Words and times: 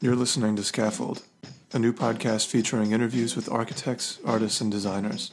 You're 0.00 0.14
listening 0.14 0.54
to 0.54 0.62
Scaffold, 0.62 1.24
a 1.72 1.78
new 1.80 1.92
podcast 1.92 2.46
featuring 2.46 2.92
interviews 2.92 3.34
with 3.34 3.50
architects, 3.50 4.20
artists, 4.24 4.60
and 4.60 4.70
designers. 4.70 5.32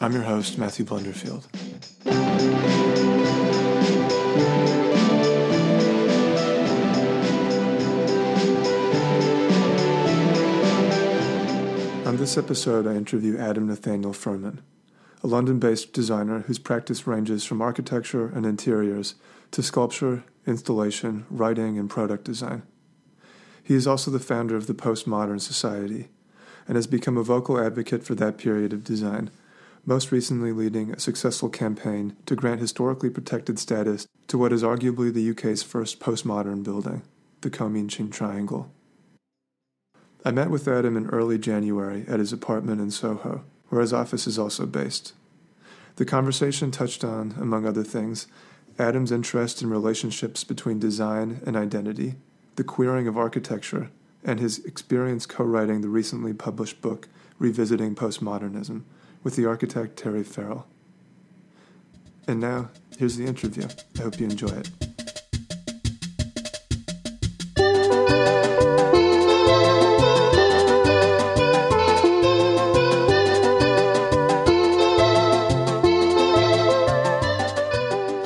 I'm 0.00 0.12
your 0.12 0.22
host, 0.22 0.56
Matthew 0.56 0.86
Blunderfield. 0.86 1.44
On 12.06 12.16
this 12.16 12.38
episode, 12.38 12.86
I 12.86 12.94
interview 12.94 13.36
Adam 13.36 13.66
Nathaniel 13.66 14.14
Furman, 14.14 14.62
a 15.22 15.26
London 15.26 15.58
based 15.58 15.92
designer 15.92 16.40
whose 16.40 16.58
practice 16.58 17.06
ranges 17.06 17.44
from 17.44 17.60
architecture 17.60 18.28
and 18.28 18.46
interiors 18.46 19.16
to 19.50 19.62
sculpture, 19.62 20.24
installation, 20.46 21.26
writing, 21.28 21.78
and 21.78 21.90
product 21.90 22.24
design. 22.24 22.62
He 23.64 23.74
is 23.74 23.86
also 23.86 24.10
the 24.10 24.20
founder 24.20 24.56
of 24.56 24.66
the 24.66 24.74
Postmodern 24.74 25.40
Society 25.40 26.08
and 26.68 26.76
has 26.76 26.86
become 26.86 27.16
a 27.16 27.22
vocal 27.22 27.58
advocate 27.58 28.04
for 28.04 28.14
that 28.14 28.36
period 28.36 28.74
of 28.74 28.84
design, 28.84 29.30
most 29.86 30.12
recently 30.12 30.52
leading 30.52 30.92
a 30.92 31.00
successful 31.00 31.48
campaign 31.48 32.14
to 32.26 32.36
grant 32.36 32.60
historically 32.60 33.08
protected 33.10 33.58
status 33.58 34.06
to 34.28 34.38
what 34.38 34.52
is 34.52 34.62
arguably 34.62 35.12
the 35.12 35.30
UK's 35.30 35.62
first 35.62 35.98
postmodern 35.98 36.62
building, 36.62 37.02
the 37.40 37.50
Comyn 37.50 37.88
Ching 37.88 38.10
Triangle. 38.10 38.70
I 40.26 40.30
met 40.30 40.50
with 40.50 40.68
Adam 40.68 40.96
in 40.96 41.08
early 41.08 41.38
January 41.38 42.04
at 42.06 42.20
his 42.20 42.32
apartment 42.32 42.80
in 42.80 42.90
Soho, 42.90 43.44
where 43.68 43.80
his 43.80 43.92
office 43.92 44.26
is 44.26 44.38
also 44.38 44.66
based. 44.66 45.14
The 45.96 46.04
conversation 46.04 46.70
touched 46.70 47.04
on, 47.04 47.34
among 47.38 47.66
other 47.66 47.84
things, 47.84 48.26
Adam's 48.78 49.12
interest 49.12 49.62
in 49.62 49.70
relationships 49.70 50.42
between 50.44 50.78
design 50.78 51.40
and 51.46 51.56
identity, 51.56 52.16
the 52.56 52.64
queering 52.64 53.08
of 53.08 53.16
architecture, 53.16 53.90
and 54.22 54.40
his 54.40 54.64
experience 54.64 55.26
co 55.26 55.44
writing 55.44 55.80
the 55.80 55.88
recently 55.88 56.32
published 56.32 56.80
book, 56.80 57.08
Revisiting 57.38 57.94
Postmodernism, 57.94 58.82
with 59.22 59.36
the 59.36 59.46
architect 59.46 59.96
Terry 59.96 60.22
Farrell. 60.22 60.66
And 62.26 62.40
now, 62.40 62.70
here's 62.98 63.16
the 63.16 63.26
interview. 63.26 63.68
I 63.98 64.02
hope 64.02 64.18
you 64.18 64.26
enjoy 64.26 64.48
it. 64.48 64.70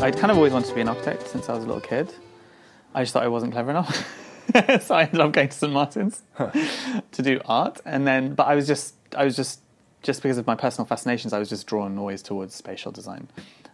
I'd 0.00 0.16
kind 0.16 0.30
of 0.30 0.36
always 0.36 0.52
wanted 0.52 0.68
to 0.68 0.74
be 0.74 0.80
an 0.80 0.88
architect 0.88 1.28
since 1.28 1.48
I 1.48 1.54
was 1.54 1.64
a 1.64 1.66
little 1.66 1.82
kid. 1.82 2.14
I 2.94 3.02
just 3.02 3.12
thought 3.12 3.22
I 3.22 3.28
wasn't 3.28 3.52
clever 3.52 3.70
enough. 3.70 4.06
so 4.80 4.94
I 4.94 5.02
ended 5.02 5.20
up 5.20 5.32
going 5.32 5.48
to 5.48 5.56
St 5.56 5.72
Martin's 5.72 6.22
to 6.38 7.22
do 7.22 7.40
art, 7.44 7.80
and 7.84 8.06
then 8.06 8.34
but 8.34 8.46
I 8.46 8.54
was 8.54 8.66
just 8.66 8.94
I 9.14 9.24
was 9.24 9.36
just 9.36 9.60
just 10.02 10.22
because 10.22 10.38
of 10.38 10.46
my 10.46 10.54
personal 10.54 10.86
fascinations, 10.86 11.32
I 11.32 11.38
was 11.38 11.48
just 11.48 11.66
drawn 11.66 11.98
always 11.98 12.22
towards 12.22 12.54
spatial 12.54 12.92
design, 12.92 13.28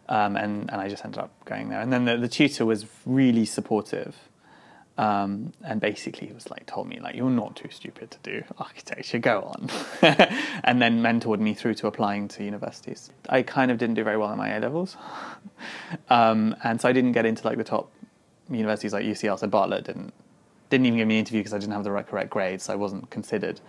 um, 0.08 0.36
and 0.36 0.70
and 0.70 0.80
I 0.80 0.88
just 0.88 1.04
ended 1.04 1.20
up 1.20 1.30
going 1.44 1.68
there. 1.68 1.80
And 1.80 1.92
then 1.92 2.04
the, 2.04 2.16
the 2.16 2.28
tutor 2.28 2.66
was 2.66 2.86
really 3.06 3.44
supportive, 3.44 4.16
um, 4.98 5.52
and 5.62 5.80
basically 5.80 6.26
he 6.26 6.32
was 6.32 6.50
like 6.50 6.66
told 6.66 6.88
me 6.88 6.98
like 6.98 7.14
you're 7.14 7.30
not 7.30 7.54
too 7.54 7.68
stupid 7.70 8.10
to 8.10 8.18
do 8.22 8.42
architecture, 8.58 9.18
go 9.18 9.42
on, 9.42 9.70
and 10.64 10.82
then 10.82 11.02
mentored 11.02 11.38
me 11.38 11.54
through 11.54 11.74
to 11.74 11.86
applying 11.86 12.26
to 12.28 12.42
universities. 12.42 13.10
I 13.28 13.42
kind 13.42 13.70
of 13.70 13.78
didn't 13.78 13.94
do 13.94 14.02
very 14.02 14.16
well 14.16 14.32
in 14.32 14.38
my 14.38 14.56
A 14.56 14.60
levels, 14.60 14.96
um, 16.10 16.56
and 16.64 16.80
so 16.80 16.88
I 16.88 16.92
didn't 16.92 17.12
get 17.12 17.26
into 17.26 17.46
like 17.46 17.58
the 17.58 17.64
top 17.64 17.92
universities 18.50 18.92
like 18.92 19.04
UCL. 19.04 19.38
So 19.38 19.46
Bartlett 19.46 19.84
didn't 19.84 20.12
didn't 20.70 20.86
even 20.86 20.98
give 20.98 21.08
me 21.08 21.14
an 21.14 21.20
interview 21.20 21.40
because 21.40 21.54
I 21.54 21.58
didn't 21.58 21.74
have 21.74 21.84
the 21.84 21.92
right, 21.92 22.06
correct 22.06 22.30
grades, 22.30 22.64
so 22.64 22.72
I 22.72 22.76
wasn't 22.76 23.08
considered. 23.10 23.60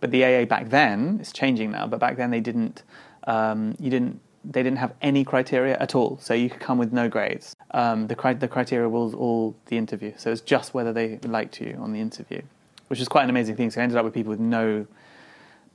But 0.00 0.10
the 0.10 0.24
AA 0.24 0.44
back 0.44 0.68
then 0.68 1.18
it's 1.20 1.32
changing 1.32 1.70
now. 1.70 1.86
But 1.86 2.00
back 2.00 2.16
then 2.16 2.30
they 2.30 2.40
didn't. 2.40 2.82
Um, 3.26 3.76
you 3.78 3.90
didn't. 3.90 4.20
They 4.46 4.62
didn't 4.62 4.78
have 4.78 4.92
any 5.00 5.24
criteria 5.24 5.78
at 5.78 5.94
all, 5.94 6.18
so 6.20 6.34
you 6.34 6.50
could 6.50 6.60
come 6.60 6.76
with 6.76 6.92
no 6.92 7.08
grades. 7.08 7.56
Um, 7.70 8.08
the 8.08 8.14
cri- 8.14 8.34
the 8.34 8.48
criteria 8.48 8.88
was 8.88 9.14
all 9.14 9.56
the 9.66 9.78
interview, 9.78 10.12
so 10.18 10.30
it's 10.30 10.42
just 10.42 10.74
whether 10.74 10.92
they 10.92 11.18
liked 11.24 11.62
you 11.62 11.78
on 11.80 11.92
the 11.92 12.00
interview, 12.00 12.42
which 12.88 13.00
is 13.00 13.08
quite 13.08 13.24
an 13.24 13.30
amazing 13.30 13.56
thing. 13.56 13.70
So 13.70 13.80
I 13.80 13.84
ended 13.84 13.96
up 13.96 14.04
with 14.04 14.12
people 14.12 14.30
with 14.30 14.40
no 14.40 14.86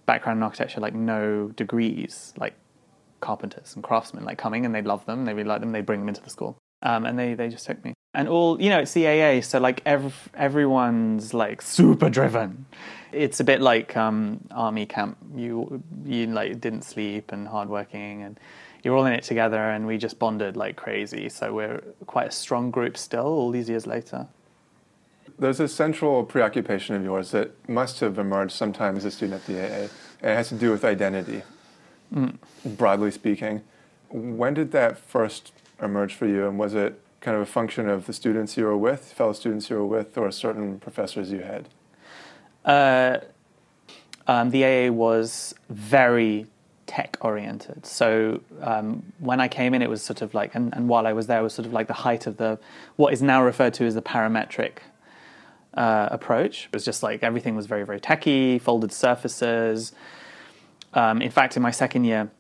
background 0.06 0.38
in 0.38 0.44
architecture, 0.44 0.82
like 0.82 0.94
no 0.94 1.48
degrees, 1.56 2.34
like 2.38 2.54
carpenters 3.22 3.76
and 3.76 3.84
craftsmen, 3.84 4.24
like 4.26 4.38
coming 4.38 4.66
and 4.66 4.74
they 4.74 4.82
love 4.82 5.06
them, 5.06 5.26
they 5.26 5.34
really 5.34 5.48
like 5.48 5.62
them, 5.62 5.72
they 5.72 5.82
bring 5.82 6.00
them 6.00 6.10
into 6.10 6.22
the 6.22 6.30
school, 6.30 6.58
um, 6.82 7.06
and 7.06 7.18
they 7.18 7.34
they 7.34 7.50
just 7.50 7.66
took 7.66 7.84
me 7.84 7.94
and 8.14 8.28
all 8.28 8.60
you 8.62 8.70
know 8.70 8.80
it's 8.80 8.94
CAA, 8.94 9.44
so 9.44 9.60
like 9.60 9.82
ev- 9.86 10.30
everyone's 10.34 11.34
like 11.34 11.62
super 11.62 12.10
driven. 12.10 12.66
It's 13.12 13.40
a 13.40 13.44
bit 13.44 13.62
like 13.62 13.96
um, 13.96 14.42
army 14.52 14.86
camp. 14.86 15.18
You 15.36 15.84
you 16.06 16.28
like 16.28 16.60
didn't 16.60 16.84
sleep 16.84 17.32
and 17.32 17.48
hardworking, 17.48 18.24
and 18.24 18.40
you're 18.84 18.96
all 18.96 19.06
in 19.06 19.14
it 19.14 19.24
together. 19.24 19.58
And 19.58 19.86
we 19.86 19.98
just 19.98 20.18
bonded 20.18 20.58
like 20.58 20.76
crazy. 20.76 21.30
So 21.30 21.54
we're 21.54 21.82
quite 22.08 22.28
a 22.28 22.32
strong 22.32 22.72
group 22.72 22.98
still, 22.98 23.26
all 23.26 23.52
these 23.52 23.70
years 23.70 23.86
later. 23.86 24.28
There's 25.38 25.60
a 25.60 25.68
central 25.68 26.24
preoccupation 26.26 26.96
of 26.96 27.04
yours 27.04 27.32
that 27.32 27.70
must 27.70 28.02
have 28.02 28.20
emerged 28.20 28.52
sometime 28.52 28.98
as 28.98 29.06
a 29.06 29.12
student 29.12 29.42
at 29.42 29.48
the 29.48 29.60
AA. 29.60 29.88
And 30.22 30.32
it 30.32 30.36
has 30.36 30.50
to 30.50 30.56
do 30.56 30.72
with 30.72 30.84
identity, 30.84 31.44
mm. 32.14 32.36
broadly 32.66 33.12
speaking. 33.12 33.62
When 34.10 34.56
did 34.56 34.72
that 34.72 34.98
first 34.98 35.54
emerge 35.82 36.14
for 36.14 36.28
you, 36.28 36.48
and 36.48 36.58
was 36.60 36.74
it 36.74 37.02
kind 37.22 37.36
of 37.36 37.42
a 37.44 37.46
function 37.46 37.90
of 37.90 38.06
the 38.06 38.14
students 38.14 38.56
you 38.58 38.66
were 38.66 38.78
with, 38.78 39.14
fellow 39.14 39.34
students 39.34 39.70
you 39.70 39.76
were 39.76 39.86
with, 39.86 40.18
or 40.18 40.32
certain 40.32 40.80
professors 40.80 41.32
you 41.32 41.42
had? 41.42 41.68
Uh, 42.66 43.20
um, 44.28 44.52
the 44.52 44.64
AA 44.64 44.92
was 44.92 45.56
very 45.70 46.46
tech 46.86 47.18
oriented. 47.22 47.86
So 47.86 48.42
um, 48.62 49.04
when 49.20 49.40
I 49.40 49.48
came 49.48 49.74
in, 49.74 49.82
it 49.82 49.90
was 49.90 50.02
sort 50.02 50.22
of 50.22 50.34
like, 50.34 50.56
and, 50.56 50.74
and, 50.76 50.90
while 50.90 51.06
I 51.06 51.14
was 51.14 51.28
there, 51.28 51.40
it 51.40 51.44
was 51.44 51.54
sort 51.54 51.68
of 51.68 51.74
like 51.74 51.88
the 51.88 51.94
height 51.94 52.26
of 52.26 52.38
the 52.38 52.60
what 52.96 53.14
is 53.14 53.22
now 53.22 53.44
referred 53.44 53.76
to 53.76 53.86
as 53.86 53.94
the 53.94 54.02
parametric 54.02 54.80
uh, 55.76 56.10
approach. 56.12 56.66
It 56.66 56.74
was 56.74 56.84
just 56.84 57.04
like 57.04 57.22
everything 57.22 57.56
was 57.56 57.68
very, 57.68 57.86
very 57.86 58.00
techy, 58.00 58.60
folded 58.60 58.92
surfaces. 58.92 59.94
Um, 60.94 61.22
in 61.22 61.30
fact, 61.30 61.56
in 61.56 61.62
my 61.62 61.72
second 61.72 62.06
year, 62.06 62.32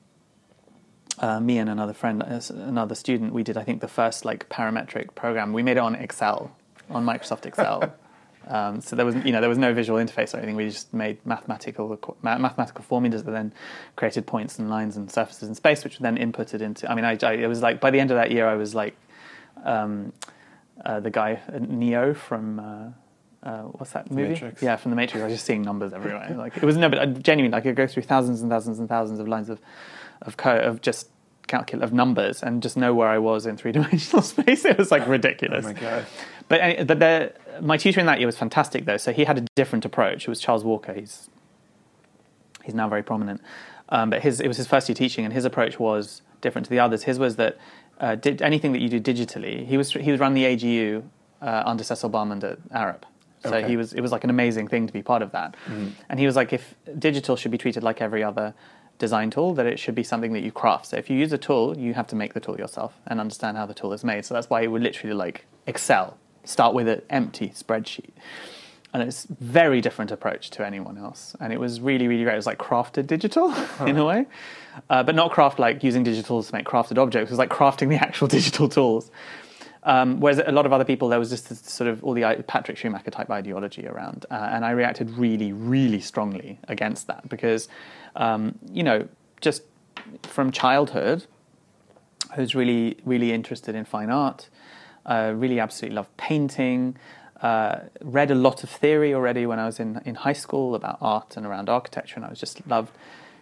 uh, 1.20 1.40
me 1.40 1.58
and 1.58 1.70
another 1.70 1.94
friend, 1.94 2.24
uh, 2.24 2.40
another 2.54 2.96
student, 2.96 3.34
we 3.34 3.44
did 3.44 3.58
I 3.58 3.64
think 3.64 3.82
the 3.82 3.88
first 3.88 4.26
like 4.26 4.48
parametric 4.50 5.16
program. 5.16 5.54
We 5.54 5.64
made 5.64 5.78
it 5.78 5.82
on 5.82 5.96
Excel, 5.96 6.52
on 6.90 7.06
Microsoft 7.06 7.46
Excel. 7.46 7.94
um, 8.48 8.80
so 8.82 8.96
there 8.96 9.06
was 9.06 9.16
you 9.26 9.32
know 9.32 9.42
there 9.42 9.50
was 9.50 9.58
no 9.58 9.74
visual 9.74 10.00
interface 10.00 10.34
or 10.34 10.38
anything. 10.38 10.56
We 10.56 10.70
just 10.70 10.94
made 10.94 11.24
mathematical 11.26 12.00
mathematical 12.24 12.84
formulas 12.84 13.24
that 13.24 13.32
then 13.32 13.54
created 13.96 14.26
points 14.26 14.60
and 14.60 14.70
lines 14.70 14.96
and 14.96 15.12
surfaces 15.12 15.50
in 15.50 15.56
space, 15.56 15.84
which 15.84 16.00
were 16.00 16.04
then 16.04 16.18
inputted 16.18 16.62
into. 16.62 16.90
I 16.90 16.96
mean, 16.96 17.06
I, 17.06 17.18
I 17.22 17.34
it 17.34 17.48
was 17.48 17.62
like 17.62 17.82
by 17.82 17.92
the 17.92 18.00
end 18.00 18.12
of 18.12 18.18
that 18.18 18.32
year, 18.32 18.48
I 18.48 18.56
was 18.56 18.74
like 18.74 18.96
um, 19.64 20.14
uh, 20.86 21.00
the 21.02 21.12
guy 21.12 21.42
uh, 21.54 21.60
Neo 21.60 22.14
from. 22.14 22.60
Uh, 22.60 22.90
uh, 23.42 23.62
what's 23.62 23.92
that 23.92 24.12
movie? 24.12 24.30
Matrix. 24.34 24.62
Yeah, 24.62 24.76
from 24.76 24.92
the 24.92 24.98
Matrix. 24.98 25.22
I 25.22 25.28
was 25.28 25.34
just 25.34 25.46
seeing 25.46 25.62
numbers 25.62 25.94
everywhere. 25.94 26.36
like 26.38 26.58
it 26.58 26.64
was 26.64 26.76
no, 26.76 26.90
but 26.90 27.00
I, 27.00 27.06
genuinely, 27.06 27.56
like 27.56 27.66
I 27.66 27.72
go 27.72 27.88
through 27.88 28.04
thousands 28.04 28.42
and 28.42 28.52
thousands 28.52 28.80
and 28.80 28.90
thousands 28.90 29.22
of 29.22 29.30
lines 29.30 29.50
of 29.50 29.62
of 30.22 30.36
of 30.46 30.82
just 30.82 31.10
calculate 31.48 31.84
of 31.84 31.92
numbers 31.92 32.44
and 32.44 32.62
just 32.62 32.78
know 32.78 32.94
where 32.94 33.08
I 33.08 33.18
was 33.18 33.46
in 33.46 33.58
three 33.58 33.72
dimensional 33.72 34.22
space. 34.34 34.66
It 34.66 34.78
was 34.78 34.92
like 34.92 35.08
ridiculous. 35.08 35.66
oh 35.66 35.70
my 35.70 35.74
god! 35.74 36.06
But 36.48 36.88
but 36.88 37.00
the, 37.00 37.34
my 37.62 37.78
tutor 37.78 38.00
in 38.00 38.06
that 38.06 38.20
year 38.20 38.28
was 38.28 38.38
fantastic 38.38 38.86
though. 38.86 38.98
So 38.98 39.12
he 39.12 39.24
had 39.26 39.38
a 39.38 39.46
different 39.56 39.86
approach. 39.86 40.24
It 40.24 40.30
was 40.30 40.40
Charles 40.40 40.64
Walker. 40.64 40.94
He's 40.94 41.30
he's 42.64 42.76
now 42.76 42.88
very 42.90 43.04
prominent. 43.04 43.42
Um, 43.90 44.10
but 44.10 44.22
his 44.22 44.40
it 44.40 44.48
was 44.48 44.58
his 44.58 44.68
first 44.68 44.88
year 44.90 44.96
teaching, 44.96 45.26
and 45.26 45.34
his 45.34 45.46
approach 45.46 45.80
was 45.80 46.22
different 46.42 46.66
to 46.66 46.70
the 46.70 46.80
others. 46.80 47.04
His 47.04 47.18
was 47.20 47.36
that 47.38 47.58
uh, 48.00 48.16
did 48.16 48.42
anything 48.42 48.72
that 48.74 48.80
you 48.82 48.90
do 48.90 49.00
digitally. 49.00 49.66
He 49.66 49.78
was 49.78 49.92
he 49.92 50.12
was 50.12 50.20
run 50.20 50.34
the 50.34 50.44
AGU 50.46 51.04
uh, 51.42 51.64
under 51.66 51.84
Cecil 51.84 52.10
Balmond 52.10 52.44
at 52.44 52.60
Arup. 52.70 53.04
So 53.44 53.50
Okay. 53.56 53.68
he 53.68 53.78
was 53.78 53.94
it 53.94 54.02
was 54.02 54.12
like 54.12 54.24
an 54.24 54.30
amazing 54.30 54.68
thing 54.68 54.86
to 54.88 54.94
be 54.94 55.02
part 55.02 55.22
of 55.22 55.32
that. 55.32 55.56
Mm. 55.68 55.92
And 56.10 56.20
he 56.20 56.26
was 56.26 56.36
like, 56.36 56.54
if 56.54 56.76
digital 57.00 57.36
should 57.36 57.52
be 57.52 57.58
treated 57.58 57.84
like 57.84 58.02
every 58.02 58.24
other 58.24 58.54
design 59.00 59.32
tool 59.32 59.54
that 59.56 59.66
it 59.66 59.80
should 59.80 59.96
be 59.96 60.04
something 60.04 60.34
that 60.34 60.44
you 60.44 60.52
craft. 60.52 60.88
So 60.88 60.98
if 60.98 61.10
you 61.10 61.18
use 61.18 61.34
a 61.34 61.38
tool, 61.38 61.78
you 61.78 61.94
have 61.96 62.08
to 62.08 62.16
make 62.16 62.34
the 62.34 62.40
tool 62.40 62.58
yourself 62.58 62.94
and 63.08 63.20
understand 63.20 63.58
how 63.58 63.66
the 63.66 63.74
tool 63.74 63.94
is 63.94 64.04
made. 64.04 64.26
So 64.26 64.34
that's 64.34 64.50
why 64.50 64.62
it 64.62 64.68
would 64.68 64.84
literally 64.84 65.16
like 65.16 65.46
Excel, 65.66 66.18
start 66.44 66.74
with 66.74 66.88
an 66.88 67.02
empty 67.10 67.50
spreadsheet. 67.50 68.12
And 68.94 69.04
it's 69.04 69.26
very 69.40 69.82
different 69.82 70.12
approach 70.12 70.50
to 70.52 70.66
anyone 70.66 70.98
else. 70.98 71.36
And 71.40 71.54
it 71.54 71.60
was 71.60 71.80
really, 71.80 72.08
really 72.08 72.24
great. 72.24 72.34
It 72.34 72.38
was 72.38 72.48
like 72.48 72.58
crafted 72.58 73.08
digital 73.08 73.54
in 73.86 73.98
a 73.98 74.06
way, 74.06 74.26
uh, 74.90 75.04
but 75.04 75.16
not 75.16 75.32
craft 75.32 75.60
like 75.60 75.84
using 75.84 76.04
digital 76.04 76.44
to 76.44 76.54
make 76.54 76.66
crafted 76.66 76.98
objects. 76.98 77.30
It 77.30 77.34
was 77.34 77.40
like 77.40 77.50
crafting 77.50 77.90
the 77.90 77.98
actual 77.98 78.28
digital 78.38 78.68
tools. 78.68 79.12
Um, 79.84 80.20
whereas 80.20 80.40
a 80.46 80.52
lot 80.52 80.66
of 80.66 80.74
other 80.74 80.84
people, 80.84 81.08
there 81.08 81.20
was 81.20 81.30
just 81.30 81.50
this 81.50 81.62
sort 81.62 81.90
of 81.90 82.04
all 82.04 82.14
the 82.14 82.44
Patrick 82.48 82.78
Schumacher 82.78 83.12
type 83.12 83.30
ideology 83.30 83.88
around, 83.88 84.26
uh, 84.30 84.50
and 84.52 84.66
I 84.66 84.72
reacted 84.72 85.10
really, 85.12 85.54
really 85.54 86.02
strongly 86.02 86.60
against 86.68 87.08
that 87.08 87.30
because, 87.30 87.70
um, 88.16 88.58
you 88.72 88.84
know, 88.84 89.08
just 89.42 89.64
from 90.24 90.52
childhood, 90.52 91.26
was 92.38 92.56
really, 92.56 92.98
really 93.06 93.32
interested 93.32 93.76
in 93.76 93.86
fine 93.86 94.10
art. 94.10 94.50
Uh, 95.06 95.34
really, 95.36 95.60
absolutely 95.60 95.96
loved 95.96 96.16
painting. 96.18 96.98
Uh, 97.42 97.80
read 98.02 98.30
a 98.32 98.36
lot 98.36 98.64
of 98.64 98.70
theory 98.70 99.14
already 99.14 99.46
when 99.46 99.60
I 99.60 99.66
was 99.66 99.80
in 99.80 100.02
in 100.06 100.16
high 100.16 100.34
school 100.34 100.76
about 100.76 100.98
art 101.02 101.38
and 101.38 101.46
around 101.46 101.70
architecture, 101.70 102.16
and 102.18 102.26
I 102.26 102.30
was 102.30 102.40
just 102.40 102.66
loved 102.68 102.92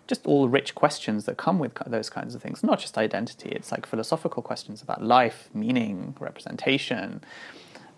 just 0.06 0.26
all 0.26 0.44
the 0.44 0.50
rich 0.50 0.76
questions 0.76 1.26
that 1.26 1.36
come 1.36 1.60
with 1.60 1.74
those 1.86 2.10
kinds 2.10 2.36
of 2.36 2.42
things. 2.42 2.64
Not 2.64 2.80
just 2.80 2.98
identity; 2.98 3.50
it's 3.50 3.72
like 3.72 3.86
philosophical 3.86 4.44
questions 4.44 4.82
about 4.82 5.04
life, 5.04 5.50
meaning, 5.54 6.16
representation, 6.20 7.24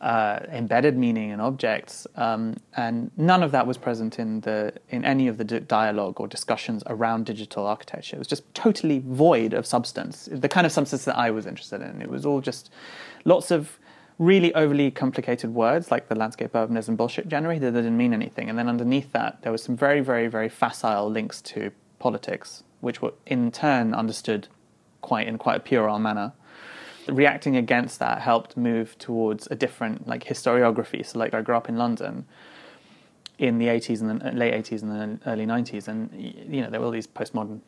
uh, 0.01 0.40
embedded 0.51 0.98
meaning 0.98 1.30
in 1.31 1.40
objects, 1.40 2.07
um, 2.16 2.56
and 2.78 3.12
none 3.18 3.44
of 3.44 3.51
that 3.51 3.68
was 3.68 3.78
present 3.78 4.18
in 4.18 4.42
the 4.42 4.74
in 4.90 5.04
any 5.04 5.28
of 5.28 5.38
the 5.38 5.44
d- 5.44 5.60
dialogue 5.60 6.19
or 6.19 6.28
discussions 6.28 6.84
around 6.88 7.25
digital 7.25 7.66
architecture. 7.66 8.16
It 8.16 8.19
was 8.19 8.28
just 8.28 8.54
totally 8.54 9.00
void 9.00 9.54
of 9.54 9.66
substance, 9.66 10.30
the 10.31 10.50
kind 10.50 10.66
of 10.66 10.72
substance 10.72 11.06
that 11.06 11.18
I 11.18 11.31
was 11.31 11.46
interested 11.46 11.81
in. 11.81 12.01
It 12.01 12.10
was 12.10 12.25
all 12.25 12.42
just 12.42 12.72
lots 13.25 13.51
of 13.51 13.80
really 14.19 14.54
overly 14.54 14.92
complicated 14.92 15.54
words 15.54 15.92
like 15.92 16.10
the 16.10 16.16
landscape 16.16 16.51
urbanism 16.51 16.96
bullshit 16.98 17.28
generator 17.28 17.72
that 17.72 17.81
didn't 17.81 17.98
mean 17.98 18.13
anything. 18.13 18.50
And 18.50 18.60
then 18.60 18.68
underneath 18.68 19.13
that, 19.13 19.42
there 19.42 19.51
was 19.51 19.63
some 19.63 19.78
very, 19.78 20.01
very, 20.01 20.28
very 20.28 20.50
facile 20.50 21.10
links 21.10 21.42
to 21.44 21.72
politics, 22.00 22.63
which 22.81 23.01
were 23.01 23.13
in 23.25 23.50
turn 23.51 23.94
understood 23.94 24.50
quite 25.01 25.28
in 25.28 25.38
quite 25.38 25.57
a 25.57 25.60
puerile 25.62 26.00
manner. 26.00 26.34
Reacting 27.12 27.56
against 27.56 28.00
that 28.00 28.22
helped 28.22 28.58
move 28.58 28.98
towards 28.98 29.48
a 29.52 29.56
different 29.56 30.08
like 30.08 30.24
historiography. 30.26 31.06
So 31.06 31.20
like 31.20 31.34
I 31.34 31.42
grew 31.42 31.56
up 31.56 31.70
in 31.70 31.78
London 31.78 32.26
in 33.38 33.58
the 33.58 33.68
80s 33.68 34.02
and 34.02 34.22
the 34.22 34.32
late 34.32 34.54
80s 34.54 34.84
and 34.84 35.20
the 35.22 35.30
early 35.30 35.46
90s, 35.46 35.88
and 35.88 36.10
you 36.48 36.62
know 36.62 36.70
there 36.70 36.80
were 36.80 36.88
all 36.88 36.92
these 36.92 37.08
postmodern. 37.08 37.62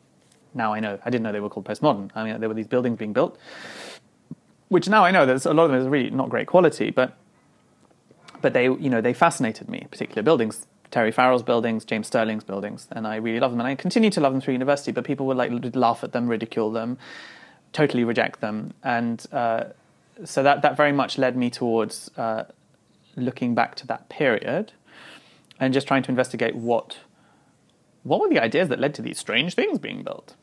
Now 0.54 0.74
I 0.74 0.80
know 0.80 0.98
I 1.04 1.10
didn't 1.10 1.22
know 1.22 1.32
they 1.32 1.40
were 1.40 1.48
called 1.48 1.66
postmodern. 1.66 2.10
I 2.14 2.24
mean 2.24 2.40
there 2.40 2.48
were 2.48 2.54
these 2.54 2.66
buildings 2.66 2.98
being 2.98 3.12
built, 3.12 3.38
which 4.68 4.88
now 4.88 5.04
I 5.04 5.10
know 5.10 5.26
that 5.26 5.44
a 5.46 5.54
lot 5.54 5.64
of 5.64 5.70
them 5.70 5.80
is 5.80 5.88
really 5.88 6.10
not 6.10 6.28
great 6.28 6.46
quality, 6.46 6.90
but 6.90 7.16
but 8.42 8.52
they 8.52 8.64
you 8.64 8.90
know 8.90 9.00
they 9.00 9.14
fascinated 9.14 9.68
me. 9.68 9.86
Particular 9.90 10.22
buildings, 10.22 10.66
Terry 10.90 11.10
Farrell's 11.10 11.42
buildings, 11.42 11.86
James 11.86 12.06
Stirling's 12.06 12.44
buildings, 12.44 12.86
and 12.90 13.06
I 13.06 13.16
really 13.16 13.40
love 13.40 13.50
them. 13.50 13.60
And 13.60 13.66
I 13.66 13.74
continue 13.74 14.10
to 14.10 14.20
love 14.20 14.32
them 14.32 14.42
through 14.42 14.52
university, 14.52 14.92
but 14.92 15.04
people 15.04 15.26
would 15.26 15.38
like 15.38 15.50
laugh 15.74 16.04
at 16.04 16.12
them, 16.12 16.28
ridicule 16.28 16.70
them, 16.70 16.98
totally 17.72 18.04
reject 18.04 18.40
them, 18.40 18.74
and 18.82 19.24
uh, 19.32 19.64
so 20.24 20.42
that 20.42 20.62
that 20.62 20.76
very 20.76 20.92
much 20.92 21.18
led 21.18 21.36
me 21.36 21.50
towards 21.50 22.10
uh, 22.16 22.44
looking 23.16 23.54
back 23.54 23.74
to 23.76 23.86
that 23.86 24.08
period 24.08 24.72
and 25.60 25.72
just 25.72 25.86
trying 25.86 26.02
to 26.02 26.10
investigate 26.10 26.54
what 26.54 26.98
what 28.02 28.20
were 28.20 28.28
the 28.28 28.42
ideas 28.42 28.68
that 28.68 28.80
led 28.80 28.94
to 28.94 29.02
these 29.02 29.18
strange 29.18 29.54
things 29.54 29.78
being 29.78 30.02
built. 30.02 30.34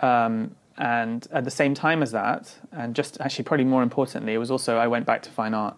Um, 0.00 0.56
and 0.76 1.26
at 1.30 1.44
the 1.44 1.50
same 1.50 1.74
time 1.74 2.02
as 2.02 2.10
that, 2.12 2.56
and 2.72 2.94
just 2.94 3.20
actually 3.20 3.44
probably 3.44 3.66
more 3.66 3.82
importantly, 3.82 4.34
it 4.34 4.38
was 4.38 4.50
also 4.50 4.78
I 4.78 4.86
went 4.86 5.06
back 5.06 5.22
to 5.22 5.30
fine 5.30 5.54
art 5.54 5.76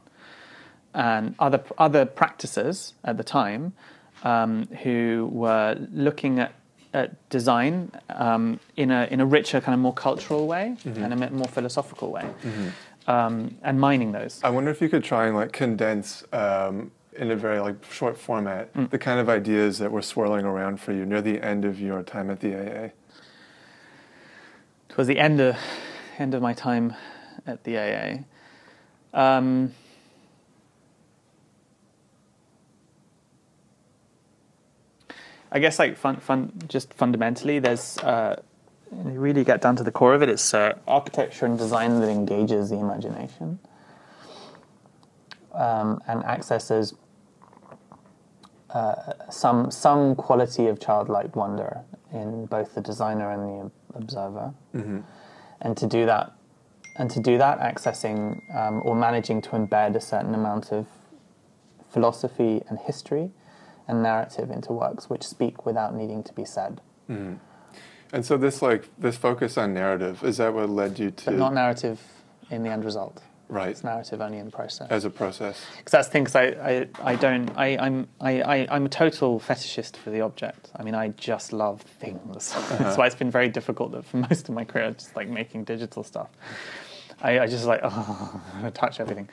and 0.95 1.35
other 1.39 1.63
other 1.79 2.07
practices 2.07 2.95
at 3.05 3.17
the 3.17 3.25
time 3.25 3.73
um, 4.23 4.69
who 4.83 5.29
were 5.33 5.77
looking 5.93 6.39
at, 6.39 6.55
at 6.95 7.29
design 7.31 7.91
um, 8.11 8.61
in 8.77 8.91
a 8.91 9.09
in 9.11 9.21
a 9.21 9.27
richer 9.27 9.61
kind 9.61 9.75
of 9.75 9.81
more 9.81 9.95
cultural 9.95 10.47
way 10.47 10.77
mm-hmm. 10.85 11.03
and 11.03 11.25
a 11.25 11.31
more 11.31 11.49
philosophical 11.49 12.11
way, 12.11 12.23
mm-hmm. 12.23 13.11
um, 13.11 13.57
and 13.63 13.81
mining 13.81 14.13
those. 14.13 14.41
I 14.43 14.51
wonder 14.51 14.71
if 14.71 14.81
you 14.81 14.89
could 14.89 15.05
try 15.05 15.27
and 15.27 15.37
like 15.37 15.53
condense. 15.53 16.25
Um, 16.33 16.93
in 17.15 17.31
a 17.31 17.37
very 17.37 17.61
like 17.61 17.75
short 17.93 18.17
format, 18.17 18.73
mm. 18.73 18.89
the 18.89 18.99
kind 18.99 19.21
of 19.21 19.29
ideas 19.29 19.79
that 19.79 19.93
were 19.93 20.01
swirling 20.01 20.47
around 20.47 20.81
for 20.81 20.93
you 20.93 21.05
near 21.05 21.21
the 21.21 21.43
end 21.43 21.63
of 21.63 21.79
your 21.79 22.03
time 22.03 22.31
at 22.31 22.41
the 22.41 22.55
AA. 22.55 22.89
It 24.89 24.97
was 24.97 25.09
the 25.09 25.19
end 25.19 25.39
of 25.39 25.59
end 26.19 26.33
of 26.33 26.41
my 26.41 26.55
time 26.55 26.95
at 27.47 27.65
the 27.65 27.77
AA. 27.77 28.23
I 35.53 35.59
guess 35.59 35.79
like 35.79 35.99
fun, 35.99 36.17
fun, 36.17 36.53
just 36.67 36.95
fundamentally, 36.95 37.59
there's 37.59 37.99
uh, 37.99 38.41
you 38.91 39.21
really 39.21 39.45
get 39.45 39.61
down 39.61 39.77
to 39.77 39.85
the 39.85 39.93
core 39.93 40.15
of 40.15 40.23
it. 40.23 40.31
It's 40.31 40.55
uh, 40.55 40.79
architecture 40.89 41.45
and 41.45 41.59
design 41.59 42.01
that 42.01 42.09
engages 42.09 42.71
the 42.71 42.79
imagination 42.79 43.59
um, 45.53 46.03
and 46.09 46.25
accesses 46.25 46.95
uh, 48.71 49.13
some 49.31 49.71
some 49.71 50.17
quality 50.17 50.69
of 50.69 50.81
childlike 50.81 51.37
wonder 51.37 51.83
in 52.13 52.47
both 52.47 52.75
the 52.75 52.81
designer 52.81 53.31
and 53.31 53.43
the 53.43 53.71
observer. 53.95 54.55
Mm-hmm. 54.75 55.01
And 55.61 55.77
to 55.77 55.87
do 55.87 56.07
that, 56.07 56.33
and 56.97 57.11
to 57.11 57.21
do 57.21 57.37
that, 57.37 57.61
accessing 57.61 58.41
um, 58.57 58.81
or 58.85 58.97
managing 58.97 59.43
to 59.43 59.51
embed 59.51 59.97
a 59.97 60.01
certain 60.01 60.35
amount 60.35 60.73
of 60.73 60.87
philosophy 61.91 62.63
and 62.71 62.79
history 62.79 63.31
and 63.89 64.03
narrative 64.03 64.51
into 64.51 64.73
works 64.73 65.11
which 65.11 65.23
speak 65.23 65.67
without 65.67 65.95
needing 65.95 66.23
to 66.23 66.33
be 66.33 66.45
said. 66.45 66.81
Mm. 67.11 67.39
And 68.13 68.27
so 68.27 68.37
this 68.37 68.63
like 68.63 68.89
this 68.99 69.17
focus 69.17 69.57
on 69.57 69.75
narrative 69.75 70.23
is 70.23 70.37
that 70.37 70.53
what 70.55 70.69
led 70.69 70.99
you 70.99 71.11
to 71.11 71.25
but 71.27 71.35
not 71.35 71.55
narrative 71.55 72.01
in 72.51 72.63
the 72.63 72.71
end 72.71 72.85
result. 72.85 73.23
Right. 73.53 73.69
It's 73.69 73.85
narrative 73.85 74.23
only 74.23 74.39
in 74.39 74.51
process. 74.51 74.91
As 74.91 75.05
a 75.05 75.11
process. 75.11 75.63
Because 75.77 75.93
that's 75.93 76.09
the 76.09 76.13
thing. 76.13 76.25
Cause 76.25 76.37
I, 76.37 76.45
I, 76.45 76.89
I 77.03 77.17
don't. 77.17 77.51
I, 77.55 77.77
I'm. 77.77 78.09
I, 78.19 78.41
I, 78.41 78.67
I'm 78.71 78.87
a 78.87 78.89
total 78.89 79.39
fetishist 79.41 79.97
for 79.99 80.09
the 80.09 80.23
object. 80.23 80.71
I 80.75 80.83
mean, 80.83 80.95
I 80.95 81.09
just 81.09 81.53
love 81.53 81.83
things. 81.83 82.55
Uh-huh. 82.63 82.77
that's 82.79 82.97
why 82.97 83.07
it's 83.07 83.15
been 83.15 83.31
very 83.31 83.49
difficult 83.49 84.05
for 84.07 84.17
most 84.17 84.49
of 84.49 84.55
my 84.55 84.65
career, 84.65 84.93
just 84.93 85.15
like 85.17 85.29
making 85.29 85.65
digital 85.65 86.03
stuff. 86.03 86.31
I, 87.23 87.41
I 87.41 87.47
just 87.47 87.65
like 87.65 87.81
oh, 87.83 88.71
touch 88.75 89.01
everything. 89.01 89.29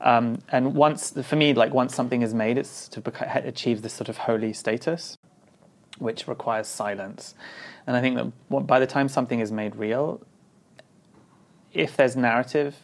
Um, 0.00 0.38
and 0.50 0.74
once, 0.74 1.10
for 1.22 1.36
me, 1.36 1.52
like 1.52 1.72
once 1.72 1.94
something 1.94 2.22
is 2.22 2.34
made, 2.34 2.58
it's 2.58 2.88
to 2.88 3.00
beca- 3.00 3.46
achieve 3.46 3.82
this 3.82 3.92
sort 3.92 4.08
of 4.08 4.16
holy 4.16 4.52
status, 4.52 5.18
which 5.98 6.26
requires 6.26 6.66
silence. 6.66 7.34
And 7.86 7.96
I 7.96 8.00
think 8.00 8.16
that 8.16 8.66
by 8.66 8.80
the 8.80 8.86
time 8.86 9.08
something 9.08 9.40
is 9.40 9.52
made 9.52 9.76
real, 9.76 10.22
if 11.74 11.96
there's 11.96 12.16
narrative 12.16 12.76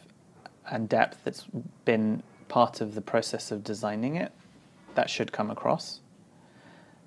and 0.69 0.87
depth 0.87 1.17
that's 1.23 1.45
been 1.85 2.21
part 2.47 2.81
of 2.81 2.93
the 2.93 3.01
process 3.01 3.51
of 3.51 3.63
designing 3.63 4.15
it, 4.15 4.31
that 4.93 5.09
should 5.09 5.31
come 5.31 5.49
across. 5.49 6.01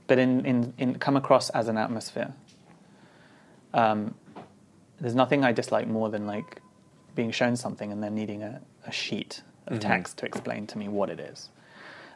But 0.08 0.18
in, 0.18 0.44
in, 0.44 0.74
in 0.76 0.98
come 0.98 1.16
across 1.16 1.50
as 1.50 1.68
an 1.68 1.78
atmosphere. 1.78 2.34
Um, 3.72 4.14
there's 5.00 5.14
nothing 5.14 5.44
I 5.44 5.52
dislike 5.52 5.86
more 5.86 6.08
than 6.08 6.26
like 6.26 6.60
being 7.14 7.30
shown 7.30 7.56
something 7.56 7.92
and 7.92 8.02
then 8.02 8.14
needing 8.14 8.42
a, 8.42 8.60
a 8.86 8.92
sheet 8.92 9.42
of 9.66 9.78
mm-hmm. 9.78 9.88
text 9.88 10.18
to 10.18 10.26
explain 10.26 10.66
to 10.68 10.78
me 10.78 10.88
what 10.88 11.10
it 11.10 11.20
is. 11.20 11.50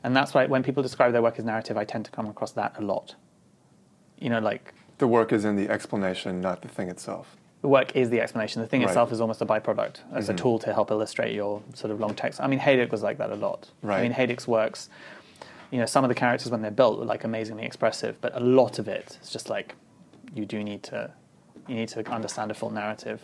And 0.02 0.14
that's 0.14 0.35
why 0.35 0.47
when 0.47 0.62
people 0.62 0.83
describe 0.83 1.12
their 1.12 1.23
work 1.23 1.38
as 1.38 1.45
narrative, 1.45 1.76
I 1.76 1.85
tend 1.85 2.05
to 2.05 2.11
come 2.11 2.26
across 2.26 2.52
that 2.52 2.75
a 2.76 2.83
lot. 2.83 3.14
You 4.19 4.31
know, 4.31 4.38
like. 4.38 4.75
The 4.99 5.09
work 5.09 5.33
is 5.33 5.45
in 5.45 5.57
the 5.57 5.69
explanation, 5.69 6.40
not 6.40 6.62
the 6.62 6.69
thing 6.69 6.88
itself. 6.88 7.37
The 7.62 7.69
work 7.69 7.97
is 7.97 8.11
the 8.11 8.21
explanation. 8.21 8.62
The 8.62 8.69
thing 8.69 8.83
right. 8.83 8.88
itself 8.88 9.11
is 9.12 9.21
almost 9.21 9.40
a 9.40 9.47
byproduct 9.47 9.99
as 10.12 10.25
mm-hmm. 10.25 10.35
a 10.35 10.37
tool 10.37 10.59
to 10.61 10.73
help 10.73 10.90
illustrate 10.90 11.35
your 11.35 11.62
sort 11.75 11.90
of 11.90 11.99
long 11.99 12.14
text. 12.14 12.40
I 12.40 12.47
mean, 12.47 12.61
Hejduk 12.61 12.90
was 12.90 13.02
like 13.02 13.19
that 13.19 13.31
a 13.31 13.35
lot. 13.35 13.71
Right. 13.83 13.99
I 13.99 14.02
mean, 14.02 14.12
Hejduk's 14.12 14.47
works, 14.47 14.88
you 15.71 15.78
know, 15.78 15.87
some 15.87 16.05
of 16.05 16.09
the 16.09 16.14
characters 16.14 16.50
when 16.50 16.62
they're 16.62 16.71
built 16.71 17.00
are 17.00 17.05
like 17.05 17.25
amazingly 17.25 17.64
expressive, 17.64 18.21
but 18.21 18.35
a 18.35 18.40
lot 18.40 18.78
of 18.78 18.88
it 18.88 19.19
is 19.23 19.31
just 19.31 19.50
like 19.50 19.75
you 20.35 20.47
do 20.47 20.62
need 20.62 20.83
to 20.85 21.12
you 21.67 21.75
need 21.75 21.88
to 21.88 22.09
understand 22.11 22.50
a 22.50 22.55
full 22.55 22.71
narrative. 22.71 23.21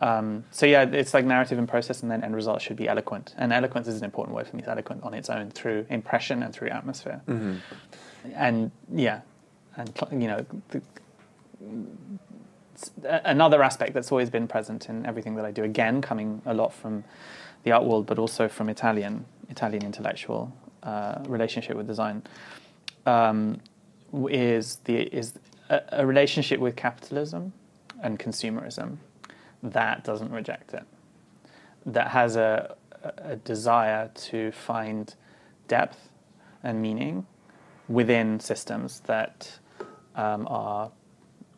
Um, 0.00 0.44
so 0.50 0.66
yeah, 0.66 0.82
it's 0.82 1.12
like 1.12 1.24
narrative 1.24 1.58
and 1.58 1.68
process, 1.68 2.02
and 2.02 2.10
then 2.10 2.24
end 2.24 2.34
result 2.34 2.62
should 2.62 2.76
be 2.76 2.88
eloquent. 2.88 3.34
And 3.36 3.52
eloquence 3.52 3.86
is 3.86 3.98
an 3.98 4.04
important 4.04 4.34
word 4.34 4.46
for 4.48 4.56
me. 4.56 4.62
It's 4.62 4.68
eloquent 4.68 5.02
on 5.02 5.12
its 5.14 5.28
own 5.28 5.50
through 5.50 5.86
impression 5.90 6.42
and 6.42 6.54
through 6.54 6.68
atmosphere. 6.68 7.20
Mm-hmm. 7.28 7.56
And 8.34 8.70
yeah, 8.92 9.20
and 9.76 9.92
you 10.12 10.28
know, 10.28 10.46
the, 10.70 10.82
another 13.30 13.62
aspect 13.62 13.92
that's 13.92 14.10
always 14.10 14.30
been 14.30 14.48
present 14.48 14.88
in 14.88 15.04
everything 15.04 15.34
that 15.36 15.44
I 15.44 15.50
do. 15.50 15.64
Again, 15.64 16.00
coming 16.00 16.40
a 16.46 16.54
lot 16.54 16.72
from 16.72 17.04
the 17.64 17.72
art 17.72 17.84
world, 17.84 18.06
but 18.06 18.18
also 18.18 18.48
from 18.48 18.70
Italian 18.70 19.26
Italian 19.50 19.84
intellectual 19.84 20.52
uh, 20.82 21.22
relationship 21.26 21.76
with 21.76 21.86
design. 21.86 22.22
Um, 23.04 23.60
is 24.28 24.76
the 24.84 25.02
is 25.14 25.38
a, 25.68 25.82
a 25.92 26.06
relationship 26.06 26.58
with 26.58 26.74
capitalism 26.74 27.52
and 28.02 28.18
consumerism 28.18 28.96
that 29.62 30.04
doesn't 30.04 30.30
reject 30.30 30.74
it, 30.74 30.84
that 31.86 32.08
has 32.08 32.36
a, 32.36 32.76
a 33.18 33.36
desire 33.36 34.10
to 34.14 34.52
find 34.52 35.14
depth 35.68 36.10
and 36.62 36.80
meaning 36.80 37.26
within 37.88 38.38
systems 38.40 39.00
that 39.00 39.58
um, 40.14 40.46
are, 40.48 40.90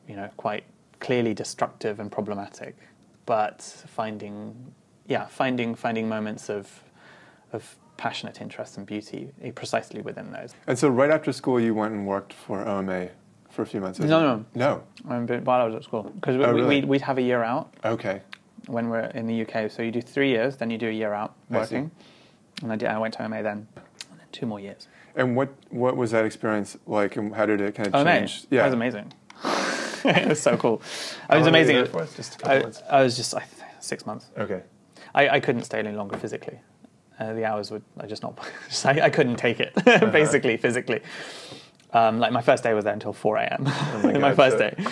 you 0.09 0.17
know, 0.17 0.29
quite 0.37 0.65
clearly 1.01 1.35
destructive 1.35 1.99
and 2.01 2.11
problematic, 2.11 2.77
but 3.27 3.61
finding, 3.61 4.73
yeah, 5.07 5.27
finding 5.27 5.75
finding 5.75 6.09
moments 6.09 6.49
of 6.49 6.83
of 7.53 7.77
passionate 7.97 8.41
interest 8.41 8.79
and 8.79 8.87
beauty 8.87 9.31
precisely 9.55 10.01
within 10.01 10.33
those. 10.33 10.55
And 10.67 10.79
so, 10.79 10.89
right 10.89 11.11
after 11.11 11.33
school, 11.33 11.61
you 11.61 11.75
went 11.75 11.93
and 11.93 12.07
worked 12.07 12.33
for 12.33 12.67
OMA 12.67 13.09
for 13.53 13.63
a 13.63 13.67
few 13.67 13.81
months. 13.81 13.99
No, 14.01 14.07
no, 14.21 14.45
no. 14.55 14.83
I 15.09 15.19
mean, 15.19 15.45
while 15.45 15.61
I 15.61 15.65
was 15.65 15.75
at 15.75 15.85
school, 15.85 16.05
because 16.05 16.37
Oh, 16.37 16.53
we, 16.55 16.61
really? 16.63 16.77
we'd, 16.81 16.85
we'd 16.87 17.01
have 17.03 17.19
a 17.19 17.23
year 17.23 17.43
out 17.45 17.73
Okay. 17.85 18.23
when 18.67 18.89
we're 18.89 19.01
in 19.15 19.27
the 19.27 19.43
UK. 19.43 19.71
So 19.71 19.83
you 19.83 19.91
do 19.93 20.01
three 20.01 20.31
years, 20.31 20.57
then 20.57 20.71
you 20.71 20.79
do 20.79 20.89
a 20.89 20.93
year 20.93 21.13
out 21.13 21.35
I 21.51 21.59
working, 21.59 21.91
and 22.63 22.73
I, 22.73 22.77
did, 22.77 22.89
I 22.89 22.99
went 22.99 23.15
to 23.15 23.23
OMA 23.25 23.43
then, 23.43 23.69
and 23.77 24.19
then 24.19 24.27
two 24.33 24.47
more 24.47 24.59
years. 24.59 24.89
And 25.15 25.37
what 25.37 25.51
what 25.69 25.95
was 25.99 26.11
that 26.13 26.25
experience 26.25 26.79
like, 26.87 27.17
and 27.17 27.35
how 27.35 27.45
did 27.45 27.61
it 27.61 27.75
kind 27.75 27.95
of 27.95 28.05
change? 28.07 28.49
that 28.49 28.65
was 28.65 28.73
amazing. 28.73 29.13
it 30.05 30.27
was 30.29 30.41
so 30.41 30.57
cool. 30.57 30.77
It 30.77 30.81
was 30.81 30.83
long 31.29 31.29
were 31.31 31.37
you 31.39 31.49
amazing. 31.49 31.77
there 31.77 31.87
for? 31.87 32.07
Just 32.17 32.37
a 32.37 32.39
couple 32.39 32.57
I, 32.57 32.63
months? 32.63 32.83
I 32.91 33.03
was 33.03 33.17
just 33.17 33.35
I, 33.35 33.45
six 33.81 34.07
months. 34.07 34.31
Okay. 34.39 34.63
I, 35.15 35.29
I 35.29 35.41
couldn't 35.41 35.65
stay 35.65 35.81
any 35.81 35.93
longer 35.93 36.17
physically. 36.17 36.59
Uh, 37.21 37.35
the 37.35 37.45
hours 37.45 37.71
would 37.71 37.83
I 38.01 38.07
just 38.07 38.23
not. 38.23 38.39
I, 38.87 39.03
I 39.03 39.11
couldn't 39.11 39.37
take 39.37 39.61
it 39.61 39.75
Uh-huh. 39.77 40.07
basically 40.11 40.57
physically. 40.57 41.03
Um, 41.95 42.19
like 42.19 42.33
my 42.33 42.41
first 42.43 42.63
day 42.63 42.73
was 42.75 42.85
there 42.85 42.95
until 42.95 43.13
four 43.13 43.37
a.m. 43.37 43.65
Oh 43.67 44.01
my 44.05 44.19
my 44.19 44.35
first 44.35 44.59
so- 44.59 44.71
day. 44.71 44.85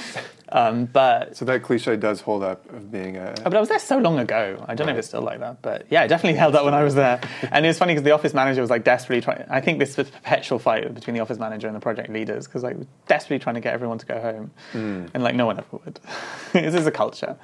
Um, 0.52 0.86
but 0.86 1.36
So 1.36 1.44
that 1.44 1.62
cliche 1.62 1.96
does 1.96 2.20
hold 2.22 2.42
up 2.42 2.68
of 2.72 2.90
being 2.90 3.16
a. 3.16 3.30
Oh, 3.38 3.44
but 3.44 3.54
I 3.54 3.60
was 3.60 3.68
there 3.68 3.78
so 3.78 3.98
long 3.98 4.18
ago. 4.18 4.62
I 4.66 4.74
don't 4.74 4.88
know 4.88 4.92
if 4.92 4.98
it's 4.98 5.06
still 5.08 5.22
like 5.22 5.38
that, 5.38 5.62
but 5.62 5.86
yeah, 5.90 6.02
it 6.02 6.08
definitely 6.08 6.38
held 6.38 6.56
up 6.56 6.64
when 6.64 6.74
I 6.74 6.82
was 6.82 6.96
there. 6.96 7.20
And 7.52 7.64
it 7.64 7.68
was 7.68 7.78
funny 7.78 7.92
because 7.94 8.02
the 8.02 8.10
office 8.10 8.34
manager 8.34 8.60
was 8.60 8.68
like 8.68 8.82
desperately 8.82 9.20
trying. 9.20 9.44
I 9.48 9.60
think 9.60 9.78
this 9.78 9.96
was 9.96 10.08
a 10.08 10.10
perpetual 10.10 10.58
fight 10.58 10.92
between 10.92 11.14
the 11.14 11.20
office 11.20 11.38
manager 11.38 11.68
and 11.68 11.76
the 11.76 11.80
project 11.80 12.10
leaders 12.10 12.46
because 12.48 12.64
like 12.64 12.76
desperately 13.06 13.38
trying 13.38 13.54
to 13.54 13.60
get 13.60 13.74
everyone 13.74 13.98
to 13.98 14.06
go 14.06 14.20
home, 14.20 14.50
and 14.72 15.22
like 15.22 15.36
no 15.36 15.46
one 15.46 15.58
ever 15.58 15.78
would. 15.84 16.00
this 16.52 16.74
is 16.74 16.84
a 16.86 16.90
culture. 16.90 17.36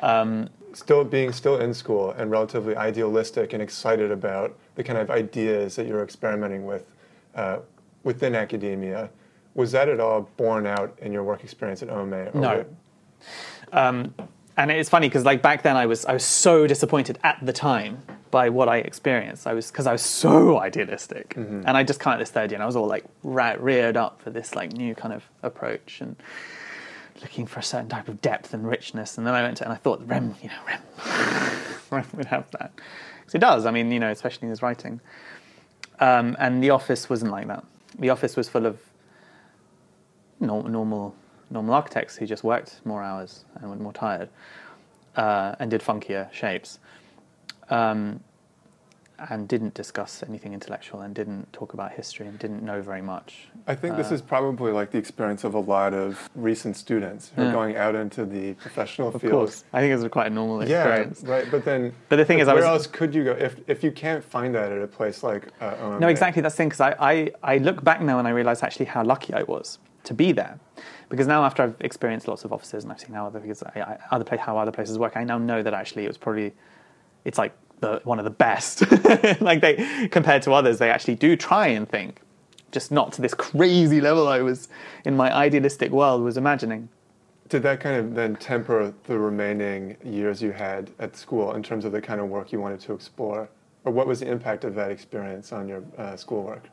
Um, 0.00 0.48
still 0.74 1.02
being 1.04 1.32
still 1.32 1.58
in 1.58 1.74
school 1.74 2.10
and 2.12 2.30
relatively 2.30 2.76
idealistic 2.76 3.52
and 3.52 3.60
excited 3.62 4.12
about 4.12 4.56
the 4.76 4.84
kind 4.84 4.98
of 4.98 5.10
ideas 5.10 5.74
that 5.76 5.86
you're 5.88 6.02
experimenting 6.04 6.66
with 6.66 6.86
uh, 7.34 7.58
within 8.04 8.34
academia. 8.34 9.10
Was 9.54 9.72
that 9.72 9.88
at 9.88 10.00
all 10.00 10.28
borne 10.36 10.66
out 10.66 10.96
in 11.00 11.12
your 11.12 11.22
work 11.24 11.42
experience 11.44 11.82
at 11.82 11.88
OMA? 11.90 12.26
or 12.26 12.40
No. 12.40 12.64
um, 13.72 14.14
and 14.56 14.70
it's 14.70 14.88
funny 14.88 15.08
because 15.08 15.24
like 15.24 15.42
back 15.42 15.62
then 15.62 15.76
I 15.76 15.86
was 15.86 16.04
I 16.06 16.12
was 16.12 16.24
so 16.24 16.66
disappointed 16.66 17.18
at 17.24 17.38
the 17.42 17.52
time 17.52 18.02
by 18.30 18.48
what 18.50 18.68
I 18.68 18.76
experienced. 18.78 19.46
I 19.48 19.52
was 19.54 19.70
because 19.70 19.86
I 19.88 19.92
was 19.92 20.02
so 20.02 20.58
idealistic, 20.60 21.34
and 21.36 21.68
I 21.68 21.82
just 21.82 21.98
kind 21.98 22.14
of 22.14 22.20
this 22.20 22.30
third 22.30 22.50
year, 22.50 22.56
and 22.56 22.62
I 22.62 22.66
was 22.66 22.76
all 22.76 22.86
like 22.86 23.04
ra- 23.24 23.56
reared 23.58 23.96
up 23.96 24.22
for 24.22 24.30
this 24.30 24.54
like 24.54 24.72
new 24.72 24.94
kind 24.94 25.12
of 25.12 25.24
approach 25.42 26.00
and 26.00 26.14
looking 27.20 27.46
for 27.46 27.58
a 27.60 27.62
certain 27.64 27.88
type 27.88 28.08
of 28.08 28.20
depth 28.20 28.54
and 28.54 28.66
richness. 28.66 29.18
And 29.18 29.26
then 29.26 29.34
I 29.34 29.42
went 29.42 29.56
to 29.58 29.64
and 29.64 29.72
I 29.72 29.76
thought 29.76 30.06
Rem, 30.06 30.34
you 30.42 30.48
know, 30.48 30.60
Rem, 30.66 30.82
Rem 31.90 32.06
would 32.14 32.26
have 32.26 32.48
that 32.52 32.72
because 33.20 33.34
it 33.34 33.40
does. 33.40 33.66
I 33.66 33.70
mean, 33.72 33.90
you 33.90 33.98
know, 34.00 34.10
especially 34.10 34.46
in 34.46 34.50
his 34.50 34.62
writing. 34.62 35.00
Um, 36.00 36.36
and 36.40 36.62
the 36.62 36.70
office 36.70 37.08
wasn't 37.10 37.30
like 37.32 37.46
that. 37.48 37.64
The 37.98 38.10
office 38.10 38.36
was 38.36 38.48
full 38.48 38.66
of 38.66 38.78
nor- 40.40 40.68
normal 40.68 41.14
normal 41.50 41.74
architects 41.74 42.16
who 42.16 42.26
just 42.26 42.42
worked 42.42 42.80
more 42.84 43.02
hours 43.02 43.44
and 43.56 43.70
were 43.70 43.76
more 43.76 43.92
tired 43.92 44.28
uh, 45.16 45.54
and 45.58 45.70
did 45.70 45.80
funkier 45.82 46.32
shapes. 46.32 46.78
Um, 47.70 48.20
and 49.30 49.46
didn't 49.48 49.74
discuss 49.74 50.22
anything 50.28 50.52
intellectual 50.54 51.00
and 51.02 51.14
didn't 51.14 51.52
talk 51.52 51.72
about 51.72 51.92
history 51.92 52.26
and 52.26 52.38
didn't 52.38 52.62
know 52.62 52.82
very 52.82 53.00
much. 53.00 53.48
I 53.66 53.74
think 53.74 53.96
this 53.96 54.10
Uh, 54.10 54.14
is 54.14 54.22
probably 54.22 54.72
like 54.72 54.90
the 54.90 54.98
experience 54.98 55.44
of 55.44 55.54
a 55.54 55.58
lot 55.60 55.94
of 55.94 56.28
recent 56.34 56.76
students 56.76 57.30
who 57.36 57.42
are 57.46 57.52
going 57.52 57.76
out 57.76 57.94
into 57.94 58.24
the 58.24 58.54
professional 58.54 59.08
Of 59.08 59.20
field. 59.20 59.32
course, 59.32 59.64
I 59.72 59.80
think 59.80 59.92
it's 59.94 60.02
was 60.02 60.10
quite 60.10 60.26
a 60.26 60.30
normal 60.34 60.66
Yeah, 60.68 60.82
experience. 60.84 61.22
right. 61.22 61.46
But 61.50 61.64
then, 61.64 61.92
But 62.08 62.16
the 62.16 62.24
thing 62.24 62.40
is, 62.40 62.48
I 62.48 62.54
where 62.54 62.62
was- 62.64 62.86
else 62.86 62.86
could 62.88 63.14
you 63.14 63.24
go 63.24 63.32
if 63.32 63.56
if 63.68 63.84
you 63.84 63.92
can't 63.92 64.22
find 64.24 64.54
that 64.54 64.72
at 64.72 64.82
a 64.82 64.86
place 64.88 65.22
like 65.22 65.48
uh, 65.60 65.74
OMA? 65.80 66.00
No, 66.00 66.08
exactly. 66.08 66.42
That's 66.42 66.54
the 66.54 66.58
thing 66.58 66.68
because 66.70 66.80
I, 66.80 66.94
I, 67.12 67.30
I 67.54 67.58
look 67.58 67.84
back 67.84 68.00
now 68.02 68.18
and 68.18 68.26
I 68.26 68.32
realize 68.32 68.62
actually 68.62 68.86
how 68.86 69.04
lucky 69.04 69.32
I 69.32 69.44
was 69.44 69.78
to 70.04 70.14
be 70.14 70.32
there. 70.32 70.58
Because 71.08 71.26
now, 71.28 71.44
after 71.44 71.62
I've 71.62 71.76
experienced 71.80 72.26
lots 72.28 72.44
of 72.44 72.52
offices 72.52 72.82
and 72.82 72.92
I've 72.92 72.98
seen 73.00 73.14
how 73.14 73.26
other 73.26 73.38
because 73.38 73.62
I, 73.62 73.80
I, 73.80 73.98
other 74.10 74.24
place, 74.24 74.40
how 74.40 74.58
other 74.58 74.72
places 74.72 74.98
work, 74.98 75.16
I 75.16 75.24
now 75.24 75.38
know 75.38 75.62
that 75.62 75.72
actually 75.72 76.04
it 76.04 76.08
was 76.08 76.18
probably 76.18 76.52
it's 77.24 77.38
like 77.38 77.52
the, 77.84 78.00
one 78.04 78.18
of 78.18 78.24
the 78.24 78.30
best. 78.30 78.82
like 79.40 79.60
they 79.60 80.08
compared 80.10 80.42
to 80.42 80.52
others, 80.52 80.78
they 80.78 80.90
actually 80.90 81.14
do 81.14 81.36
try 81.36 81.68
and 81.68 81.88
think, 81.88 82.20
just 82.72 82.90
not 82.90 83.12
to 83.12 83.22
this 83.22 83.34
crazy 83.34 84.00
level 84.00 84.26
I 84.26 84.40
was 84.40 84.68
in 85.04 85.16
my 85.16 85.34
idealistic 85.34 85.90
world 85.90 86.22
was 86.22 86.36
imagining. 86.36 86.88
Did 87.48 87.62
that 87.64 87.80
kind 87.80 87.96
of 87.96 88.14
then 88.14 88.36
temper 88.36 88.94
the 89.04 89.18
remaining 89.18 89.96
years 90.02 90.40
you 90.40 90.52
had 90.52 90.90
at 90.98 91.14
school 91.14 91.52
in 91.54 91.62
terms 91.62 91.84
of 91.84 91.92
the 91.92 92.00
kind 92.00 92.20
of 92.20 92.28
work 92.28 92.52
you 92.52 92.60
wanted 92.60 92.80
to 92.80 92.94
explore? 92.94 93.48
Or 93.84 93.92
what 93.92 94.06
was 94.06 94.20
the 94.20 94.30
impact 94.30 94.64
of 94.64 94.74
that 94.76 94.90
experience 94.90 95.52
on 95.52 95.68
your 95.68 95.82
uh, 95.98 96.16
schoolwork? 96.16 96.70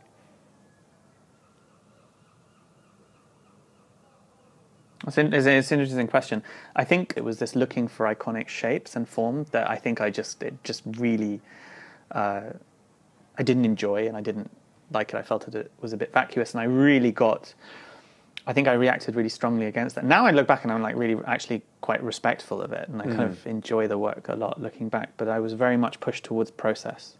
It's 5.08 5.17
an, 5.17 5.34
it's, 5.34 5.72
an, 5.72 5.79
interesting 5.79 6.08
question. 6.08 6.43
I 6.75 6.84
think 6.84 7.13
it 7.17 7.24
was 7.24 7.39
this 7.39 7.55
looking 7.55 7.88
for 7.88 8.13
iconic 8.13 8.48
shapes 8.48 8.96
and 8.96 9.10
form 9.10 9.46
that 9.51 9.70
I 9.70 9.75
think 9.75 10.00
I 10.00 10.12
just 10.12 10.43
it 10.43 10.63
just 10.63 10.84
really 10.98 11.41
uh, 12.12 12.51
I 13.38 13.43
didn't 13.43 13.65
enjoy 13.65 14.08
and 14.08 14.15
I 14.15 14.22
didn't 14.22 14.51
like 14.91 15.13
it. 15.13 15.17
I 15.17 15.22
felt 15.24 15.46
that 15.46 15.55
it 15.55 15.72
was 15.81 15.93
a 15.93 15.98
bit 15.98 16.13
vacuous, 16.13 16.53
and 16.53 16.62
I 16.62 16.65
really 16.65 17.12
got. 17.12 17.53
I 18.46 18.53
think 18.53 18.67
I 18.67 18.74
reacted 18.74 19.15
really 19.15 19.29
strongly 19.29 19.67
against 19.67 19.96
that. 19.96 20.03
Now 20.03 20.25
I 20.25 20.31
look 20.31 20.48
back 20.48 20.63
and 20.63 20.74
I'm 20.74 20.81
like 20.81 20.96
really 20.96 21.24
actually 21.27 21.62
quite 21.81 22.01
respectful 22.03 22.62
of 22.62 22.74
it, 22.74 22.89
and 22.89 23.01
I 23.01 23.05
kind 23.05 23.22
of 23.22 23.46
enjoy 23.46 23.88
the 23.88 23.98
work 23.98 24.29
a 24.29 24.36
lot 24.36 24.62
looking 24.62 24.89
back. 24.89 25.12
But 25.17 25.27
I 25.27 25.39
was 25.39 25.53
very 25.53 25.77
much 25.77 26.00
pushed 26.00 26.24
towards 26.24 26.51
process. 26.51 27.17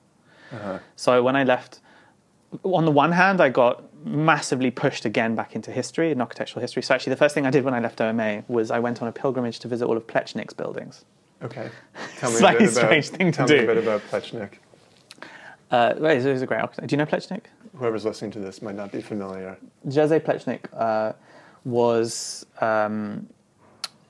Uh-huh. 0.52 0.80
So 0.96 1.24
when 1.24 1.36
I 1.36 1.44
left, 1.44 1.80
on 2.64 2.86
the 2.86 2.92
one 2.92 3.12
hand, 3.12 3.42
I 3.42 3.50
got 3.50 3.84
massively 4.06 4.72
pushed 4.72 5.06
again 5.06 5.36
back 5.36 5.56
into 5.56 5.72
history 5.72 6.12
and 6.12 6.22
architectural 6.22 6.62
history. 6.62 6.82
So 6.82 6.94
actually, 6.96 7.12
the 7.12 7.18
first 7.18 7.36
thing 7.36 7.46
I 7.46 7.52
did 7.52 7.64
when 7.64 7.74
I 7.74 7.80
left 7.80 8.02
OMA 8.02 8.44
was 8.48 8.72
I 8.72 8.80
went 8.80 9.02
on 9.02 9.08
a 9.08 9.12
pilgrimage 9.12 9.60
to 9.60 9.68
visit 9.68 9.86
all 9.86 9.98
of 9.98 10.08
Plečnik's 10.08 10.54
buildings. 10.54 11.06
Okay. 11.44 11.70
Tell 12.18 12.30
Slightly 12.30 12.66
a 12.66 12.68
bit 12.68 12.78
about, 12.78 12.86
strange 12.86 13.10
thing 13.10 13.32
to 13.32 13.38
tell 13.38 13.48
do. 13.48 13.58
me 13.58 13.64
a 13.64 13.68
bit 13.68 13.78
about 13.78 14.02
Plečnik. 14.10 14.54
Uh, 15.72 15.94
well, 15.98 16.14
he's 16.14 16.24
he's 16.24 16.42
a 16.42 16.46
great 16.46 16.62
architect. 16.62 16.88
Do 16.90 16.94
you 16.94 16.98
know 16.98 17.06
Plečnik? 17.06 17.46
Whoever's 17.76 18.06
listening 18.06 18.32
to 18.32 18.40
this 18.40 18.62
might 18.62 18.76
not 18.76 18.92
be 18.92 19.02
familiar. 19.02 19.58
Jože 19.88 20.20
Plečnik 20.20 20.66
uh, 20.74 21.14
was 21.64 22.46
um, 22.60 23.28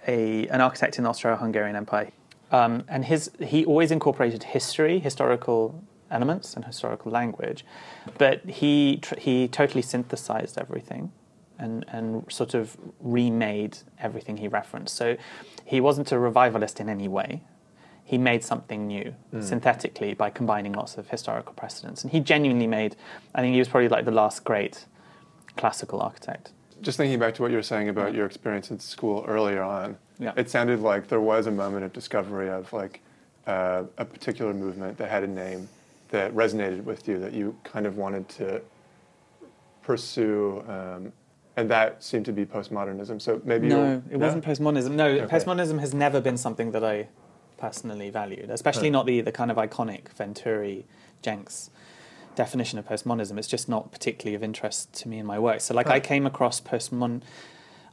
a, 0.07 0.47
an 0.47 0.59
architect 0.59 0.97
in 0.97 1.03
the 1.03 1.09
Austro-Hungarian 1.11 1.75
Empire, 1.75 2.11
um, 2.51 2.83
and 2.87 3.05
his 3.05 3.29
he 3.39 3.63
always 3.65 3.91
incorporated 3.91 4.43
history, 4.43 4.99
historical 4.99 5.81
elements, 6.11 6.55
and 6.55 6.65
historical 6.65 7.11
language, 7.11 7.65
but 8.17 8.41
he 8.45 8.97
tr- 9.01 9.17
he 9.17 9.47
totally 9.47 9.81
synthesized 9.81 10.57
everything, 10.57 11.11
and 11.57 11.85
and 11.87 12.25
sort 12.31 12.53
of 12.53 12.77
remade 12.99 13.77
everything 13.99 14.37
he 14.37 14.47
referenced. 14.47 14.95
So 14.95 15.17
he 15.65 15.79
wasn't 15.81 16.11
a 16.11 16.19
revivalist 16.19 16.79
in 16.79 16.89
any 16.89 17.07
way. 17.07 17.41
He 18.03 18.17
made 18.17 18.43
something 18.43 18.87
new 18.87 19.15
synthetically 19.39 20.13
by 20.13 20.29
combining 20.29 20.73
lots 20.73 20.97
of 20.97 21.09
historical 21.09 21.53
precedents, 21.53 22.03
and 22.03 22.11
he 22.11 22.19
genuinely 22.19 22.67
made. 22.67 22.95
I 23.33 23.41
think 23.41 23.53
he 23.53 23.59
was 23.59 23.69
probably 23.69 23.87
like 23.87 24.05
the 24.05 24.11
last 24.11 24.43
great 24.43 24.85
classical 25.55 26.01
architect. 26.01 26.51
Just 26.81 26.97
thinking 26.97 27.19
back 27.19 27.35
to 27.35 27.41
what 27.41 27.51
you 27.51 27.57
were 27.57 27.63
saying 27.63 27.89
about 27.89 28.13
your 28.13 28.25
experience 28.25 28.71
in 28.71 28.79
school 28.79 29.23
earlier 29.27 29.61
on, 29.61 29.97
Yeah. 30.19 30.33
it 30.35 30.49
sounded 30.49 30.79
like 30.79 31.07
there 31.09 31.21
was 31.21 31.45
a 31.47 31.51
moment 31.51 31.85
of 31.85 31.93
discovery 31.93 32.49
of 32.49 32.73
like 32.73 33.01
uh, 33.47 33.83
a 33.97 34.05
particular 34.05 34.53
movement 34.53 34.97
that 34.97 35.09
had 35.09 35.23
a 35.23 35.27
name 35.27 35.69
that 36.11 36.33
resonated 36.35 36.83
with 36.83 37.07
you 37.07 37.17
that 37.19 37.33
you 37.33 37.55
kind 37.63 37.85
of 37.85 37.97
wanted 37.97 38.27
to 38.29 38.61
pursue, 39.81 40.63
um, 40.67 41.11
and 41.57 41.69
that 41.69 42.03
seemed 42.03 42.25
to 42.25 42.31
be 42.33 42.45
postmodernism. 42.45 43.21
So 43.21 43.41
maybe 43.43 43.67
No, 43.67 43.83
you'll- 43.83 44.03
it 44.11 44.17
wasn't 44.17 44.45
postmodernism. 44.45 44.91
No, 44.91 45.07
Okay. 45.07 45.25
postmodernism 45.35 45.79
has 45.79 45.93
never 45.93 46.21
been 46.21 46.37
something 46.37 46.71
that 46.71 46.83
I 46.83 47.07
personally 47.57 48.09
valued, 48.09 48.49
especially 48.49 48.89
Huh. 48.89 48.93
not 48.93 49.05
the, 49.05 49.21
the 49.21 49.31
kind 49.31 49.51
of 49.51 49.57
iconic 49.57 50.09
Venturi, 50.09 50.85
Jencks 51.23 51.69
definition 52.35 52.79
of 52.79 52.87
postmodernism. 52.87 53.37
It's 53.37 53.47
just 53.47 53.67
not 53.67 53.91
particularly 53.91 54.35
of 54.35 54.43
interest 54.43 54.93
to 54.93 55.07
me 55.09 55.19
in 55.19 55.25
my 55.25 55.37
work. 55.37 55.61
So, 55.61 55.73
like, 55.73 55.87
Huh. 55.87 55.93
I 55.93 55.99
came 55.99 56.25
across 56.25 56.59
postmodern, 56.61 57.21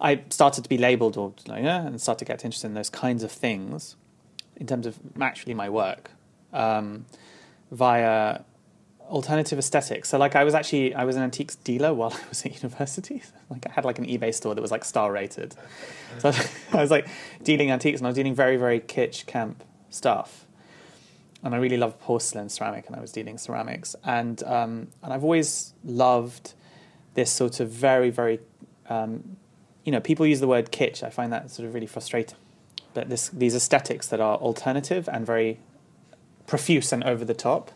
I 0.00 0.22
started 0.30 0.62
to 0.62 0.68
be 0.68 0.78
labelled 0.78 1.16
or 1.16 1.32
like, 1.48 1.64
yeah, 1.64 1.84
and 1.84 2.00
started 2.00 2.20
to 2.20 2.24
get 2.24 2.44
interested 2.44 2.68
in 2.68 2.74
those 2.74 2.88
kinds 2.90 3.22
of 3.24 3.32
things 3.32 3.96
in 4.56 4.66
terms 4.66 4.86
of 4.86 4.98
actually 5.20 5.54
my 5.54 5.68
work 5.68 6.12
um, 6.52 7.04
via 7.70 8.40
alternative 9.08 9.58
aesthetics. 9.58 10.08
So 10.10 10.18
like 10.18 10.36
I 10.36 10.44
was 10.44 10.54
actually 10.54 10.94
I 10.94 11.04
was 11.04 11.16
an 11.16 11.22
antiques 11.22 11.56
dealer 11.56 11.94
while 11.94 12.12
I 12.14 12.28
was 12.28 12.44
at 12.44 12.62
university. 12.62 13.22
Like 13.50 13.66
I 13.66 13.72
had 13.72 13.86
like 13.86 13.98
an 13.98 14.04
eBay 14.04 14.34
store 14.34 14.54
that 14.54 14.60
was 14.60 14.70
like 14.70 14.84
star 14.84 15.10
rated. 15.10 15.54
So 16.18 16.32
I 16.72 16.82
was 16.82 16.90
like 16.90 17.08
dealing 17.42 17.70
antiques 17.70 17.98
and 17.98 18.06
I 18.06 18.10
was 18.10 18.16
dealing 18.16 18.34
very 18.34 18.58
very 18.58 18.78
kitsch 18.78 19.24
camp 19.24 19.64
stuff. 19.88 20.46
And 21.42 21.54
I 21.54 21.58
really 21.58 21.78
loved 21.78 21.98
porcelain, 22.00 22.50
ceramic, 22.50 22.88
and 22.88 22.96
I 22.96 23.00
was 23.00 23.10
dealing 23.10 23.38
ceramics. 23.38 23.96
And 24.04 24.42
um, 24.42 24.88
and 25.02 25.14
I've 25.14 25.24
always 25.24 25.72
loved 25.82 26.52
this 27.14 27.30
sort 27.30 27.58
of 27.60 27.70
very 27.70 28.10
very, 28.10 28.40
um, 28.90 29.38
you 29.82 29.92
know, 29.92 30.00
people 30.00 30.26
use 30.26 30.40
the 30.40 30.48
word 30.48 30.70
kitsch. 30.70 31.02
I 31.02 31.08
find 31.08 31.32
that 31.32 31.50
sort 31.50 31.66
of 31.66 31.72
really 31.72 31.86
frustrating. 31.86 32.36
But 32.92 33.08
this 33.08 33.30
these 33.30 33.54
aesthetics 33.54 34.08
that 34.08 34.20
are 34.20 34.36
alternative 34.36 35.08
and 35.10 35.24
very 35.24 35.58
profuse 36.48 36.92
and 36.92 37.04
over 37.04 37.24
the 37.24 37.34
top 37.34 37.70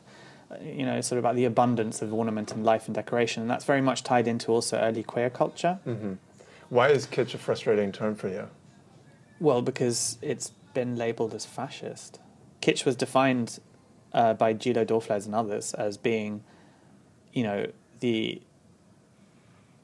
you 0.60 0.84
know, 0.84 1.00
sort 1.00 1.18
of 1.18 1.24
about 1.24 1.36
the 1.36 1.44
abundance 1.44 2.02
of 2.02 2.12
ornament 2.12 2.52
and 2.52 2.64
life 2.64 2.86
and 2.86 2.94
decoration. 2.94 3.42
And 3.42 3.50
that's 3.50 3.64
very 3.64 3.80
much 3.80 4.02
tied 4.02 4.28
into 4.28 4.52
also 4.52 4.78
early 4.78 5.02
queer 5.02 5.30
culture. 5.30 5.78
Mm-hmm. 5.86 6.14
Why 6.68 6.88
is 6.88 7.06
kitsch 7.06 7.34
a 7.34 7.38
frustrating 7.38 7.92
term 7.92 8.14
for 8.14 8.28
you? 8.28 8.48
Well, 9.40 9.62
because 9.62 10.18
it's 10.22 10.52
been 10.74 10.96
labeled 10.96 11.34
as 11.34 11.44
fascist. 11.44 12.20
Kitsch 12.60 12.84
was 12.84 12.96
defined 12.96 13.58
uh, 14.12 14.34
by 14.34 14.52
Gillo 14.52 14.84
Dorfles 14.84 15.26
and 15.26 15.34
others 15.34 15.74
as 15.74 15.96
being, 15.96 16.44
you 17.32 17.42
know, 17.42 17.66
the 18.00 18.42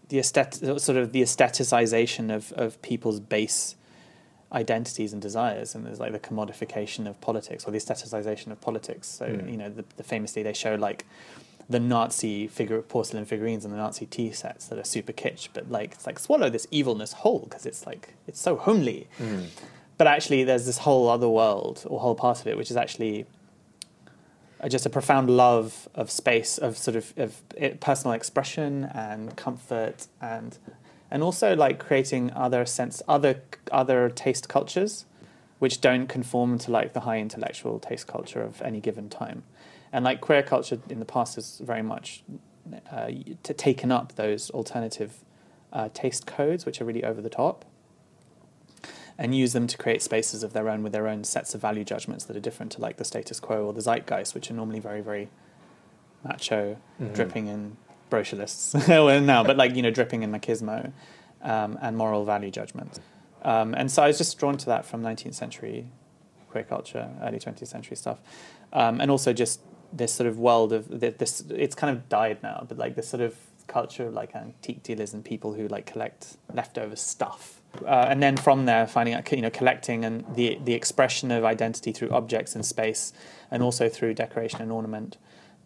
the 0.09 0.19
aesthet- 0.19 0.81
sort 0.81 0.97
of 0.97 1.13
the 1.13 1.21
aestheticization 1.21 2.35
of, 2.35 2.53
of 2.53 2.81
people's 2.81 3.21
base 3.21 3.77
identities 4.53 5.13
and 5.13 5.21
desires, 5.21 5.75
and 5.75 5.87
there's 5.87 6.01
like 6.01 6.13
the 6.13 6.19
commodification 6.19 7.07
of 7.07 7.21
politics 7.21 7.67
or 7.67 7.71
the 7.71 7.79
aestheticization 7.79 8.51
of 8.51 8.61
politics. 8.61 9.09
So 9.09 9.27
mm. 9.27 9.51
you 9.51 9.57
know, 9.57 9.69
the, 9.69 9.85
the 9.97 10.03
famously 10.03 10.43
they 10.43 10.53
show 10.53 10.75
like 10.75 11.05
the 11.69 11.79
Nazi 11.79 12.47
figure 12.47 12.81
porcelain 12.81 13.27
figurines 13.27 13.65
and 13.65 13.75
the 13.75 13.79
Nazi 13.79 14.07
tea 14.07 14.33
sets 14.33 14.67
that 14.69 14.79
are 14.79 14.85
super 14.85 15.13
kitsch, 15.13 15.49
but 15.53 15.71
like 15.71 15.93
it's 15.93 16.07
like 16.07 16.19
swallow 16.19 16.49
this 16.49 16.67
evilness 16.71 17.13
whole 17.13 17.41
because 17.41 17.67
it's 17.67 17.87
like 17.87 18.15
it's 18.27 18.41
so 18.41 18.57
homely. 18.57 19.07
Mm. 19.19 19.47
But 19.99 20.07
actually, 20.07 20.45
there's 20.45 20.65
this 20.65 20.79
whole 20.79 21.09
other 21.09 21.29
world 21.29 21.85
or 21.87 22.01
whole 22.01 22.15
part 22.15 22.41
of 22.41 22.47
it 22.47 22.57
which 22.57 22.71
is 22.71 22.77
actually 22.77 23.27
just 24.69 24.87
a 24.87 24.91
profound 24.91 25.31
love 25.31 25.89
of 25.95 26.11
space, 26.11 26.59
of 26.59 26.77
sort 26.77 26.97
of 26.97 27.13
of 27.17 27.43
personal 27.81 28.15
expression 28.15 28.85
and 28.95 29.37
comfort 29.37 30.07
and 30.21 30.59
and 31.11 31.23
also 31.23 31.55
like 31.57 31.79
creating 31.79 32.33
other 32.33 32.65
sense 32.67 33.03
other 33.09 33.43
other 33.73 34.09
taste 34.09 34.49
cultures 34.49 35.05
which 35.59 35.81
don't 35.81 36.07
conform 36.07 36.59
to 36.59 36.71
like 36.71 36.93
the 36.93 37.01
high 37.01 37.19
intellectual 37.19 37.79
taste 37.79 38.07
culture 38.07 38.43
of 38.43 38.63
any 38.63 38.81
given 38.81 39.09
time 39.09 39.43
and 39.93 40.05
like 40.05 40.21
queer 40.21 40.43
culture 40.43 40.79
in 40.89 40.99
the 40.99 41.05
past 41.05 41.35
has 41.37 41.59
very 41.59 41.83
much 41.83 42.23
uh, 42.91 43.11
taken 43.43 43.91
up 43.91 44.15
those 44.17 44.51
alternative 44.51 45.25
uh, 45.73 45.89
taste 45.93 46.27
codes 46.27 46.67
which 46.67 46.81
are 46.81 46.85
really 46.85 47.05
over 47.05 47.21
the 47.21 47.31
top 47.31 47.65
and 49.21 49.35
use 49.35 49.53
them 49.53 49.67
to 49.67 49.77
create 49.77 50.01
spaces 50.01 50.43
of 50.43 50.53
their 50.53 50.69
own 50.69 50.83
with 50.83 50.93
their 50.93 51.09
own 51.09 51.25
sets 51.25 51.55
of 51.55 51.61
value 51.61 51.85
judgments 51.85 52.25
that 52.25 52.37
are 52.37 52.41
different 52.41 52.71
to 52.71 52.81
like 52.81 52.97
the 52.97 53.05
status 53.05 53.41
quo 53.41 53.65
or 53.65 53.73
the 53.73 53.81
zeitgeist 53.81 54.35
which 54.35 54.51
are 54.51 54.55
normally 54.55 54.81
very 54.81 55.01
very 55.01 55.29
macho 56.25 56.77
mm-hmm. 57.01 57.13
dripping 57.13 57.49
in 57.49 57.77
brochure 58.11 58.39
lists 58.39 58.75
but 59.43 59.57
like 59.57 59.75
you 59.75 59.83
know, 59.83 59.91
dripping 59.91 60.23
in 60.23 60.33
machismo 60.33 60.93
um, 61.43 61.79
and 61.81 61.97
moral 61.97 62.25
value 62.25 62.51
judgment. 62.51 63.01
Um, 63.43 63.75
and 63.75 63.91
so 63.91 64.03
I 64.03 64.09
was 64.09 64.19
just 64.19 64.39
drawn 64.39 64.57
to 64.59 64.67
that 64.67 64.85
from 64.85 65.03
19th 65.03 65.35
century 65.35 65.87
queer 66.51 66.65
culture, 66.65 67.11
early 67.23 67.39
20th 67.39 67.69
century 67.69 67.97
stuff, 67.97 68.19
um, 68.73 69.01
and 69.01 69.11
also 69.11 69.33
just 69.33 69.61
this 69.93 70.13
sort 70.13 70.27
of 70.27 70.39
world 70.39 70.73
of 70.73 70.89
this. 71.01 71.45
It's 71.51 71.75
kind 71.75 71.97
of 71.97 72.09
died 72.09 72.43
now, 72.43 72.65
but 72.69 72.79
like 72.79 72.95
this 72.95 73.09
sort 73.09 73.21
of 73.21 73.37
culture 73.67 74.07
of 74.07 74.15
like 74.15 74.35
antique 74.35 74.83
dealers 74.83 75.13
and 75.13 75.25
people 75.25 75.53
who 75.53 75.69
like 75.69 75.87
collect 75.87 76.39
leftover 76.53 76.97
stuff. 76.97 77.61
Uh, 77.85 78.07
and 78.09 78.23
then 78.23 78.37
from 78.37 78.65
there, 78.65 78.87
finding 78.87 79.15
out 79.15 79.31
you 79.31 79.43
know 79.43 79.51
collecting 79.51 80.05
and 80.05 80.25
the 80.35 80.59
the 80.65 80.75
expression 80.75 81.31
of 81.31 81.45
identity 81.45 81.93
through 81.93 82.11
objects 82.11 82.57
in 82.57 82.63
space, 82.63 83.13
and 83.51 83.63
also 83.63 83.89
through 83.89 84.15
decoration 84.15 84.61
and 84.63 84.73
ornament, 84.73 85.19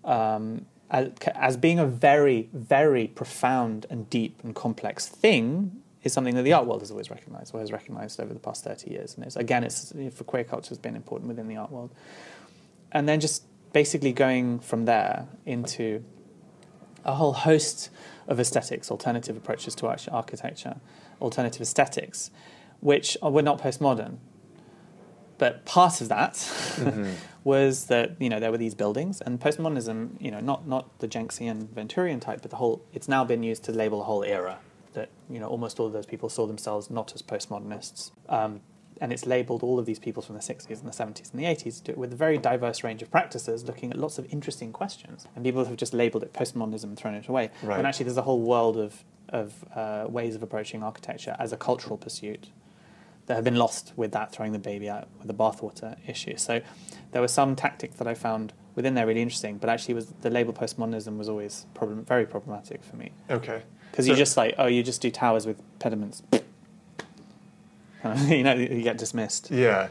um, 0.05 0.67
as, 0.93 1.57
being 1.57 1.79
a 1.79 1.87
very, 1.87 2.51
very 2.53 3.09
profound 3.09 3.87
and 3.89 4.09
deep 4.11 4.38
and 4.45 4.55
complex 4.55 5.09
thing 5.09 5.83
is 6.03 6.12
something 6.12 6.35
that 6.35 6.43
the 6.43 6.53
art 6.53 6.66
world 6.66 6.81
has 6.81 6.90
always 6.90 7.11
recognized, 7.11 7.55
or 7.55 7.61
has 7.61 7.73
recognized 7.73 8.21
over 8.21 8.35
the 8.35 8.40
past 8.40 8.64
30 8.64 8.90
years. 8.90 9.14
And 9.14 9.25
it's, 9.25 9.37
again, 9.37 9.64
it's, 9.64 9.93
for 10.12 10.25
queer 10.25 10.45
culture 10.45 10.69
has 10.69 10.79
been 10.79 10.97
important 10.97 11.29
within 11.29 11.49
the 11.49 11.57
art 11.57 11.71
world. 11.71 11.95
And 12.90 13.09
then 13.09 13.21
just 13.21 13.45
basically 13.73 14.12
going 14.12 14.59
from 14.61 14.85
there 14.85 15.29
into 15.47 16.05
a 17.05 17.14
whole 17.14 17.33
host 17.33 17.88
of 18.29 18.38
aesthetics, 18.38 18.90
alternative 18.90 19.37
approaches 19.37 19.75
to 19.77 19.87
architecture, 20.11 20.77
alternative 21.21 21.62
aesthetics, 21.62 22.31
which 22.81 23.16
were 23.23 23.43
not 23.43 23.61
postmodern. 23.61 24.19
But 25.38 25.64
part 25.64 26.01
of 26.01 26.09
that 26.09 26.35
mm-hmm. 26.35 27.12
was 27.44 27.87
that 27.87 28.16
you 28.20 28.28
know 28.28 28.38
there 28.38 28.50
were 28.50 28.59
these 28.59 28.74
buildings 28.74 29.20
and 29.20 29.40
postmodernism, 29.40 30.20
you 30.20 30.31
know, 30.31 30.40
not 30.40 30.66
not 30.66 30.98
the 31.00 31.09
Jencksian 31.09 31.66
Venturian 31.68 32.20
type, 32.20 32.42
but 32.42 32.50
the 32.50 32.57
whole. 32.57 32.85
It's 32.92 33.09
now 33.09 33.24
been 33.24 33.42
used 33.42 33.64
to 33.64 33.72
label 33.72 34.00
a 34.00 34.05
whole 34.05 34.22
era 34.22 34.59
that 34.94 35.09
you 35.28 35.40
know 35.40 35.48
almost 35.48 35.81
all 35.81 35.87
of 35.87 35.92
those 35.92 36.07
people 36.07 36.28
saw 36.28 36.46
themselves 36.46 36.90
not 36.90 37.14
as 37.14 37.22
postmodernists. 37.22 38.11
Um, 38.28 38.61
and 39.00 39.12
it's 39.12 39.26
labeled 39.26 39.64
all 39.64 39.81
of 39.81 39.87
these 39.87 39.98
people 39.98 40.22
from 40.22 40.37
the 40.37 40.40
60s 40.40 40.81
and 40.81 40.87
the 40.87 40.92
70s 40.92 41.33
and 41.33 41.40
the 41.40 41.44
80s 41.44 41.96
with 41.96 42.12
a 42.12 42.16
very 42.16 42.38
diverse 42.38 42.85
range 42.85 43.02
of 43.02 43.11
practices 43.11 43.64
looking 43.64 43.90
at 43.90 43.98
lots 43.98 44.16
of 44.16 44.33
interesting 44.33 44.72
questions. 44.72 45.26
And 45.35 45.44
people 45.44 45.64
have 45.64 45.76
just 45.76 45.92
labeled 45.92 46.22
it 46.22 46.33
postmodernism 46.33 46.85
and 46.85 46.96
thrown 46.96 47.14
it 47.14 47.26
away. 47.26 47.50
Right. 47.64 47.78
And 47.78 47.87
actually, 47.87 48.05
there's 48.05 48.16
a 48.16 48.22
whole 48.22 48.40
world 48.40 48.76
of, 48.76 49.02
of 49.31 49.64
uh, 49.74 50.07
ways 50.09 50.37
of 50.37 50.42
approaching 50.44 50.85
architecture 50.85 51.35
as 51.40 51.52
a 51.52 51.57
cultural 51.57 51.96
pursuit 51.96 52.50
that 53.27 53.35
have 53.35 53.45
been 53.45 53.57
lost 53.57 53.93
with 53.97 54.13
that 54.13 54.33
throwing 54.33 54.53
the 54.53 54.59
baby 54.59 54.89
out 54.89 55.09
with 55.19 55.29
the 55.29 55.35
bathwater 55.35 55.97
issue. 56.07 56.37
So 56.37 56.61
there 57.13 57.23
were 57.23 57.29
some 57.29 57.55
tactics 57.55 57.97
that 57.97 58.07
I 58.07 58.15
found 58.15 58.53
within 58.75 58.95
there 58.95 59.07
really 59.07 59.23
interesting, 59.23 59.59
but 59.59 59.71
actually 59.71 59.95
was 59.95 60.07
the 60.23 60.31
label 60.31 60.53
postmodernism 60.53 61.17
was 61.19 61.29
always 61.29 61.67
problem, 61.75 62.05
very 62.05 62.27
problematic 62.27 62.83
for 62.83 62.97
me. 62.97 63.13
Okay. 63.31 63.63
Because 63.91 64.07
so 64.07 64.13
you 64.13 64.17
just 64.17 64.37
like, 64.37 64.55
oh, 64.59 64.67
you 64.67 64.83
just 64.83 65.03
do 65.03 65.11
towers 65.11 65.47
with 65.47 65.61
pediments. 65.79 66.23
you 68.27 68.43
know, 68.43 68.55
you 68.55 68.83
get 68.83 68.99
dismissed. 68.99 69.51
Yeah. 69.51 69.89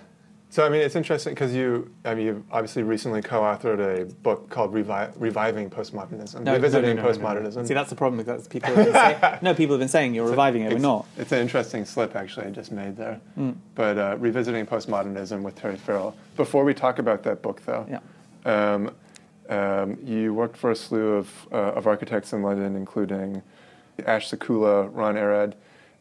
So 0.51 0.65
I 0.65 0.69
mean, 0.69 0.81
it's 0.81 0.97
interesting 0.97 1.33
because 1.33 1.55
you, 1.55 1.89
I 2.03 2.13
mean, 2.13 2.25
you've 2.25 2.43
obviously 2.51 2.83
recently 2.83 3.21
co-authored 3.21 3.79
a 3.79 4.05
book 4.15 4.49
called 4.49 4.73
Revi- 4.73 5.13
"Reviving 5.15 5.69
Postmodernism," 5.69 6.41
no, 6.41 6.51
revisiting 6.51 6.97
no, 6.97 7.03
no, 7.03 7.07
postmodernism. 7.09 7.65
See, 7.65 7.73
that's 7.73 7.89
the 7.89 7.95
problem 7.95 8.17
because 8.17 8.49
people 8.49 8.75
have 8.75 8.85
been 8.85 8.93
saying, 8.93 9.39
no, 9.41 9.53
people 9.55 9.75
have 9.75 9.79
been 9.79 9.87
saying 9.87 10.13
you're 10.13 10.25
it's 10.25 10.31
reviving 10.31 10.63
it. 10.63 10.73
We're 10.73 10.79
not. 10.79 11.05
It's 11.17 11.31
an 11.31 11.39
interesting 11.39 11.85
slip 11.85 12.17
actually 12.17 12.47
I 12.47 12.49
just 12.49 12.73
made 12.73 12.97
there. 12.97 13.21
Mm. 13.39 13.55
But 13.75 13.97
uh, 13.97 14.17
revisiting 14.19 14.65
postmodernism 14.65 15.41
with 15.41 15.55
Terry 15.55 15.77
Farrell. 15.77 16.17
Before 16.35 16.65
we 16.65 16.73
talk 16.73 16.99
about 16.99 17.23
that 17.23 17.41
book, 17.41 17.61
though, 17.65 17.87
yeah. 17.89 17.99
Um, 18.43 18.91
um, 19.47 19.97
you 20.03 20.33
worked 20.33 20.57
for 20.57 20.71
a 20.71 20.75
slew 20.75 21.13
of, 21.13 21.47
uh, 21.51 21.55
of 21.55 21.87
architects 21.87 22.33
in 22.33 22.41
London, 22.41 22.75
including 22.75 23.41
Ash 24.05 24.29
Sakula, 24.29 24.89
Ron 24.91 25.17
Arad, 25.17 25.55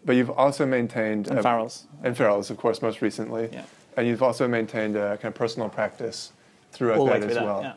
but 0.04 0.16
you've 0.16 0.30
also 0.30 0.66
maintained 0.66 1.28
and 1.28 1.40
Farrell's 1.40 1.86
and 2.02 2.16
Farrell's, 2.16 2.50
of 2.50 2.56
course, 2.56 2.82
most 2.82 3.00
recently. 3.00 3.50
Yeah. 3.52 3.64
And 4.00 4.08
you've 4.08 4.22
also 4.22 4.48
maintained 4.48 4.96
a 4.96 5.18
kind 5.18 5.26
of 5.26 5.34
personal 5.34 5.68
practice 5.68 6.32
throughout 6.72 7.00
All 7.00 7.06
that 7.08 7.22
as 7.22 7.36
well, 7.36 7.60
yeah. 7.60 7.74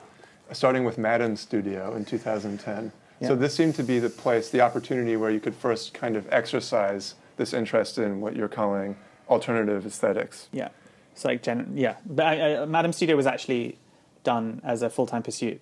starting 0.53 0.85
with 0.85 0.97
Madam 0.97 1.35
Studio 1.35 1.93
in 1.95 2.05
2010. 2.05 2.93
Yeah. 3.19 3.27
So 3.27 3.35
this 3.35 3.53
seemed 3.53 3.75
to 3.75 3.83
be 3.83 3.99
the 3.99 4.09
place, 4.09 4.49
the 4.49 4.61
opportunity 4.61 5.17
where 5.17 5.31
you 5.31 5.41
could 5.41 5.53
first 5.53 5.93
kind 5.93 6.15
of 6.15 6.25
exercise 6.31 7.15
this 7.35 7.53
interest 7.53 7.97
in 7.97 8.21
what 8.21 8.37
you're 8.37 8.47
calling 8.47 8.95
alternative 9.27 9.85
aesthetics. 9.85 10.47
Yeah. 10.53 10.69
It's 11.11 11.25
like, 11.25 11.43
gen- 11.43 11.73
yeah, 11.75 11.95
but 12.05 12.25
I, 12.25 12.55
uh, 12.55 12.65
Madam 12.67 12.93
Studio 12.93 13.17
was 13.17 13.27
actually 13.27 13.77
done 14.23 14.61
as 14.63 14.81
a 14.81 14.89
full 14.89 15.05
time 15.05 15.23
pursuit. 15.23 15.59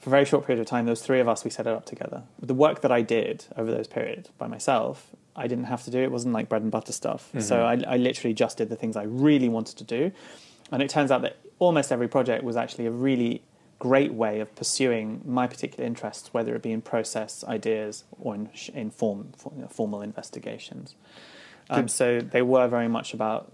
For 0.00 0.08
a 0.08 0.10
very 0.10 0.24
short 0.24 0.44
period 0.44 0.60
of 0.60 0.66
time, 0.66 0.86
those 0.86 1.02
three 1.02 1.20
of 1.20 1.28
us, 1.28 1.44
we 1.44 1.50
set 1.50 1.68
it 1.68 1.72
up 1.72 1.86
together. 1.86 2.24
The 2.40 2.54
work 2.54 2.80
that 2.80 2.90
I 2.90 3.02
did 3.02 3.44
over 3.56 3.70
those 3.70 3.86
periods 3.86 4.30
by 4.38 4.48
myself 4.48 5.06
I 5.38 5.46
didn't 5.46 5.64
have 5.64 5.84
to 5.84 5.90
do. 5.90 5.98
It 5.98 6.08
it 6.08 6.12
wasn't 6.12 6.34
like 6.34 6.48
bread 6.48 6.62
and 6.62 6.70
butter 6.70 6.92
stuff. 6.92 7.28
Mm-hmm. 7.28 7.40
So 7.40 7.62
I, 7.62 7.80
I 7.86 7.96
literally 7.96 8.34
just 8.34 8.58
did 8.58 8.68
the 8.68 8.76
things 8.76 8.96
I 8.96 9.04
really 9.04 9.48
wanted 9.48 9.76
to 9.78 9.84
do. 9.84 10.12
And 10.72 10.82
it 10.82 10.90
turns 10.90 11.10
out 11.10 11.22
that 11.22 11.36
almost 11.58 11.92
every 11.92 12.08
project 12.08 12.42
was 12.44 12.56
actually 12.56 12.86
a 12.86 12.90
really 12.90 13.42
great 13.78 14.12
way 14.12 14.40
of 14.40 14.54
pursuing 14.56 15.22
my 15.24 15.46
particular 15.46 15.86
interests, 15.86 16.34
whether 16.34 16.54
it 16.56 16.62
be 16.62 16.72
in 16.72 16.82
process 16.82 17.44
ideas 17.44 18.04
or 18.18 18.34
in, 18.34 18.50
in 18.74 18.90
form, 18.90 19.32
formal 19.68 20.02
investigations. 20.02 20.94
Um, 21.70 21.86
so 21.86 22.20
they 22.20 22.42
were 22.42 22.66
very 22.66 22.88
much 22.88 23.14
about 23.14 23.52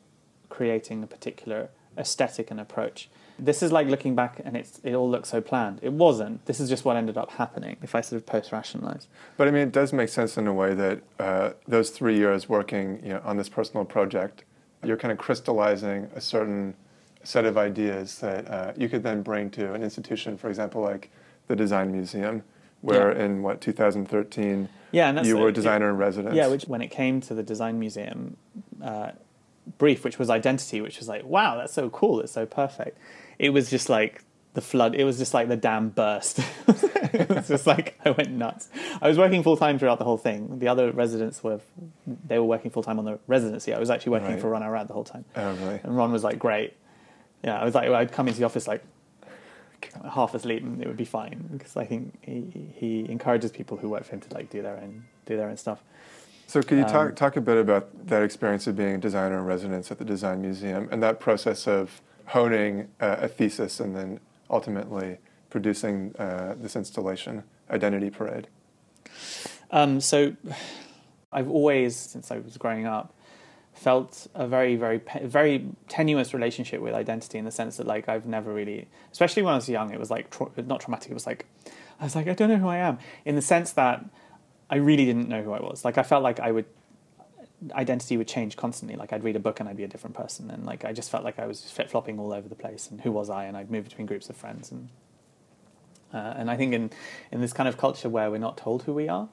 creating 0.49 1.03
a 1.03 1.07
particular 1.07 1.69
aesthetic 1.99 2.51
and 2.51 2.61
approach. 2.61 3.09
This 3.39 3.63
is 3.63 3.73
like 3.73 3.89
looking 3.89 4.15
back 4.15 4.41
and 4.45 4.57
it's, 4.57 4.81
it 4.85 4.95
all 4.95 5.11
looks 5.11 5.31
so 5.31 5.41
planned. 5.41 5.81
It 5.83 5.93
wasn't. 5.93 6.45
This 6.47 6.61
is 6.61 6.69
just 6.69 6.85
what 6.85 6.97
ended 6.97 7.17
up 7.17 7.33
happening 7.33 7.77
if 7.83 7.95
I 7.95 8.01
sort 8.01 8.21
of 8.23 8.27
post 8.27 8.53
rationalize. 8.53 9.09
But 9.37 9.49
I 9.49 9.51
mean, 9.51 9.63
it 9.63 9.73
does 9.73 9.93
make 9.93 10.09
sense 10.09 10.37
in 10.39 10.47
a 10.47 10.53
way 10.53 10.75
that 10.75 11.03
uh, 11.19 11.51
those 11.67 11.91
three 11.91 12.17
years 12.17 12.49
working 12.49 13.01
you 13.03 13.11
know, 13.15 13.21
on 13.25 13.37
this 13.37 13.49
personal 13.49 13.85
project, 13.85 14.45
you're 14.85 14.97
kind 14.97 15.11
of 15.11 15.19
crystallizing 15.19 16.11
a 16.15 16.21
certain 16.21 16.75
set 17.25 17.45
of 17.45 17.57
ideas 17.59 18.19
that 18.19 18.49
uh, 18.51 18.73
you 18.77 18.89
could 18.89 19.03
then 19.03 19.23
bring 19.23 19.51
to 19.51 19.73
an 19.73 19.83
institution, 19.83 20.37
for 20.37 20.49
example, 20.49 20.83
like 20.83 21.11
the 21.49 21.57
Design 21.57 21.91
Museum, 21.91 22.43
where 22.83 23.13
Yeah. 23.17 23.25
in 23.25 23.43
what 23.43 23.61
2013 23.61 24.69
Yeah, 24.93 25.09
and 25.09 25.19
that's 25.19 25.27
you 25.27 25.39
were 25.39 25.49
a 25.49 25.53
designer 25.53 25.89
in 25.91 25.97
residence. 25.97 26.37
Yeah, 26.37 26.47
which 26.49 26.65
when 26.69 26.83
it 26.83 26.89
came 26.89 27.21
to 27.23 27.35
the 27.35 27.43
design 27.43 27.79
museum 27.81 28.37
uh, 28.83 29.13
brief, 29.79 30.05
which 30.05 30.19
was 30.19 30.29
identity, 30.31 30.81
which 30.83 30.99
was 30.99 31.09
like, 31.09 31.25
wow, 31.25 31.57
that's 31.57 31.73
so 31.73 31.89
cool, 31.91 32.21
it's 32.21 32.33
so 32.33 32.45
perfect. 32.47 32.99
It 33.39 33.51
was 33.51 33.71
just 33.71 33.89
like 33.89 34.25
the 34.55 34.61
flood. 34.61 34.95
It 34.95 35.05
was 35.05 35.19
just 35.19 35.35
like 35.35 35.49
the 35.49 35.57
dam 35.57 35.89
burst. 35.91 36.39
it 36.69 37.29
was 37.29 37.49
just 37.49 37.67
like 37.67 37.99
I 38.05 38.11
went 38.11 38.31
nuts. 38.31 38.69
I 39.03 39.09
was 39.09 39.19
working 39.19 39.43
full 39.43 39.57
time 39.57 39.79
throughout 39.79 39.99
the 39.99 40.05
whole 40.05 40.19
thing. 40.19 40.59
The 40.61 40.69
other 40.69 40.93
residents 40.93 41.43
were 41.43 41.61
they 42.07 42.39
were 42.39 42.45
working 42.45 42.71
full 42.71 42.83
time 42.83 42.99
on 42.99 43.05
the 43.05 43.19
residency. 43.27 43.75
I 43.75 43.79
was 43.79 43.91
actually 43.91 44.13
working 44.13 44.31
Right. 44.33 44.41
for 44.41 44.51
Ron 44.51 44.63
Arad 44.63 44.89
the 44.89 44.95
whole 44.95 45.05
time. 45.05 45.25
Oh, 45.37 45.53
really? 45.55 45.81
And 45.83 45.97
Ron 45.97 46.13
was 46.13 46.23
like, 46.25 46.39
great. 46.39 46.75
Yeah, 47.43 47.61
I 47.61 47.65
was 47.65 47.75
like, 47.75 47.89
I'd 47.91 48.13
come 48.13 48.27
into 48.29 48.39
the 48.41 48.47
office 48.47 48.67
like 48.69 48.83
half 50.11 50.35
asleep 50.35 50.63
and 50.63 50.81
it 50.81 50.89
would 50.89 50.97
be 50.97 51.05
fine 51.05 51.47
because 51.53 51.77
I 51.77 51.85
think 51.85 52.17
he, 52.23 52.73
he 52.75 53.07
encourages 53.11 53.51
people 53.53 53.77
who 53.77 53.91
work 53.91 54.05
for 54.05 54.15
him 54.15 54.21
to 54.21 54.35
like 54.35 54.49
do 54.51 54.63
their 54.63 54.77
own 54.79 55.05
do 55.27 55.37
their 55.37 55.49
own 55.51 55.57
stuff. 55.57 55.83
So 56.47 56.63
could 56.63 56.79
you 56.79 56.85
Um, 56.85 56.91
talk 56.91 57.17
talk 57.17 57.37
a 57.37 57.41
bit 57.41 57.59
about 57.59 58.07
that 58.07 58.23
experience 58.23 58.67
of 58.67 58.77
being 58.77 58.95
a 58.95 58.99
designer 58.99 59.39
in 59.39 59.45
residence 59.45 59.91
at 59.91 59.99
the 59.99 60.05
Design 60.05 60.41
Museum 60.41 60.89
and 60.91 61.03
that 61.03 61.21
process 61.21 61.67
of 61.67 62.01
honing 62.27 62.89
uh, 63.01 63.17
a 63.21 63.29
thesis 63.29 63.81
and 63.81 63.95
then 63.97 64.21
ultimately 64.51 65.19
producing 65.51 66.15
uh, 66.19 66.55
this 66.59 66.77
installation, 66.77 67.43
Identity 67.71 68.11
Parade? 68.11 68.49
Um, 69.71 70.01
so 70.01 70.35
I've 71.33 71.51
always, 71.51 71.97
since 71.97 72.31
I 72.31 72.39
was 72.39 72.57
growing 72.57 72.87
up, 72.87 73.15
felt 73.73 74.29
a 74.35 74.47
very, 74.47 74.77
very, 74.77 75.01
very 75.25 75.67
tenuous 75.89 76.33
relationship 76.33 76.81
with 76.81 76.95
identity 76.95 77.39
in 77.39 77.45
the 77.45 77.51
sense 77.51 77.77
that, 77.77 77.87
like, 77.87 78.09
I've 78.09 78.27
never 78.27 78.53
really, 78.53 78.87
especially 79.11 79.43
when 79.43 79.53
I 79.53 79.57
was 79.57 79.69
young, 79.69 79.93
it 79.93 79.99
was 79.99 80.11
like 80.11 80.31
tra- 80.31 80.51
not 80.65 80.81
traumatic. 80.81 81.11
It 81.11 81.15
was 81.15 81.27
like 81.27 81.47
I 82.01 82.05
was 82.05 82.17
like, 82.17 82.29
I 82.29 82.35
don't 82.35 82.49
know 82.49 82.57
who 82.57 82.69
I 82.69 82.79
am, 82.79 82.99
in 83.25 83.35
the 83.35 83.43
sense 83.43 83.73
that 83.73 84.05
I 84.71 84.77
really 84.77 85.05
didn't 85.05 85.29
know 85.29 85.43
who 85.43 85.53
I 85.53 85.61
was. 85.61 85.85
Like, 85.85 85.99
I 85.99 86.03
felt 86.03 86.23
like 86.23 86.41
I 86.41 86.51
would 86.51 86.67
identity 87.73 88.17
would 88.17 88.29
change 88.29 88.57
constantly. 88.57 88.97
Like, 88.97 89.13
I'd 89.13 89.25
read 89.25 89.37
a 89.37 89.41
book 89.41 89.61
and 89.61 89.69
I'd 89.69 89.77
be 89.77 89.85
a 89.85 89.89
different 89.89 90.17
person, 90.17 90.51
and 90.51 90.65
like 90.67 90.85
I 90.85 90.93
just 90.93 91.11
felt 91.11 91.25
like 91.25 91.39
I 91.39 91.47
was 91.47 91.71
flip 91.71 91.91
flopping 91.91 92.19
all 92.19 92.33
over 92.33 92.49
the 92.49 92.55
place. 92.55 92.91
And 92.91 93.01
who 93.01 93.13
was 93.13 93.31
I? 93.31 93.45
And 93.45 93.57
I'd 93.57 93.71
move 93.71 93.85
between 93.85 94.07
groups 94.07 94.29
of 94.31 94.37
friends 94.37 94.71
and. 94.71 94.89
Uh, 96.13 96.33
and 96.37 96.49
I 96.49 96.57
think 96.57 96.73
in, 96.73 96.91
in 97.33 97.41
this 97.41 97.53
kind 97.53 97.69
of 97.69 97.77
culture 97.77 98.09
where 98.09 98.31
we're 98.31 98.39
not 98.39 98.57
told 98.57 98.85
who 98.85 98.95
we 98.95 99.09
are, 99.09 99.29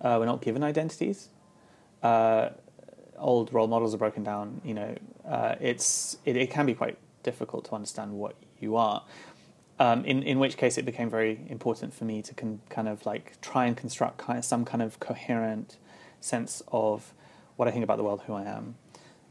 uh, 0.00 0.16
we're 0.18 0.26
not 0.26 0.42
given 0.42 0.64
identities. 0.64 1.28
Uh, 2.02 2.48
old 3.18 3.54
role 3.54 3.68
models 3.68 3.94
are 3.94 3.98
broken 3.98 4.24
down. 4.24 4.60
You 4.64 4.74
know, 4.74 4.96
uh, 5.26 5.54
it's 5.60 6.16
it, 6.24 6.36
it 6.36 6.50
can 6.50 6.66
be 6.66 6.74
quite 6.74 6.98
difficult 7.22 7.66
to 7.66 7.74
understand 7.74 8.12
what 8.12 8.34
you 8.58 8.76
are. 8.76 9.04
Um, 9.78 10.04
in 10.04 10.22
in 10.22 10.38
which 10.38 10.56
case, 10.56 10.76
it 10.76 10.84
became 10.84 11.08
very 11.08 11.40
important 11.48 11.94
for 11.94 12.04
me 12.04 12.20
to 12.22 12.34
con- 12.34 12.60
kind 12.68 12.88
of 12.88 13.06
like 13.06 13.40
try 13.40 13.66
and 13.66 13.76
construct 13.76 14.18
kind 14.18 14.38
of 14.38 14.44
some 14.44 14.64
kind 14.64 14.82
of 14.82 15.00
coherent 15.00 15.76
sense 16.20 16.62
of 16.68 17.14
what 17.62 17.68
I 17.68 17.70
think 17.70 17.84
about 17.84 17.96
the 17.96 18.02
world, 18.02 18.22
who 18.26 18.34
I 18.34 18.42
am, 18.42 18.74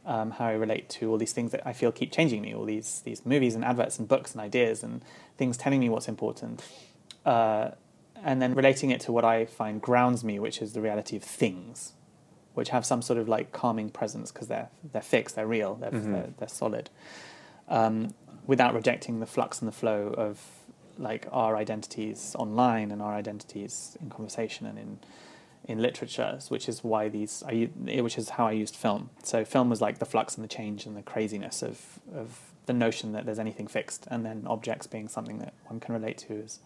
um, 0.05 0.31
how 0.31 0.45
I 0.45 0.53
relate 0.53 0.87
to 0.91 1.11
all 1.11 1.17
these 1.17 1.33
things 1.33 1.51
that 1.51 1.67
I 1.67 1.73
feel 1.73 1.91
keep 1.91 2.13
changing 2.13 2.41
me, 2.41 2.55
all 2.55 2.63
these 2.63 3.01
these 3.03 3.25
movies 3.25 3.55
and 3.55 3.65
adverts 3.65 3.99
and 3.99 4.07
books 4.07 4.31
and 4.31 4.39
ideas 4.39 4.83
and 4.83 5.03
things 5.37 5.57
telling 5.57 5.81
me 5.81 5.89
what's 5.89 6.07
important, 6.07 6.63
uh, 7.25 7.71
and 8.23 8.41
then 8.41 8.55
relating 8.55 8.89
it 8.89 9.01
to 9.01 9.11
what 9.11 9.25
I 9.25 9.45
find 9.45 9.81
grounds 9.81 10.23
me, 10.23 10.39
which 10.39 10.61
is 10.61 10.71
the 10.71 10.79
reality 10.79 11.17
of 11.17 11.23
things, 11.23 11.91
which 12.53 12.69
have 12.69 12.85
some 12.85 13.01
sort 13.01 13.19
of 13.19 13.27
like 13.27 13.51
calming 13.51 13.89
presence 13.89 14.31
because 14.31 14.47
they're 14.47 14.69
they're 14.93 15.01
fixed, 15.01 15.35
they're 15.35 15.45
real, 15.45 15.75
they're 15.75 15.91
they're, 16.13 16.29
they're 16.37 16.47
solid, 16.47 16.89
um, 17.67 18.13
without 18.47 18.73
rejecting 18.73 19.19
the 19.19 19.25
flux 19.25 19.59
and 19.59 19.67
the 19.67 19.75
flow 19.75 20.13
of 20.17 20.39
like 20.97 21.27
our 21.33 21.57
identities 21.57 22.33
online 22.39 22.91
and 22.91 23.01
our 23.01 23.13
identities 23.13 23.97
in 24.01 24.09
conversation 24.09 24.65
and 24.67 24.79
in 24.79 24.99
in 25.65 25.82
literature, 25.82 26.39
which 26.50 26.67
is 26.67 26.84
why 26.84 27.08
these, 27.08 27.43
I, 27.47 27.52
u- 27.52 27.74
eh, 27.88 28.02
which 28.02 28.17
is 28.17 28.30
how 28.30 28.47
I 28.47 28.52
used 28.52 28.76
film. 28.76 29.10
So 29.24 29.45
film 29.45 29.69
was 29.69 29.82
like 29.82 30.00
the 30.00 30.06
flux 30.06 30.36
and 30.36 30.43
the 30.43 30.47
change 30.47 30.86
and 30.86 30.95
the 30.97 31.04
craziness 31.04 31.62
of 31.62 32.00
of 32.13 32.39
the 32.65 32.74
notion 32.74 33.12
that 33.13 33.26
there's 33.26 33.39
anything 33.39 33.67
fixed, 33.67 34.08
and 34.10 34.26
then 34.26 34.43
objects 34.47 34.88
being 34.88 35.08
something 35.08 35.39
that 35.39 35.54
one 35.67 35.80
can 35.80 35.93
relate 35.93 36.17
to 36.19 36.43
as 36.43 36.60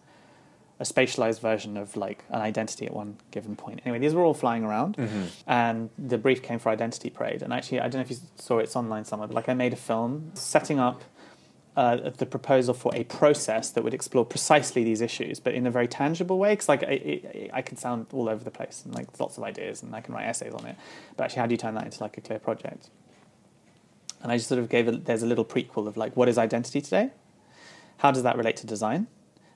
a 0.78 0.84
spatialized 0.84 1.40
version 1.40 1.76
of 1.76 1.96
like 1.96 2.24
an 2.28 2.42
identity 2.42 2.86
at 2.86 2.92
one 2.92 3.16
given 3.30 3.56
point. 3.56 3.80
Anyway, 3.84 3.98
these 3.98 4.14
were 4.14 4.22
all 4.22 4.34
flying 4.34 4.64
around, 4.64 4.96
mm-hmm. 4.96 5.24
and 5.46 5.90
the 5.98 6.18
brief 6.18 6.42
came 6.42 6.58
for 6.58 6.68
Identity 6.68 7.10
Parade. 7.10 7.42
And 7.42 7.52
actually, 7.52 7.80
I 7.80 7.84
don't 7.84 7.94
know 7.94 8.00
if 8.00 8.10
you 8.10 8.16
saw 8.36 8.58
it, 8.58 8.64
it's 8.64 8.76
online 8.76 9.04
somewhere, 9.04 9.28
but 9.28 9.34
like 9.34 9.48
I 9.48 9.54
made 9.54 9.72
a 9.72 9.76
film 9.76 10.32
setting 10.34 10.78
up 10.78 11.02
uh, 11.76 12.08
the 12.10 12.24
proposal 12.24 12.72
for 12.72 12.90
a 12.94 13.04
process 13.04 13.70
that 13.70 13.84
would 13.84 13.92
explore 13.92 14.24
precisely 14.24 14.82
these 14.82 15.02
issues, 15.02 15.38
but 15.38 15.54
in 15.54 15.66
a 15.66 15.70
very 15.70 15.86
tangible 15.86 16.38
way. 16.38 16.52
Because 16.52 16.68
like 16.68 16.82
I, 16.82 17.20
I, 17.34 17.50
I 17.54 17.62
can 17.62 17.76
sound 17.76 18.06
all 18.12 18.28
over 18.28 18.42
the 18.42 18.50
place 18.50 18.82
and 18.84 18.94
like 18.94 19.20
lots 19.20 19.36
of 19.36 19.44
ideas, 19.44 19.82
and 19.82 19.94
I 19.94 20.00
can 20.00 20.14
write 20.14 20.24
essays 20.24 20.54
on 20.54 20.64
it. 20.64 20.76
But 21.16 21.24
actually, 21.24 21.40
how 21.40 21.46
do 21.46 21.52
you 21.52 21.58
turn 21.58 21.74
that 21.74 21.84
into 21.84 22.02
like 22.02 22.16
a 22.16 22.22
clear 22.22 22.38
project? 22.38 22.88
And 24.22 24.32
I 24.32 24.36
just 24.36 24.48
sort 24.48 24.58
of 24.58 24.70
gave 24.70 24.88
a, 24.88 24.92
there's 24.92 25.22
a 25.22 25.26
little 25.26 25.44
prequel 25.44 25.86
of 25.86 25.96
like 25.96 26.16
what 26.16 26.28
is 26.28 26.38
identity 26.38 26.80
today? 26.80 27.10
How 27.98 28.10
does 28.10 28.22
that 28.22 28.36
relate 28.36 28.56
to 28.58 28.66
design? 28.66 29.06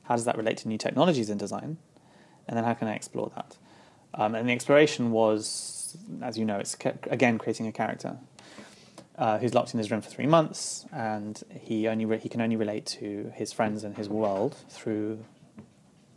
How 0.04 0.16
does 0.16 0.26
that 0.26 0.36
relate 0.36 0.58
to 0.58 0.68
new 0.68 0.78
technologies 0.78 1.30
in 1.30 1.38
design? 1.38 1.78
And 2.46 2.56
then 2.56 2.64
how 2.64 2.74
can 2.74 2.88
I 2.88 2.94
explore 2.94 3.30
that? 3.34 3.56
Um, 4.12 4.34
and 4.34 4.48
the 4.48 4.52
exploration 4.52 5.12
was, 5.12 5.96
as 6.20 6.36
you 6.36 6.44
know, 6.44 6.58
it's 6.58 6.76
again 7.04 7.38
creating 7.38 7.66
a 7.66 7.72
character 7.72 8.18
uh, 9.20 9.38
who's 9.38 9.54
locked 9.54 9.74
in 9.74 9.78
his 9.78 9.90
room 9.90 10.00
for 10.00 10.08
three 10.08 10.26
months, 10.26 10.86
and 10.92 11.42
he 11.52 11.86
only 11.86 12.06
re- 12.06 12.18
he 12.18 12.28
can 12.28 12.40
only 12.40 12.56
relate 12.56 12.86
to 12.86 13.30
his 13.34 13.52
friends 13.52 13.84
and 13.84 13.96
his 13.96 14.08
world 14.08 14.56
through 14.70 15.22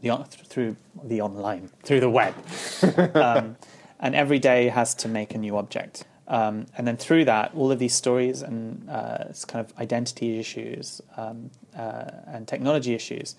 the 0.01 0.09
on- 0.09 0.23
through 0.23 0.77
the 1.03 1.19
online 1.21 1.69
through 1.83 1.99
the 1.99 2.09
web, 2.09 2.33
um, 3.15 3.57
and 3.99 4.15
every 4.15 4.39
day 4.39 4.69
has 4.69 4.95
to 4.95 5.09
make 5.09 5.35
a 5.35 5.37
new 5.37 5.57
object. 5.57 6.05
Um, 6.29 6.67
and 6.77 6.87
then 6.87 6.95
through 6.95 7.25
that, 7.25 7.51
all 7.53 7.73
of 7.73 7.79
these 7.79 7.93
stories 7.93 8.41
and 8.41 8.89
uh, 8.89 9.25
kind 9.47 9.65
of 9.65 9.77
identity 9.77 10.39
issues 10.39 11.01
um, 11.17 11.51
uh, 11.77 12.05
and 12.27 12.47
technology 12.47 12.93
issues, 12.93 13.35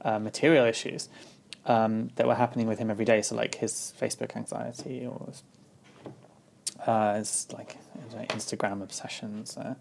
uh, 0.00 0.18
material 0.18 0.64
issues 0.64 1.10
um, 1.66 2.10
that 2.16 2.26
were 2.26 2.34
happening 2.34 2.66
with 2.66 2.78
him 2.78 2.90
every 2.90 3.04
day. 3.04 3.20
So 3.20 3.36
like 3.36 3.56
his 3.56 3.92
Facebook 4.00 4.34
anxiety 4.34 5.06
or 5.06 5.28
uh, 6.86 7.14
his 7.14 7.46
like 7.52 7.76
Instagram 8.28 8.82
obsessions, 8.82 9.56
uh, 9.56 9.74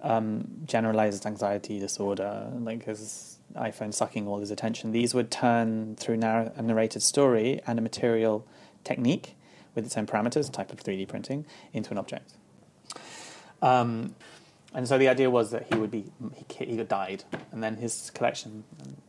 um, 0.00 0.46
generalized 0.64 1.26
anxiety 1.26 1.78
disorder, 1.78 2.50
like 2.60 2.84
his 2.84 3.38
iPhone 3.54 3.92
sucking 3.92 4.26
all 4.26 4.38
his 4.38 4.50
attention. 4.50 4.92
These 4.92 5.14
would 5.14 5.30
turn 5.30 5.96
through 5.96 6.18
narr- 6.18 6.52
a 6.56 6.62
narrated 6.62 7.02
story 7.02 7.60
and 7.66 7.78
a 7.78 7.82
material 7.82 8.46
technique 8.84 9.34
with 9.74 9.84
its 9.84 9.96
own 9.96 10.06
parameters, 10.06 10.50
type 10.52 10.72
of 10.72 10.82
3D 10.82 11.08
printing, 11.08 11.46
into 11.72 11.90
an 11.90 11.98
object. 11.98 12.34
Um, 13.62 14.14
and 14.74 14.86
so 14.86 14.98
the 14.98 15.08
idea 15.08 15.30
was 15.30 15.50
that 15.50 15.72
he 15.72 15.78
would 15.78 15.90
be 15.90 16.12
he, 16.34 16.64
he 16.64 16.76
died, 16.84 17.24
and 17.52 17.62
then 17.62 17.76
his 17.76 18.10
collection, 18.10 18.64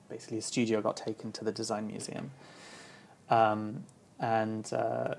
basically 0.09 0.37
his 0.37 0.45
studio, 0.45 0.81
got 0.81 0.97
taken 0.97 1.31
to 1.33 1.43
the 1.43 1.51
design 1.51 1.87
museum, 1.87 2.31
um, 3.29 3.83
and 4.19 4.71
uh, 4.73 5.15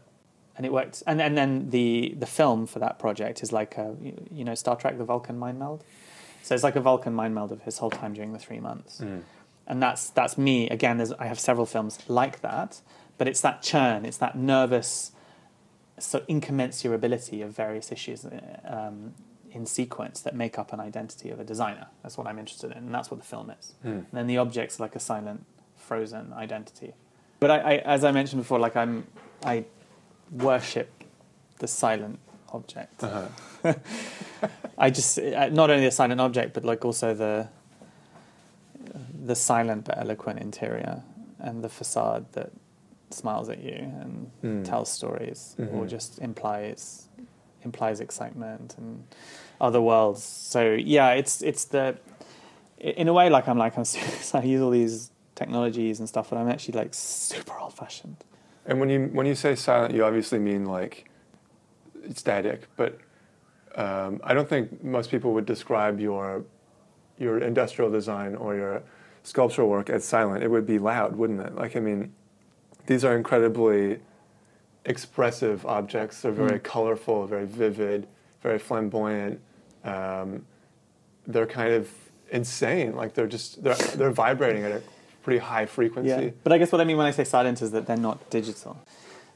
and 0.61 0.67
it 0.67 0.73
worked. 0.75 1.03
And 1.07 1.23
and 1.23 1.39
then 1.39 1.71
the 1.71 2.15
the 2.19 2.27
film 2.27 2.67
for 2.67 2.81
that 2.81 2.99
project 2.99 3.43
is 3.43 3.51
like 3.51 3.79
a 3.79 3.97
you- 4.31 4.45
know 4.45 4.55
Star 4.55 4.77
Trek: 4.77 4.99
The 4.99 5.07
Vulcan 5.07 5.39
Mind 5.39 5.59
Meld. 5.59 5.83
So 6.43 6.55
it's 6.55 6.65
like 6.65 6.77
a 6.77 6.81
Vulcan 6.81 7.15
mind 7.15 7.35
meld 7.35 7.51
of 7.51 7.63
his 7.63 7.79
whole 7.79 7.91
time 7.91 8.13
during 8.13 8.33
the 8.33 8.39
three 8.39 8.61
months, 8.61 9.01
mm. 9.01 9.23
and 9.67 9.83
that's 9.83 10.11
that's 10.11 10.37
me 10.37 10.69
again. 10.69 10.99
There's 10.99 11.13
I 11.13 11.27
have 11.27 11.41
several 11.41 11.65
films 11.65 11.99
like 12.09 12.41
that, 12.43 12.83
but 13.17 13.27
it's 13.27 13.41
that 13.41 13.63
churn, 13.63 14.05
it's 14.05 14.19
that 14.19 14.37
nervous, 14.37 15.13
so 15.99 16.21
incommensurability 16.21 17.43
of 17.43 17.53
various 17.53 17.91
issues 17.91 18.27
uh, 18.27 18.41
um, 18.65 19.15
in 19.51 19.65
sequence 19.65 20.21
that 20.23 20.35
make 20.35 20.59
up 20.59 20.73
an 20.73 20.81
identity 20.81 21.31
of 21.31 21.41
a 21.41 21.45
designer. 21.45 21.87
That's 22.03 22.19
what 22.19 22.27
I'm 22.27 22.39
interested 22.39 22.71
in, 22.73 22.79
and 22.79 22.95
that's 22.95 23.11
what 23.11 23.21
the 23.21 23.27
film 23.27 23.51
is. 23.59 23.75
Mm. 23.83 23.91
And 23.91 24.07
then 24.13 24.27
the 24.27 24.39
object's 24.39 24.79
like 24.79 24.95
a 24.95 25.01
silent, 25.01 25.47
frozen 25.77 26.33
identity. 26.35 26.95
But 27.39 27.51
I, 27.51 27.59
I, 27.59 27.77
as 27.79 28.05
I 28.05 28.13
mentioned 28.13 28.43
before, 28.43 28.59
like 28.59 28.77
I'm, 28.77 29.07
I 29.45 29.65
worship 30.31 30.91
the 31.59 31.67
silent 31.67 32.19
object. 32.53 33.03
I 34.79 34.91
just 34.91 35.19
uh, 35.19 35.49
not 35.51 35.71
only 35.71 35.85
the 35.85 35.91
silent 35.91 36.21
object, 36.21 36.55
but 36.55 36.65
like 36.65 36.85
also 36.85 37.15
the 37.15 37.49
the 39.25 39.35
silent 39.35 39.85
but 39.85 39.99
eloquent 39.99 40.41
interior 40.41 41.03
and 41.39 41.63
the 41.63 41.69
facade 41.69 42.27
that 42.33 42.51
smiles 43.11 43.49
at 43.49 43.63
you 43.63 43.73
and 43.75 44.31
Mm. 44.43 44.65
tells 44.65 44.91
stories 44.91 45.55
or 45.59 45.85
Mhm. 45.85 45.89
just 45.89 46.19
implies 46.21 47.09
implies 47.63 48.01
excitement 48.01 48.75
and 48.79 49.05
other 49.61 49.83
worlds. 49.83 50.23
So 50.23 50.73
yeah, 50.73 51.11
it's 51.11 51.43
it's 51.43 51.65
the 51.67 51.99
in 52.79 53.07
a 53.09 53.13
way 53.13 53.29
like 53.29 53.49
I'm 53.49 53.59
like 53.59 53.77
I'm 53.77 53.85
I 54.35 54.43
use 54.45 54.63
all 54.63 54.71
these 54.71 55.11
technologies 55.35 55.99
and 56.01 56.09
stuff, 56.09 56.31
but 56.31 56.39
I'm 56.39 56.49
actually 56.49 56.79
like 56.79 56.95
super 56.95 57.59
old 57.59 57.75
fashioned. 57.75 58.17
And 58.67 58.79
when 58.81 58.89
you 58.91 59.09
when 59.13 59.27
you 59.27 59.35
say 59.35 59.55
silent, 59.55 59.95
you 59.95 60.05
obviously 60.05 60.39
mean 60.39 60.65
like 60.67 61.09
static, 62.15 62.63
but 62.77 62.99
um, 63.75 64.21
I 64.25 64.35
don't 64.35 64.49
think 64.49 64.83
most 64.83 65.11
people 65.11 65.33
would 65.35 65.47
describe 65.47 66.01
your 66.01 66.45
your 67.19 67.39
industrial 67.39 67.91
design 67.91 68.35
or 68.35 68.55
your 68.57 68.83
sculptural 69.23 69.69
work 69.69 69.91
as 69.91 70.05
silent, 70.05 70.43
it 70.43 70.49
would 70.51 70.67
be 70.67 70.79
loud, 70.79 71.15
wouldn't 71.15 71.41
it? 71.41 71.55
Like, 71.55 71.77
I 71.77 71.81
mean, 71.81 72.15
these 72.87 73.05
are 73.05 73.15
incredibly 73.15 73.99
expressive 74.87 75.67
objects. 75.67 76.23
They're 76.23 76.33
very 76.33 76.59
Mm. 76.59 76.63
colorful, 76.63 77.27
very 77.27 77.45
vivid, 77.45 78.07
very 78.43 78.59
flamboyant. 78.59 79.41
Um, 79.85 80.47
they're 81.27 81.47
kind 81.47 81.75
of 81.75 81.91
insane. 82.31 82.97
Like 82.97 83.13
they're 83.15 83.27
just 83.27 83.63
they're 83.63 83.75
they're 83.97 84.11
vibrating 84.11 84.65
at 84.65 84.73
a 84.73 84.83
pretty 85.23 85.39
high 85.39 85.67
frequency. 85.67 86.09
Yeah, 86.27 86.31
but 86.45 86.53
I 86.53 86.59
guess 86.59 86.73
what 86.73 86.81
I 86.81 86.85
mean 86.85 86.97
when 86.97 87.07
I 87.07 87.11
say 87.11 87.25
silent 87.25 87.63
is 87.63 87.71
that 87.73 87.87
they're 87.87 87.97
not 87.97 88.31
digital, 88.31 88.79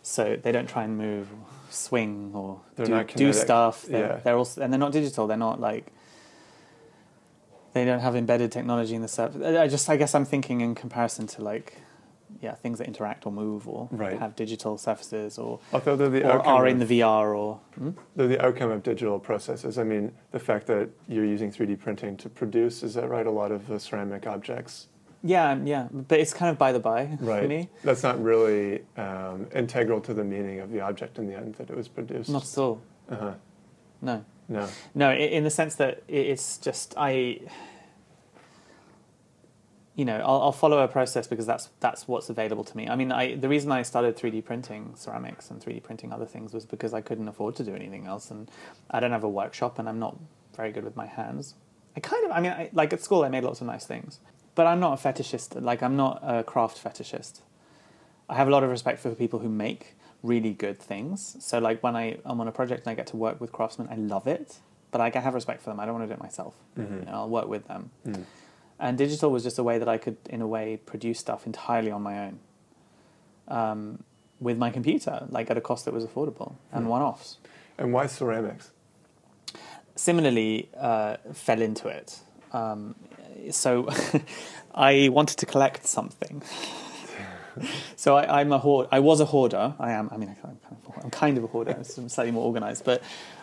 so 0.03 0.37
they 0.43 0.53
don't 0.53 0.69
try 0.69 0.85
and 0.85 0.97
move, 0.99 1.29
or 1.33 1.47
swing, 1.71 2.31
or 2.35 2.61
They're 2.77 2.87
do, 2.87 2.93
not 2.93 3.09
do 3.09 3.33
stuff. 3.33 3.83
They're, 3.83 4.07
Yeah. 4.07 4.17
they're 4.23 4.37
also 4.37 4.63
and 4.63 4.73
they're 4.73 4.81
not 4.81 4.93
digital. 4.93 5.27
They're 5.27 5.37
not 5.37 5.61
like 5.61 5.87
they 7.73 7.85
don't 7.85 8.01
have 8.01 8.15
embedded 8.15 8.53
technology 8.53 8.95
in 8.95 9.03
the 9.03 9.09
surface. 9.09 9.43
I 9.57 9.67
just 9.69 9.89
I 9.91 9.97
guess 9.97 10.15
I'm 10.15 10.25
thinking 10.25 10.61
in 10.61 10.75
comparison 10.75 11.27
to 11.29 11.43
like 11.43 11.79
yeah 12.41 12.55
things 12.55 12.79
that 12.79 12.87
interact 12.89 13.27
or 13.27 13.33
move 13.33 13.69
or 13.69 13.89
Right. 13.93 14.19
have 14.19 14.35
digital 14.37 14.77
surfaces 14.79 15.39
or 15.39 15.61
Although 15.73 15.97
the 15.97 16.25
or 16.25 16.45
are 16.47 16.67
in 16.67 16.79
the 16.79 16.87
VR 16.87 17.37
or 17.37 17.61
hmm? 17.77 17.91
they're 18.17 18.29
the 18.29 18.45
outcome 18.45 18.71
of 18.71 18.83
digital 18.83 19.19
processes. 19.19 19.79
I 19.79 19.85
mean, 19.85 20.13
the 20.31 20.39
fact 20.41 20.67
that 20.69 20.89
you're 21.09 21.25
using 21.25 21.51
3D 21.53 21.79
printing 21.81 22.17
to 22.19 22.29
produce 22.29 22.83
is 22.83 22.95
that 22.95 23.09
right? 23.09 23.27
A 23.27 23.31
lot 23.31 23.51
of 23.53 23.67
the 23.69 23.79
ceramic 23.81 24.27
objects, 24.27 24.89
yeah 25.25 25.59
yeah, 25.65 25.89
but 25.91 26.21
it's 26.21 26.33
kind 26.33 26.51
of 26.51 26.59
by 26.59 26.71
the 26.71 26.79
by 26.79 27.17
right? 27.21 27.43
for 27.43 27.49
me. 27.49 27.69
That's 27.83 28.03
not 28.03 28.23
really 28.23 28.83
um, 28.97 29.49
integral 29.55 30.01
to 30.03 30.15
the 30.15 30.25
meaning 30.25 30.61
of 30.61 30.71
the 30.71 30.81
object 30.81 31.19
in 31.19 31.27
the 31.27 31.37
end 31.37 31.55
that 31.57 31.71
it 31.71 31.77
was 31.77 31.89
produced. 31.89 32.31
Not 32.31 32.45
at 32.45 32.59
all. 32.59 32.81
uh-huh. 33.11 33.35
No. 34.03 34.25
No. 34.49 34.69
No, 34.95 35.13
in 35.13 35.43
the 35.43 35.51
sense 35.51 35.75
that 35.77 36.03
it's 36.07 36.59
just 36.59 36.95
I. 36.97 37.41
You 39.97 40.05
know, 40.05 40.17
I'll, 40.17 40.43
I'll 40.43 40.53
follow 40.53 40.81
a 40.81 40.89
process 40.89 41.29
because 41.29 41.47
that's 41.47 41.69
that's 41.79 42.09
what's 42.09 42.29
available 42.29 42.65
to 42.65 42.77
me. 42.77 42.89
I 42.89 42.97
mean, 42.97 43.13
I 43.13 43.37
the 43.37 43.49
reason 43.49 43.71
I 43.71 43.83
started 43.83 44.17
three 44.17 44.31
D 44.31 44.43
printing 44.43 44.93
ceramics 44.97 45.51
and 45.51 45.63
three 45.63 45.75
D 45.75 45.81
printing 45.81 46.13
other 46.13 46.27
things 46.27 46.53
was 46.53 46.67
because 46.67 46.93
I 46.93 47.01
couldn't 47.01 47.29
afford 47.29 47.55
to 47.57 47.65
do 47.65 47.75
anything 47.75 48.05
else, 48.07 48.33
and 48.33 48.51
I 48.91 48.99
don't 49.01 49.13
have 49.13 49.23
a 49.23 49.29
workshop, 49.29 49.79
and 49.79 49.89
I'm 49.89 50.01
not 50.01 50.19
very 50.57 50.73
good 50.73 50.83
with 50.85 50.97
my 50.97 51.07
hands. 51.07 51.55
I 51.97 52.01
kind 52.01 52.25
of, 52.25 52.33
I 52.33 52.41
mean, 52.41 52.51
I, 52.51 52.71
like 52.73 52.93
at 52.93 53.03
school, 53.03 53.23
I 53.23 53.29
made 53.29 53.45
lots 53.45 53.61
of 53.61 53.69
nice 53.69 53.87
things, 53.87 54.19
but 54.55 54.67
I'm 54.67 54.81
not 54.81 54.99
a 54.99 55.09
fetishist. 55.09 55.61
Like, 55.61 55.83
I'm 55.83 55.97
not 55.97 56.21
a 56.23 56.43
craft 56.45 56.83
fetishist. 56.83 57.41
I 58.29 58.35
have 58.37 58.49
a 58.49 58.51
lot 58.51 58.63
of 58.65 58.71
respect 58.71 59.01
for 59.01 59.11
people 59.15 59.41
who 59.41 59.49
make 59.49 59.97
really 60.23 60.53
good 60.55 60.79
things. 60.79 61.37
So 61.41 61.59
like 61.59 61.83
when 61.83 61.95
I 61.95 62.17
am 62.25 62.41
on 62.41 62.49
a 62.49 62.53
project 62.53 62.87
and 62.87 62.93
I 62.93 62.95
get 62.95 63.07
to 63.09 63.17
work 63.17 63.41
with 63.41 63.53
craftsmen, 63.53 63.89
I 63.91 63.97
love 63.97 64.27
it. 64.27 64.59
But 64.91 65.01
I 65.03 65.11
have 65.21 65.35
respect 65.35 65.61
for 65.63 65.69
them. 65.71 65.79
I 65.81 65.85
don't 65.85 65.95
want 65.95 66.05
to 66.09 66.15
do 66.15 66.19
it 66.19 66.23
myself. 66.23 66.55
Mhm. 66.79 67.01
You 67.01 67.05
know, 67.07 67.13
I'll 67.13 67.29
work 67.29 67.49
with 67.49 67.67
them. 67.69 67.91
Mm. 68.07 68.25
And 68.79 68.97
digital 68.97 69.31
was 69.31 69.43
just 69.43 69.59
a 69.59 69.63
way 69.63 69.79
that 69.79 69.89
I 69.89 69.99
could, 69.99 70.17
in 70.31 70.41
a 70.41 70.47
way, 70.47 70.79
produce 70.79 71.19
stuff 71.19 71.47
entirely 71.47 71.91
on 71.91 72.03
my 72.03 72.27
own, 72.27 72.39
um, 73.49 74.03
with 74.41 74.57
my 74.57 74.71
computer, 74.71 75.27
like 75.29 75.51
at 75.51 75.59
a 75.59 75.61
cost 75.61 75.85
that 75.85 75.93
was 75.93 76.07
affordable 76.07 76.55
and 76.73 76.87
Mm. 76.87 76.89
one-offs. 76.89 77.37
And 77.77 77.93
why 77.93 78.07
ceramics? 78.07 78.71
Similarly, 79.97 80.71
uh, 80.77 81.17
fell 81.33 81.61
into 81.61 81.89
it. 81.89 82.21
Um, 82.53 82.95
so 83.51 83.89
I 84.75 85.09
wanted 85.11 85.39
to 85.39 85.47
collect 85.47 85.87
something. 85.87 86.43
so 87.97 88.17
I, 88.17 88.41
I'm 88.41 88.53
a 88.53 88.59
hoard. 88.59 88.89
I 88.91 89.01
was 89.01 89.21
a 89.21 89.25
hoarder. 89.25 89.75
I 89.79 89.93
am. 89.93 90.09
I 90.13 90.17
mean, 90.17 90.29
I'm 90.29 90.37
kind 90.37 90.59
of, 90.63 91.05
I'm 91.05 91.11
kind 91.11 91.39
of 91.39 91.45
a 91.45 91.47
hoarder. 91.47 91.73
I'm 91.73 91.85
slightly 92.09 92.33
more 92.33 92.45
organized, 92.45 92.85
but 92.85 93.03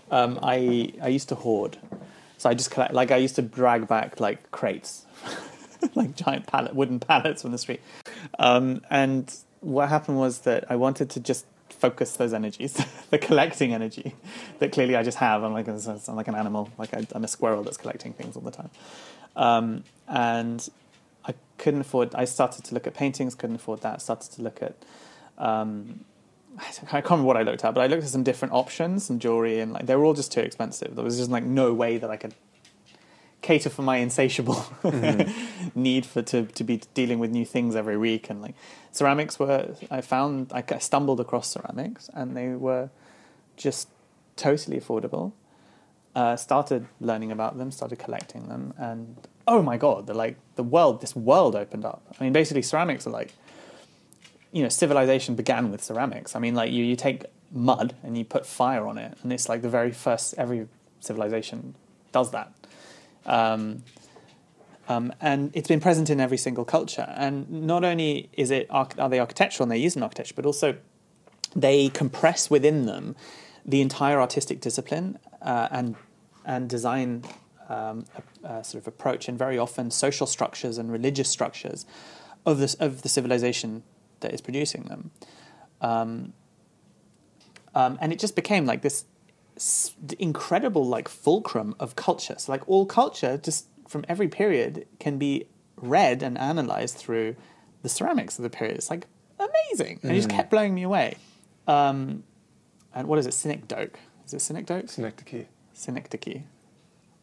um, 0.10 0.40
I 0.42 0.94
I 1.02 1.08
used 1.08 1.30
to 1.30 1.36
hoard. 1.36 1.78
So 2.38 2.50
I 2.50 2.54
just 2.54 2.72
collect. 2.72 2.94
Like 2.94 3.12
I 3.12 3.18
used 3.18 3.36
to 3.36 3.42
drag 3.42 3.88
back 3.88 4.20
like 4.20 4.52
crates, 4.52 5.06
like 5.96 6.16
giant 6.16 6.48
pallet, 6.48 6.76
wooden 6.76 7.00
pallets 7.00 7.42
from 7.42 7.52
the 7.52 7.58
street. 7.58 7.82
Um, 8.40 8.82
and 8.90 9.34
what 9.62 9.90
happened 9.90 10.18
was 10.18 10.40
that 10.40 10.66
I 10.70 10.76
wanted 10.76 11.10
to 11.12 11.20
just 11.20 11.46
focus 11.70 12.16
those 12.18 12.34
energies, 12.34 12.74
the 13.10 13.18
collecting 13.18 13.74
energy 13.74 14.16
that 14.60 14.72
clearly 14.72 14.96
I 14.96 15.04
just 15.04 15.18
have. 15.18 15.44
I'm 15.44 15.54
like 15.54 15.68
I'm 15.68 16.16
like 16.16 16.28
an 16.28 16.36
animal. 16.36 16.70
Like 16.78 16.94
I, 16.94 17.06
I'm 17.14 17.24
a 17.24 17.28
squirrel 17.28 17.64
that's 17.64 17.78
collecting 17.78 18.14
things 18.14 18.36
all 18.36 18.42
the 18.42 18.52
time. 18.52 18.70
Um, 19.36 19.84
and 20.08 20.68
I 21.26 21.34
couldn't 21.58 21.82
afford. 21.82 22.14
I 22.16 22.26
started 22.26 22.66
to 22.66 22.74
look 22.74 22.88
at 22.88 22.94
paintings. 22.94 23.36
Couldn't 23.36 23.58
afford 23.58 23.82
that. 23.82 24.02
Started 24.02 24.32
to 24.34 24.42
look 24.42 24.62
at. 24.62 24.76
Um, 25.38 26.06
I 26.58 27.02
can't 27.02 27.06
remember 27.06 27.28
what 27.28 27.38
I 27.38 27.44
looked 27.44 27.64
at, 27.64 27.74
but 27.74 27.82
I 27.82 27.88
looked 27.88 28.04
at 28.04 28.10
some 28.10 28.24
different 28.24 28.54
options, 28.54 29.06
some 29.06 29.20
jewelry, 29.20 29.60
and 29.60 29.74
like 29.74 29.86
they 29.86 29.96
were 29.96 30.06
all 30.06 30.14
just 30.14 30.32
too 30.32 30.42
expensive. 30.42 30.96
There 30.96 31.04
was 31.04 31.18
just 31.18 31.32
like 31.32 31.44
no 31.44 31.74
way 31.74 31.98
that 31.98 32.10
I 32.10 32.18
could 32.18 32.34
cater 33.42 33.70
for 33.70 33.82
my 33.82 33.98
insatiable 33.98 34.64
need 35.76 36.06
for 36.06 36.22
to 36.22 36.46
to 36.46 36.64
be 36.64 36.82
dealing 36.94 37.20
with 37.20 37.32
new 37.32 37.46
things 37.46 37.76
every 37.76 37.98
week. 37.98 38.30
And 38.30 38.42
like 38.42 38.56
ceramics 38.92 39.40
were, 39.40 39.76
I 39.90 40.02
found 40.02 40.52
I 40.54 40.64
stumbled 40.80 41.20
across 41.20 41.48
ceramics, 41.50 42.10
and 42.14 42.36
they 42.36 42.50
were 42.50 42.90
just 43.58 43.88
totally 44.36 44.80
affordable. 44.80 45.34
Uh, 46.14 46.36
started 46.36 46.86
learning 47.00 47.32
about 47.32 47.58
them, 47.58 47.72
started 47.72 47.98
collecting 47.98 48.50
them, 48.50 48.74
and 48.78 49.16
oh 49.48 49.62
my 49.62 49.78
god, 49.78 50.08
they're 50.08 50.16
like 50.16 50.36
the 50.56 50.64
world. 50.64 51.00
This 51.00 51.16
world 51.16 51.56
opened 51.56 51.86
up. 51.86 52.04
I 52.20 52.22
mean, 52.22 52.34
basically, 52.34 52.64
ceramics 52.64 53.08
are 53.08 53.12
like, 53.12 53.34
you 54.52 54.62
know, 54.62 54.68
civilization 54.68 55.36
began 55.36 55.72
with 55.72 55.82
ceramics. 55.82 56.36
I 56.36 56.40
mean, 56.40 56.54
like 56.54 56.70
you 56.70 56.84
you 56.84 56.98
take 56.98 57.24
mud 57.50 57.96
and 58.04 58.18
you 58.18 58.26
put 58.26 58.46
fire 58.46 58.86
on 58.88 58.98
it, 58.98 59.18
and 59.24 59.32
it's 59.32 59.48
like 59.48 59.62
the 59.62 59.70
very 59.70 59.92
first. 59.92 60.36
Every 60.38 60.68
civilization 61.00 61.76
does 62.12 62.32
that, 62.32 62.52
um, 63.26 63.84
um, 64.90 65.14
and 65.22 65.50
it's 65.54 65.70
been 65.70 65.80
present 65.80 66.10
in 66.10 66.20
every 66.20 66.38
single 66.38 66.66
culture. 66.66 67.14
And 67.16 67.50
not 67.50 67.86
only 67.86 68.30
is 68.34 68.52
it 68.52 68.68
are 68.70 68.86
they 69.08 69.22
architectural 69.22 69.64
and 69.64 69.72
they're 69.72 69.78
used 69.78 69.96
in 69.96 70.04
architecture, 70.04 70.34
but 70.36 70.46
also 70.46 70.76
they 71.56 71.88
compress 71.88 72.50
within 72.50 72.86
them 72.86 73.16
the 73.66 73.80
entire 73.80 74.20
artistic 74.20 74.60
discipline 74.60 75.18
uh, 75.42 75.68
and 75.72 75.96
and 76.46 76.70
design 76.70 77.24
um, 77.70 78.06
a, 78.44 78.48
a 78.60 78.64
sort 78.64 78.82
of 78.82 78.88
approach 78.88 79.28
and 79.30 79.38
very 79.38 79.58
often 79.58 79.92
social 79.92 80.28
structures 80.28 80.78
and 80.78 80.92
religious 80.92 81.30
structures 81.30 81.86
of 82.46 82.58
this 82.58 82.74
of 82.76 83.02
the 83.04 83.10
civilization 83.10 83.84
that 84.22 84.34
is 84.34 84.42
producing 84.42 84.84
them. 84.84 85.12
Um, 85.82 86.34
um, 87.74 87.98
and 88.02 88.12
it 88.12 88.20
just 88.20 88.36
became 88.36 88.66
like 88.66 88.82
this 88.82 89.06
s- 89.56 89.96
incredible 90.20 90.86
like 90.86 91.08
fulcrum 91.08 91.76
of 91.80 91.96
culture. 91.96 92.36
So 92.38 92.52
like 92.52 92.68
all 92.68 92.86
culture, 92.86 93.38
just 93.38 93.68
from 93.88 94.04
every 94.10 94.28
period, 94.28 94.86
can 95.00 95.18
be 95.18 95.46
read 95.78 96.22
and 96.24 96.38
analyzed 96.38 96.96
through 96.98 97.36
the 97.82 97.90
ceramics 97.90 98.38
of 98.38 98.44
the 98.44 98.50
period. 98.50 98.76
It's 98.78 98.90
like 98.90 99.08
amazing, 99.40 100.00
and 100.04 100.12
it 100.12 100.16
just 100.16 100.30
Mm. 100.30 100.34
kept 100.36 100.50
blowing 100.52 100.74
me 100.76 100.84
away. 100.84 101.16
Um, 101.68 102.24
and 102.94 103.08
what 103.08 103.18
is 103.20 103.26
it? 103.26 103.34
Synecdoche. 103.34 103.96
Is 104.32 104.36
it 104.36 104.42
Synecdoche? 104.42 104.90
Synecdoche. 104.90 105.46
Synecdoche. 105.74 106.44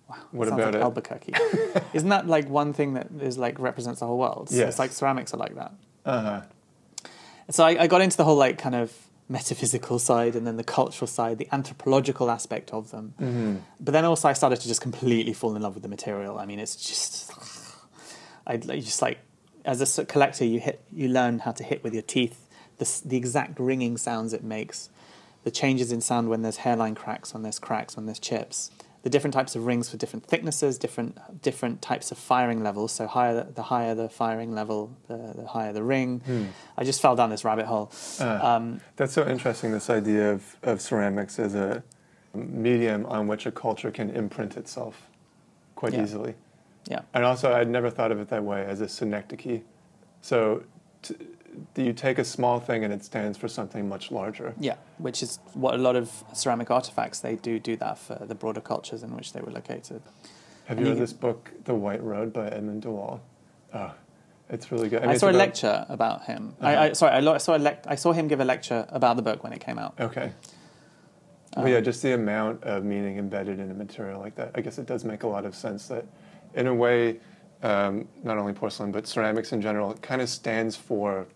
Wow. 0.09 0.17
What 0.31 0.49
about 0.49 0.59
like 0.59 0.75
it? 0.75 0.83
Albuquerque. 0.83 1.33
Isn't 1.95 2.11
that 2.11 2.27
like 2.27 2.49
one 2.49 2.73
thing 2.73 2.95
that 2.95 3.09
is 3.21 3.39
like 3.39 3.59
represents 3.59 4.01
the 4.01 4.07
whole 4.07 4.19
world? 4.19 4.51
So 4.51 4.57
Yes. 4.57 4.69
It's 4.71 4.79
like 4.79 4.93
ceramics 4.93 5.33
are 5.33 5.39
like 5.39 5.55
that. 5.55 5.73
Uh 6.05 6.21
huh. 6.21 6.43
So 7.51 7.65
I, 7.65 7.85
I 7.85 7.87
got 7.87 8.03
into 8.03 8.17
the 8.17 8.25
whole 8.25 8.37
like 8.37 8.59
kind 8.59 8.75
of 8.75 8.93
metaphysical 9.29 9.99
side 9.99 10.37
and 10.37 10.47
then 10.47 10.57
the 10.57 10.65
cultural 10.65 11.07
side, 11.07 11.39
the 11.39 11.49
anthropological 11.51 12.31
aspect 12.31 12.73
of 12.73 12.91
them. 12.91 13.15
Mm-hmm. 13.21 13.57
But 13.81 13.93
then 13.93 14.05
also 14.05 14.29
I 14.29 14.35
started 14.35 14.61
to 14.61 14.69
just 14.69 14.81
completely 14.83 15.33
fall 15.33 15.57
in 15.57 15.63
love 15.63 15.75
with 15.75 15.83
the 15.83 15.89
material. 15.89 16.39
I 16.39 16.45
mean, 16.45 16.59
it's 16.59 16.77
just, 16.77 17.33
I 18.47 18.57
like, 18.57 18.83
just 18.85 19.01
like 19.01 19.19
as 19.65 19.99
a 19.99 20.05
collector, 20.05 20.45
you 20.45 20.61
hit, 20.61 20.83
you 20.93 21.09
learn 21.09 21.39
how 21.41 21.53
to 21.53 21.65
hit 21.65 21.83
with 21.83 21.95
your 21.95 22.03
teeth 22.03 22.49
the 22.79 23.03
the 23.05 23.17
exact 23.17 23.59
ringing 23.59 23.97
sounds 23.97 24.33
it 24.33 24.43
makes, 24.43 24.89
the 25.45 25.51
changes 25.51 25.93
in 25.93 26.01
sound 26.01 26.29
when 26.29 26.43
there's 26.43 26.59
hairline 26.59 26.95
cracks, 26.95 27.33
when 27.35 27.43
there's 27.43 27.59
cracks, 27.59 27.97
when 27.97 28.07
there's 28.07 28.19
chips. 28.19 28.71
The 29.05 29.11
different 29.11 29.33
types 29.33 29.55
of 29.55 29.65
rings 29.65 29.89
for 29.89 29.97
different 29.97 30.27
thicknesses, 30.27 30.77
different 30.77 31.17
different 31.41 31.81
types 31.81 32.11
of 32.11 32.19
firing 32.19 32.63
levels. 32.65 32.93
So 32.93 33.07
higher 33.07 33.45
the, 33.45 33.53
the 33.53 33.63
higher 33.63 33.95
the 33.95 34.09
firing 34.09 34.53
level, 34.55 34.97
the, 35.07 35.33
the 35.37 35.47
higher 35.47 35.73
the 35.73 35.85
ring. 35.85 36.21
Hmm. 36.27 36.47
I 36.77 36.83
just 36.85 37.01
fell 37.01 37.15
down 37.15 37.31
this 37.31 37.45
rabbit 37.45 37.67
hole. 37.67 37.93
Ah. 38.21 38.57
Um, 38.57 38.81
That's 38.97 39.13
so 39.13 39.27
interesting. 39.27 39.71
This 39.71 39.89
idea 39.89 40.33
of, 40.33 40.57
of 40.65 40.81
ceramics 40.81 41.39
as 41.39 41.55
a 41.55 41.83
medium 42.35 43.07
on 43.07 43.29
which 43.29 43.47
a 43.47 43.53
culture 43.53 43.91
can 43.93 44.11
imprint 44.11 44.57
itself 44.57 45.09
quite 45.77 45.93
Yeah. 45.95 46.03
easily. 46.03 46.35
yeah. 46.91 47.01
And 47.15 47.25
also, 47.25 47.55
I'd 47.55 47.69
never 47.71 47.91
thought 47.91 48.11
of 48.13 48.21
it 48.21 48.29
that 48.31 48.43
way 48.45 48.65
as 48.67 48.81
a 48.81 48.89
synecdoche. 48.89 49.61
So, 50.23 50.65
t- 51.03 51.15
you 51.77 51.93
take 51.93 52.19
a 52.19 52.25
small 52.25 52.61
thing 52.61 52.85
and 52.85 52.93
it 52.93 53.05
stands 53.05 53.39
for 53.39 53.49
something 53.49 53.89
much 53.89 54.11
larger. 54.11 54.55
Yeah, 54.59 54.77
which 54.99 55.23
is 55.23 55.39
what 55.55 55.75
a 55.75 55.79
lot 55.79 55.97
of 55.97 56.11
ceramic 56.35 56.71
artifacts 56.71 57.21
they 57.21 57.37
do 57.37 57.59
do 57.59 57.77
that 57.77 57.99
for 57.99 58.15
the 58.27 58.35
broader 58.35 58.61
cultures 58.61 59.03
in 59.03 59.15
which 59.17 59.33
they 59.33 59.41
were 59.41 59.53
located. 59.53 60.03
Have 60.67 60.79
And 60.79 60.87
you 60.87 60.93
read 60.93 61.01
this 61.03 61.13
book, 61.13 61.51
The 61.65 61.75
White 61.75 62.03
Road 62.03 62.33
by 62.33 62.49
Edmund 62.49 62.83
de 62.83 62.91
Waal? 62.91 63.21
Oh, 63.73 63.93
it's 64.51 64.71
really 64.73 64.89
good. 64.89 65.01
I, 65.03 65.07
mean, 65.07 65.11
it's 65.13 65.21
saw 65.21 65.27
a 65.27 65.31
about- 65.31 65.39
lecture 65.39 65.87
about 65.89 66.25
him. 66.25 66.55
Uh-huh. 66.61 66.69
I, 66.71 66.85
I 66.85 66.93
sorry, 66.93 67.13
I, 67.13 67.21
lo- 67.21 67.35
I 67.35 67.39
saw 67.39 67.55
a 67.55 67.59
lec- 67.59 67.85
I 67.87 67.95
saw 67.95 68.13
him 68.13 68.29
give 68.29 68.41
a 68.41 68.45
lecture 68.45 68.87
about 68.91 69.17
the 69.17 69.23
book 69.23 69.43
when 69.45 69.53
it 69.53 69.61
came 69.61 69.79
out. 69.79 69.95
Okay. 70.01 70.33
Um, 71.57 71.65
but 71.65 71.71
yeah, 71.73 71.81
just 71.81 72.03
the 72.03 72.13
amount 72.13 72.63
of 72.65 72.85
meaning 72.85 73.19
embedded 73.19 73.59
in 73.59 73.71
a 73.71 73.75
material 73.75 74.21
like 74.21 74.35
that. 74.37 74.53
I 74.55 74.61
guess 74.61 74.79
it 74.79 74.87
does 74.87 75.05
make 75.05 75.23
a 75.23 75.27
lot 75.29 75.45
of 75.45 75.55
sense 75.55 75.89
that, 75.89 76.05
in 76.55 76.67
a 76.67 76.75
way, 76.75 77.21
um, 77.63 78.07
not 78.23 78.37
only 78.39 78.53
porcelain 78.53 78.93
but 78.93 79.07
ceramics 79.07 79.53
in 79.53 79.61
general, 79.61 79.91
it 79.91 80.01
kind 80.03 80.21
of 80.23 80.29
stands 80.29 80.77
for 80.77 81.27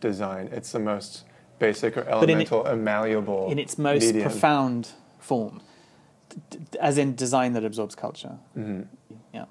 design. 0.00 0.48
It's 0.52 0.72
the 0.72 0.80
most 0.80 1.24
basic 1.58 1.96
or 1.96 2.02
elemental, 2.08 2.66
it, 2.66 2.76
malleable 2.76 3.50
in 3.50 3.58
its 3.58 3.78
most 3.78 4.06
medium. 4.06 4.30
profound 4.30 4.90
form, 5.18 5.62
as 6.80 6.98
in 6.98 7.14
design 7.14 7.52
that 7.52 7.64
absorbs 7.64 7.94
culture. 7.94 8.38
Mm-hmm. 8.56 9.14
Yeah. 9.32 9.44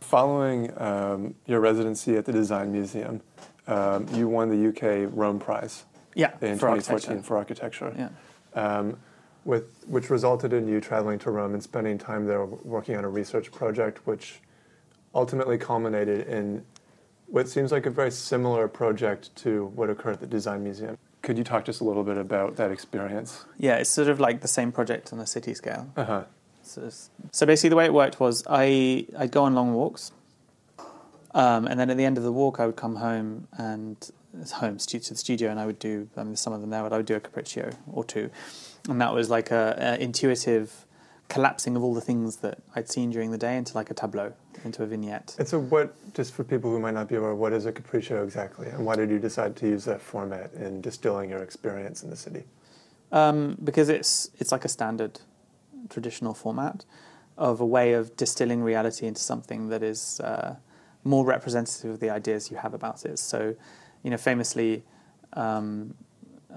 Following 0.00 0.70
um, 0.80 1.34
your 1.46 1.60
residency 1.60 2.16
at 2.16 2.26
the 2.26 2.32
Design 2.32 2.70
Museum, 2.72 3.22
um, 3.66 4.06
you 4.14 4.28
won 4.28 4.50
the 4.50 4.68
UK 4.68 5.10
Rome 5.12 5.38
Prize. 5.38 5.84
Yeah, 6.14 6.32
in 6.40 6.58
for 6.58 6.68
2014 6.76 6.92
architecture. 6.94 7.22
for 7.22 7.36
architecture. 7.36 7.94
Yeah. 7.96 8.78
Um, 8.78 8.98
with, 9.44 9.84
which 9.86 10.10
resulted 10.10 10.52
in 10.52 10.68
you 10.68 10.80
traveling 10.80 11.18
to 11.20 11.30
Rome 11.30 11.54
and 11.54 11.62
spending 11.62 11.98
time 11.98 12.26
there 12.26 12.44
working 12.44 12.96
on 12.96 13.04
a 13.04 13.08
research 13.08 13.50
project, 13.52 14.06
which 14.06 14.40
ultimately 15.14 15.58
culminated 15.58 16.26
in 16.26 16.64
what 17.26 17.48
seems 17.48 17.72
like 17.72 17.86
a 17.86 17.90
very 17.90 18.10
similar 18.10 18.68
project 18.68 19.34
to 19.36 19.66
what 19.74 19.90
occurred 19.90 20.14
at 20.14 20.20
the 20.20 20.26
Design 20.26 20.62
Museum. 20.62 20.98
Could 21.22 21.38
you 21.38 21.44
talk 21.44 21.64
just 21.64 21.80
a 21.80 21.84
little 21.84 22.04
bit 22.04 22.18
about 22.18 22.56
that 22.56 22.70
experience? 22.70 23.44
Yeah, 23.58 23.76
it's 23.76 23.90
sort 23.90 24.08
of 24.08 24.20
like 24.20 24.40
the 24.42 24.48
same 24.48 24.72
project 24.72 25.12
on 25.12 25.18
a 25.18 25.26
city 25.26 25.54
scale. 25.54 25.90
Uh 25.96 26.04
huh. 26.04 26.24
So, 26.62 26.90
so 27.30 27.46
basically, 27.46 27.70
the 27.70 27.76
way 27.76 27.84
it 27.86 27.94
worked 27.94 28.20
was 28.20 28.44
I 28.48 29.06
I'd 29.18 29.30
go 29.30 29.44
on 29.44 29.54
long 29.54 29.74
walks, 29.74 30.12
um, 31.34 31.66
and 31.66 31.78
then 31.78 31.90
at 31.90 31.96
the 31.96 32.04
end 32.04 32.18
of 32.18 32.24
the 32.24 32.32
walk, 32.32 32.60
I 32.60 32.66
would 32.66 32.76
come 32.76 32.96
home 32.96 33.48
and 33.56 33.96
home 34.52 34.78
to 34.78 34.98
the 34.98 35.16
studio, 35.16 35.50
and 35.50 35.60
I 35.60 35.66
would 35.66 35.78
do 35.78 36.08
I 36.16 36.24
mean, 36.24 36.36
some 36.36 36.52
of 36.52 36.60
them 36.60 36.70
there, 36.70 36.82
but 36.82 36.92
I 36.92 36.96
would 36.96 37.06
do 37.06 37.14
a 37.14 37.20
capriccio 37.20 37.74
or 37.92 38.04
two, 38.04 38.30
and 38.88 39.00
that 39.00 39.14
was 39.14 39.30
like 39.30 39.50
a, 39.50 39.76
a 39.78 40.02
intuitive 40.02 40.86
collapsing 41.28 41.76
of 41.76 41.82
all 41.82 41.94
the 41.94 42.00
things 42.00 42.36
that 42.36 42.58
I'd 42.74 42.88
seen 42.88 43.10
during 43.10 43.30
the 43.30 43.38
day 43.38 43.56
into 43.56 43.74
like 43.74 43.90
a 43.90 43.94
tableau, 43.94 44.32
into 44.64 44.82
a 44.82 44.86
vignette. 44.86 45.34
And 45.38 45.48
so, 45.48 45.58
what, 45.58 45.94
just 46.14 46.32
for 46.34 46.44
people 46.44 46.70
who 46.70 46.78
might 46.78 46.94
not 46.94 47.08
be 47.08 47.16
aware, 47.16 47.34
what 47.34 47.52
is 47.52 47.66
a 47.66 47.72
capriccio 47.72 48.22
exactly, 48.22 48.68
and 48.68 48.84
why 48.84 48.96
did 48.96 49.10
you 49.10 49.18
decide 49.18 49.56
to 49.56 49.68
use 49.68 49.84
that 49.84 50.00
format 50.00 50.52
in 50.54 50.80
distilling 50.80 51.30
your 51.30 51.42
experience 51.42 52.02
in 52.02 52.10
the 52.10 52.16
city? 52.16 52.44
Um, 53.12 53.56
because 53.62 53.88
it's 53.88 54.30
it's 54.38 54.52
like 54.52 54.64
a 54.64 54.68
standard, 54.68 55.20
traditional 55.88 56.34
format 56.34 56.84
of 57.36 57.60
a 57.60 57.66
way 57.66 57.94
of 57.94 58.16
distilling 58.16 58.62
reality 58.62 59.06
into 59.06 59.20
something 59.20 59.68
that 59.68 59.82
is 59.82 60.20
uh, 60.20 60.56
more 61.02 61.24
representative 61.24 61.90
of 61.90 62.00
the 62.00 62.10
ideas 62.10 62.50
you 62.50 62.56
have 62.56 62.74
about 62.74 63.04
it. 63.04 63.18
So, 63.18 63.56
you 64.02 64.10
know, 64.10 64.16
famously. 64.16 64.84
Um, 65.32 65.94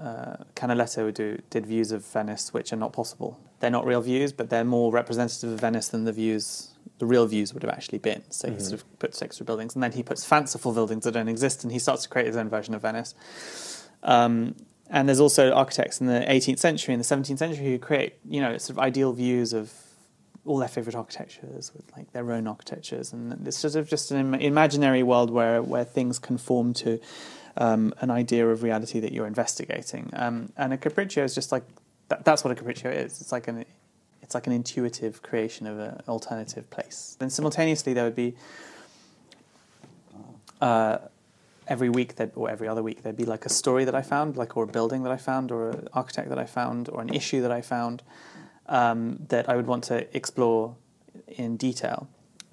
uh, 0.00 0.36
Canaletto 0.54 1.12
do, 1.12 1.40
did 1.50 1.66
views 1.66 1.92
of 1.92 2.04
Venice 2.04 2.52
which 2.52 2.72
are 2.72 2.76
not 2.76 2.92
possible. 2.92 3.38
They're 3.60 3.70
not 3.70 3.84
real 3.84 4.00
views, 4.00 4.32
but 4.32 4.50
they're 4.50 4.64
more 4.64 4.92
representative 4.92 5.50
of 5.50 5.60
Venice 5.60 5.88
than 5.88 6.04
the 6.04 6.12
views, 6.12 6.70
the 6.98 7.06
real 7.06 7.26
views 7.26 7.52
would 7.52 7.62
have 7.62 7.72
actually 7.72 7.98
been. 7.98 8.22
So 8.30 8.48
mm-hmm. 8.48 8.58
he 8.58 8.64
sort 8.64 8.74
of 8.74 8.98
puts 8.98 9.20
extra 9.20 9.44
buildings, 9.44 9.74
and 9.74 9.82
then 9.82 9.92
he 9.92 10.02
puts 10.02 10.24
fanciful 10.24 10.72
buildings 10.72 11.04
that 11.04 11.12
don't 11.12 11.28
exist, 11.28 11.64
and 11.64 11.72
he 11.72 11.78
starts 11.78 12.04
to 12.04 12.08
create 12.08 12.26
his 12.26 12.36
own 12.36 12.48
version 12.48 12.74
of 12.74 12.82
Venice. 12.82 13.14
Um, 14.02 14.54
and 14.90 15.08
there's 15.08 15.20
also 15.20 15.52
architects 15.52 16.00
in 16.00 16.06
the 16.06 16.20
18th 16.20 16.60
century 16.60 16.94
and 16.94 17.02
the 17.02 17.16
17th 17.16 17.38
century 17.38 17.66
who 17.66 17.78
create, 17.78 18.14
you 18.26 18.40
know, 18.40 18.56
sort 18.56 18.70
of 18.70 18.78
ideal 18.78 19.12
views 19.12 19.52
of 19.52 19.72
all 20.46 20.58
their 20.58 20.68
favorite 20.68 20.94
architectures 20.94 21.72
with 21.74 21.84
like 21.96 22.12
their 22.12 22.32
own 22.32 22.46
architectures, 22.46 23.12
and 23.12 23.46
it's 23.46 23.58
sort 23.58 23.74
of 23.74 23.88
just 23.88 24.10
an 24.10 24.34
imaginary 24.34 25.02
world 25.02 25.30
where 25.30 25.62
where 25.62 25.84
things 25.84 26.18
conform 26.18 26.72
to 26.72 26.98
um, 27.58 27.92
an 28.00 28.10
idea 28.10 28.48
of 28.48 28.62
reality 28.62 29.00
that 29.00 29.12
you're 29.12 29.26
investigating. 29.26 30.10
Um, 30.14 30.52
and 30.56 30.72
a 30.72 30.78
capriccio 30.78 31.24
is 31.24 31.34
just 31.34 31.52
like 31.52 31.64
that, 32.08 32.24
that's 32.24 32.42
what 32.44 32.58
a 32.58 32.62
capriccio 32.62 32.94
is. 32.94 33.20
It's 33.20 33.32
like 33.32 33.48
an 33.48 33.64
it's 34.22 34.34
like 34.34 34.46
an 34.46 34.52
intuitive 34.52 35.22
creation 35.22 35.66
of 35.66 35.78
an 35.78 36.02
alternative 36.06 36.68
place. 36.70 37.16
Then 37.18 37.30
simultaneously 37.30 37.94
there 37.94 38.04
would 38.04 38.16
be 38.16 38.34
uh, 40.60 40.98
every 41.66 41.88
week 41.88 42.16
that, 42.16 42.32
or 42.34 42.50
every 42.50 42.68
other 42.68 42.82
week 42.82 43.02
there'd 43.02 43.16
be 43.16 43.24
like 43.24 43.46
a 43.46 43.48
story 43.48 43.84
that 43.84 43.94
I 43.94 44.02
found, 44.02 44.36
like 44.36 44.56
or 44.56 44.64
a 44.64 44.66
building 44.66 45.02
that 45.04 45.12
I 45.12 45.16
found, 45.16 45.50
or 45.50 45.70
an 45.70 45.88
architect 45.94 46.28
that 46.28 46.38
I 46.38 46.44
found, 46.44 46.88
or 46.90 47.00
an 47.00 47.08
issue 47.08 47.40
that 47.40 47.50
I 47.50 47.62
found 47.62 48.02
um, 48.66 49.18
that 49.28 49.48
I 49.48 49.56
would 49.56 49.66
want 49.66 49.84
to 49.84 50.14
explore 50.14 50.76
in 51.26 51.56
detail. 51.56 52.08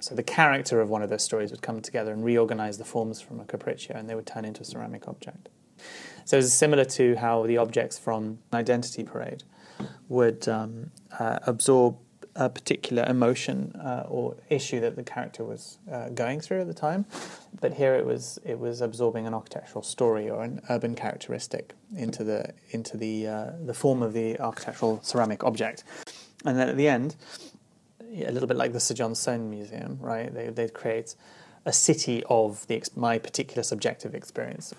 So 0.05 0.13
the 0.13 0.21
character 0.21 0.81
of 0.81 0.89
one 0.91 1.01
of 1.01 1.09
those 1.09 1.23
stories 1.23 1.49
would 1.49 1.63
come 1.63 1.81
together 1.81 2.13
and 2.13 2.23
reorganize 2.23 2.77
the 2.77 2.85
forms 2.85 3.21
from 3.21 3.39
a 3.39 3.43
capriccio, 3.43 3.95
and 3.95 4.07
they 4.07 4.13
would 4.13 4.27
turn 4.27 4.45
into 4.45 4.61
a 4.61 4.63
ceramic 4.63 5.07
object. 5.07 5.49
So 6.25 6.37
it's 6.37 6.53
similar 6.53 6.85
to 6.85 7.15
how 7.15 7.47
the 7.47 7.57
objects 7.57 7.97
from 7.97 8.37
Identity 8.53 9.03
Parade 9.03 9.41
would 10.07 10.47
um, 10.47 10.91
uh, 11.17 11.39
absorb 11.47 11.97
a 12.35 12.51
particular 12.51 13.03
emotion 13.07 13.71
uh, 13.83 14.05
or 14.07 14.35
issue 14.47 14.79
that 14.81 14.95
the 14.95 15.01
character 15.01 15.43
was 15.43 15.79
uh, 15.91 16.09
going 16.09 16.39
through 16.39 16.61
at 16.61 16.67
the 16.67 16.73
time, 16.75 17.07
but 17.59 17.73
here 17.73 17.95
it 17.95 18.05
was 18.05 18.37
it 18.45 18.59
was 18.59 18.81
absorbing 18.81 19.25
an 19.25 19.33
architectural 19.33 19.81
story 19.81 20.29
or 20.29 20.43
an 20.43 20.61
urban 20.69 20.93
characteristic 20.93 21.73
into 21.97 22.23
the 22.23 22.53
into 22.69 22.95
the 22.95 23.25
uh, 23.25 23.51
the 23.65 23.73
form 23.73 24.03
of 24.03 24.13
the 24.13 24.39
architectural 24.39 24.99
ceramic 25.01 25.43
object, 25.43 25.83
and 26.45 26.59
then 26.59 26.69
at 26.69 26.77
the 26.77 26.87
end, 26.87 27.15
a 28.23 28.31
little 28.31 28.47
bit 28.47 28.57
like 28.57 28.73
the 28.73 28.79
Sir 28.79 28.93
John 28.93 29.15
Soane 29.15 29.49
Museum, 29.49 29.97
right? 29.99 30.33
They 30.33 30.49
they'd 30.49 30.73
create 30.73 31.15
a 31.65 31.73
city 31.73 32.23
of 32.29 32.65
the 32.67 32.83
my 32.95 33.17
particular 33.17 33.63
subjective 33.63 34.15
experience. 34.15 34.73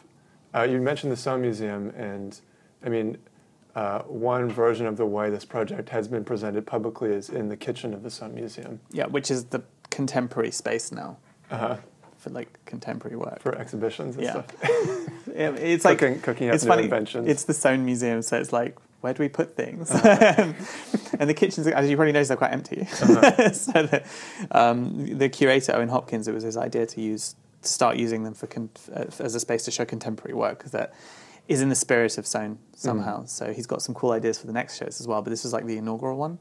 Uh, 0.54 0.62
you 0.62 0.80
mentioned 0.80 1.12
the 1.12 1.16
Soane 1.16 1.42
Museum, 1.42 1.90
and 1.90 2.40
I 2.84 2.88
mean, 2.88 3.18
uh, 3.74 4.00
one 4.02 4.48
version 4.48 4.86
of 4.86 4.96
the 4.96 5.04
way 5.04 5.28
this 5.28 5.44
project 5.44 5.90
has 5.90 6.08
been 6.08 6.24
presented 6.24 6.66
publicly 6.66 7.10
is 7.10 7.28
in 7.28 7.48
the 7.48 7.56
kitchen 7.56 7.92
of 7.92 8.02
the 8.02 8.10
Soane 8.10 8.34
Museum. 8.34 8.80
Yeah, 8.90 9.06
which 9.06 9.30
is 9.30 9.46
the 9.46 9.62
contemporary 9.90 10.50
space 10.50 10.92
now. 10.92 11.18
Uh-huh. 11.50 11.76
For 12.16 12.30
like 12.30 12.58
contemporary 12.64 13.16
work. 13.16 13.40
For 13.40 13.56
exhibitions 13.56 14.16
and 14.16 14.24
yeah. 14.24 14.32
stuff. 14.32 14.46
it's 15.28 15.84
cooking, 15.84 16.14
like 16.14 16.22
cooking 16.22 16.48
up 16.48 16.54
it's 16.54 16.64
new 16.64 16.68
funny. 16.68 16.84
inventions. 16.84 17.28
It's 17.28 17.44
the 17.44 17.54
Soane 17.54 17.84
Museum, 17.84 18.22
so 18.22 18.38
it's 18.38 18.52
like 18.52 18.78
where 19.06 19.14
do 19.14 19.22
we 19.22 19.28
put 19.28 19.54
things? 19.54 19.88
Uh-huh. 19.88 20.52
and 21.20 21.30
the 21.30 21.34
kitchens, 21.34 21.68
as 21.68 21.88
you 21.88 21.94
probably 21.94 22.10
noticed, 22.10 22.26
they're 22.26 22.36
quite 22.36 22.52
empty. 22.52 22.80
Uh-huh. 22.82 23.52
so 23.52 23.84
the, 23.84 24.04
um, 24.50 25.16
the 25.16 25.28
curator 25.28 25.76
Owen 25.76 25.88
Hopkins, 25.88 26.26
it 26.26 26.34
was 26.34 26.42
his 26.42 26.56
idea 26.56 26.86
to 26.86 27.00
use 27.00 27.36
to 27.62 27.68
start 27.68 27.96
using 27.98 28.24
them 28.24 28.34
for 28.34 28.48
con- 28.48 28.68
uh, 28.92 29.04
as 29.20 29.36
a 29.36 29.40
space 29.40 29.64
to 29.66 29.70
show 29.70 29.84
contemporary 29.84 30.34
work 30.34 30.64
that 30.64 30.92
is 31.46 31.62
in 31.62 31.68
the 31.68 31.76
spirit 31.76 32.18
of 32.18 32.26
Soane 32.26 32.58
somehow. 32.74 33.22
Mm. 33.22 33.28
So 33.28 33.52
he's 33.52 33.68
got 33.68 33.80
some 33.80 33.94
cool 33.94 34.10
ideas 34.10 34.40
for 34.40 34.48
the 34.48 34.52
next 34.52 34.76
shows 34.76 35.00
as 35.00 35.06
well. 35.06 35.22
But 35.22 35.30
this 35.30 35.44
was 35.44 35.52
like 35.52 35.66
the 35.66 35.78
inaugural 35.78 36.18
one. 36.18 36.40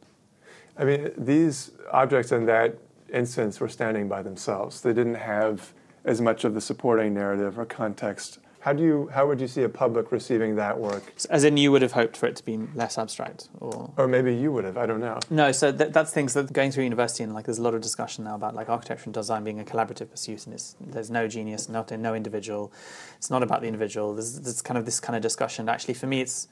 I 0.76 0.86
mean, 0.86 1.12
these 1.16 1.70
objects 1.92 2.32
in 2.32 2.48
that 2.48 2.80
instance 3.14 3.60
were 3.60 3.70
standing 3.70 4.10
by 4.10 4.24
themselves. 4.24 4.82
They 4.82 4.94
didn't 4.94 5.16
have 5.16 5.72
as 6.04 6.20
much 6.20 6.44
of 6.44 6.56
the 6.56 6.62
supporting 6.62 7.14
narrative 7.14 7.60
or 7.60 7.66
context 7.66 8.40
how 8.66 8.74
do 8.74 8.82
you 8.82 9.08
how 9.14 9.28
would 9.28 9.40
you 9.40 9.48
see 9.48 9.62
a 9.62 9.70
public 9.70 10.12
receiving 10.12 10.56
that 10.56 10.80
work? 10.80 11.14
As 11.30 11.44
in, 11.44 11.56
you 11.56 11.72
would 11.72 11.84
have 11.84 11.92
hoped 11.92 12.18
for 12.18 12.26
it 12.26 12.36
to 12.38 12.44
be 12.44 12.58
less 12.74 12.98
abstract, 12.98 13.48
or 13.60 13.94
or 13.96 14.08
maybe 14.08 14.34
you 14.34 14.52
would 14.52 14.64
have. 14.64 14.76
I 14.76 14.88
don't 14.88 15.00
know. 15.00 15.20
No, 15.30 15.52
so 15.52 15.72
th- 15.72 15.94
that's 15.94 16.12
things 16.12 16.34
that 16.34 16.52
going 16.52 16.72
through 16.72 16.86
university 16.86 17.24
and 17.24 17.32
like 17.32 17.46
there's 17.46 17.60
a 17.60 17.62
lot 17.62 17.76
of 17.76 17.82
discussion 17.82 18.24
now 18.24 18.34
about 18.34 18.56
like 18.56 18.68
architecture 18.68 19.04
and 19.06 19.14
design 19.14 19.44
being 19.44 19.60
a 19.60 19.64
collaborative 19.64 20.10
pursuit, 20.10 20.48
and 20.48 20.58
there's 20.82 21.12
no 21.12 21.28
genius, 21.28 21.70
not 21.70 21.92
no 21.92 22.16
individual. 22.16 22.74
It's 23.18 23.30
not 23.30 23.44
about 23.44 23.62
the 23.62 23.68
individual. 23.68 24.16
There's, 24.16 24.40
there's 24.40 24.64
kind 24.64 24.80
of 24.80 24.86
this 24.86 25.00
kind 25.00 25.16
of 25.16 25.22
discussion. 25.22 25.70
Actually, 25.70 25.94
for 25.94 26.08
me, 26.08 26.22
it's 26.22 26.48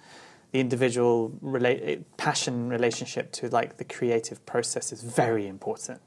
the 0.52 0.60
individual 0.60 1.34
relate 1.41 2.06
passion 2.17 2.69
relationship 2.69 3.32
to 3.32 3.49
like 3.49 3.78
the 3.78 3.86
creative 3.86 4.45
process 4.45 4.91
is 4.91 5.02
very 5.02 5.47
important 5.47 5.99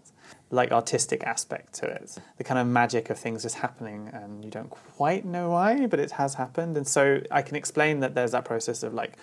like 0.50 0.72
artistic 0.72 1.24
aspect 1.24 1.74
to 1.74 1.86
it. 1.86 2.18
The 2.38 2.44
kind 2.44 2.58
of 2.58 2.66
magic 2.66 3.10
of 3.10 3.18
things 3.18 3.42
just 3.42 3.56
happening 3.56 4.10
and 4.12 4.44
you 4.44 4.50
don't 4.50 4.70
quite 4.70 5.24
know 5.24 5.50
why, 5.50 5.86
but 5.86 5.98
it 5.98 6.12
has 6.12 6.34
happened. 6.34 6.76
And 6.76 6.86
so 6.86 7.20
I 7.30 7.42
can 7.42 7.56
explain 7.56 8.00
that 8.00 8.14
there's 8.14 8.32
that 8.32 8.44
process 8.44 8.82
of 8.82 8.94
like 8.94 9.16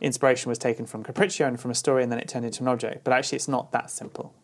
inspiration 0.00 0.48
was 0.48 0.58
taken 0.58 0.86
from 0.86 1.04
Capriccio 1.04 1.46
and 1.46 1.58
from 1.58 1.70
a 1.70 1.74
story 1.74 2.02
and 2.02 2.12
then 2.12 2.18
it 2.18 2.28
turned 2.28 2.44
into 2.44 2.62
an 2.62 2.68
object. 2.68 3.04
But 3.04 3.12
actually 3.12 3.36
it's 3.36 3.48
not 3.48 3.72
that 3.72 3.90
simple. 3.90 4.34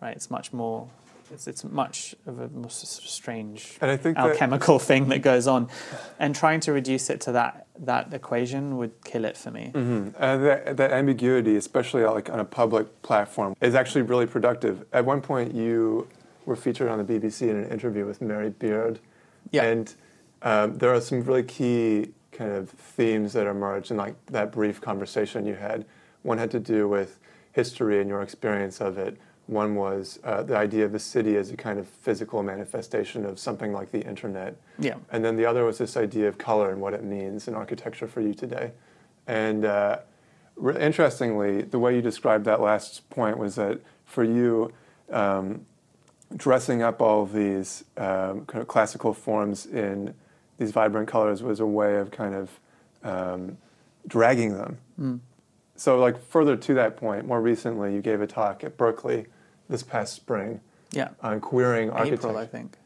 Right? 0.00 0.14
It's 0.14 0.30
much 0.30 0.52
more 0.52 0.88
it's, 1.32 1.46
it's 1.46 1.64
much 1.64 2.14
of 2.26 2.40
a 2.40 2.70
strange 2.70 3.78
and 3.80 3.90
I 3.90 3.96
think 3.96 4.16
alchemical 4.16 4.78
that, 4.78 4.84
thing 4.86 5.08
that 5.08 5.22
goes 5.22 5.46
on, 5.46 5.68
and 6.18 6.34
trying 6.34 6.60
to 6.60 6.72
reduce 6.72 7.10
it 7.10 7.20
to 7.22 7.32
that 7.32 7.66
that 7.78 8.12
equation 8.12 8.76
would 8.76 8.92
kill 9.04 9.24
it 9.24 9.36
for 9.36 9.50
me. 9.50 9.70
Mm-hmm. 9.74 10.10
Uh, 10.18 10.36
that, 10.36 10.76
that 10.76 10.92
ambiguity, 10.92 11.56
especially 11.56 12.04
like 12.04 12.28
on 12.28 12.38
a 12.38 12.44
public 12.44 13.02
platform, 13.02 13.54
is 13.60 13.74
actually 13.74 14.02
really 14.02 14.26
productive. 14.26 14.84
At 14.92 15.04
one 15.04 15.22
point, 15.22 15.54
you 15.54 16.06
were 16.44 16.56
featured 16.56 16.88
on 16.88 17.04
the 17.04 17.04
BBC 17.04 17.48
in 17.48 17.56
an 17.56 17.70
interview 17.70 18.04
with 18.06 18.20
Mary 18.20 18.50
Beard, 18.50 19.00
yeah. 19.50 19.64
and 19.64 19.94
um, 20.42 20.78
there 20.78 20.92
are 20.92 21.00
some 21.00 21.22
really 21.22 21.42
key 21.42 22.12
kind 22.32 22.52
of 22.52 22.70
themes 22.70 23.32
that 23.32 23.46
emerged 23.46 23.90
in 23.90 23.96
like 23.96 24.14
that 24.26 24.52
brief 24.52 24.80
conversation 24.80 25.46
you 25.46 25.54
had. 25.54 25.84
One 26.22 26.38
had 26.38 26.50
to 26.52 26.60
do 26.60 26.88
with 26.88 27.18
history 27.52 28.00
and 28.00 28.08
your 28.08 28.22
experience 28.22 28.80
of 28.80 28.96
it 28.98 29.18
one 29.50 29.74
was 29.74 30.20
uh, 30.22 30.44
the 30.44 30.56
idea 30.56 30.84
of 30.84 30.92
the 30.92 30.98
city 30.98 31.36
as 31.36 31.50
a 31.50 31.56
kind 31.56 31.78
of 31.78 31.88
physical 31.88 32.42
manifestation 32.42 33.26
of 33.26 33.38
something 33.38 33.72
like 33.72 33.90
the 33.90 34.00
internet. 34.00 34.56
Yeah. 34.78 34.94
And 35.10 35.24
then 35.24 35.36
the 35.36 35.44
other 35.44 35.64
was 35.64 35.78
this 35.78 35.96
idea 35.96 36.28
of 36.28 36.38
color 36.38 36.70
and 36.70 36.80
what 36.80 36.94
it 36.94 37.02
means 37.02 37.48
in 37.48 37.54
architecture 37.54 38.06
for 38.06 38.20
you 38.20 38.32
today. 38.32 38.70
And 39.26 39.64
uh, 39.64 39.98
re- 40.54 40.80
interestingly, 40.80 41.62
the 41.62 41.80
way 41.80 41.96
you 41.96 42.00
described 42.00 42.44
that 42.44 42.60
last 42.60 43.10
point 43.10 43.38
was 43.38 43.56
that 43.56 43.80
for 44.04 44.22
you, 44.22 44.72
um, 45.10 45.66
dressing 46.36 46.80
up 46.80 47.02
all 47.02 47.24
of 47.24 47.32
these 47.32 47.84
um, 47.96 48.46
kind 48.46 48.62
of 48.62 48.68
classical 48.68 49.12
forms 49.12 49.66
in 49.66 50.14
these 50.58 50.70
vibrant 50.70 51.08
colors 51.08 51.42
was 51.42 51.58
a 51.58 51.66
way 51.66 51.96
of 51.96 52.12
kind 52.12 52.36
of 52.36 52.60
um, 53.02 53.58
dragging 54.06 54.56
them. 54.56 54.78
Mm. 55.00 55.20
So, 55.74 55.98
like 55.98 56.22
further 56.22 56.56
to 56.56 56.74
that 56.74 56.96
point, 56.96 57.26
more 57.26 57.40
recently, 57.40 57.94
you 57.94 58.00
gave 58.00 58.20
a 58.20 58.28
talk 58.28 58.62
at 58.62 58.76
Berkeley 58.76 59.26
this 59.70 59.82
past 59.82 60.14
spring. 60.14 60.60
Yeah. 60.92 61.10
On 61.22 61.40
queering 61.40 61.90
architecture. 61.90 62.28
April, 62.28 62.36
I 62.36 62.46
think. 62.46 62.76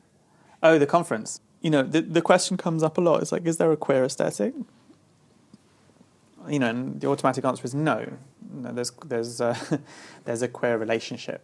Oh, 0.62 0.78
the 0.78 0.86
conference. 0.86 1.40
You 1.60 1.70
know, 1.70 1.82
the 1.82 2.02
the 2.02 2.22
question 2.22 2.56
comes 2.56 2.82
up 2.82 2.98
a 2.98 3.00
lot. 3.00 3.22
It's 3.22 3.32
like, 3.32 3.46
is 3.46 3.56
there 3.56 3.72
a 3.72 3.76
queer 3.76 4.04
aesthetic? 4.04 4.54
You 6.48 6.58
know, 6.58 6.68
and 6.68 7.00
the 7.00 7.08
automatic 7.08 7.44
answer 7.44 7.64
is 7.64 7.74
no. 7.74 8.12
no 8.52 8.72
there's 8.72 8.92
there's 9.06 9.40
a, 9.40 9.56
there's 10.24 10.42
a 10.42 10.48
queer 10.48 10.76
relationship 10.76 11.42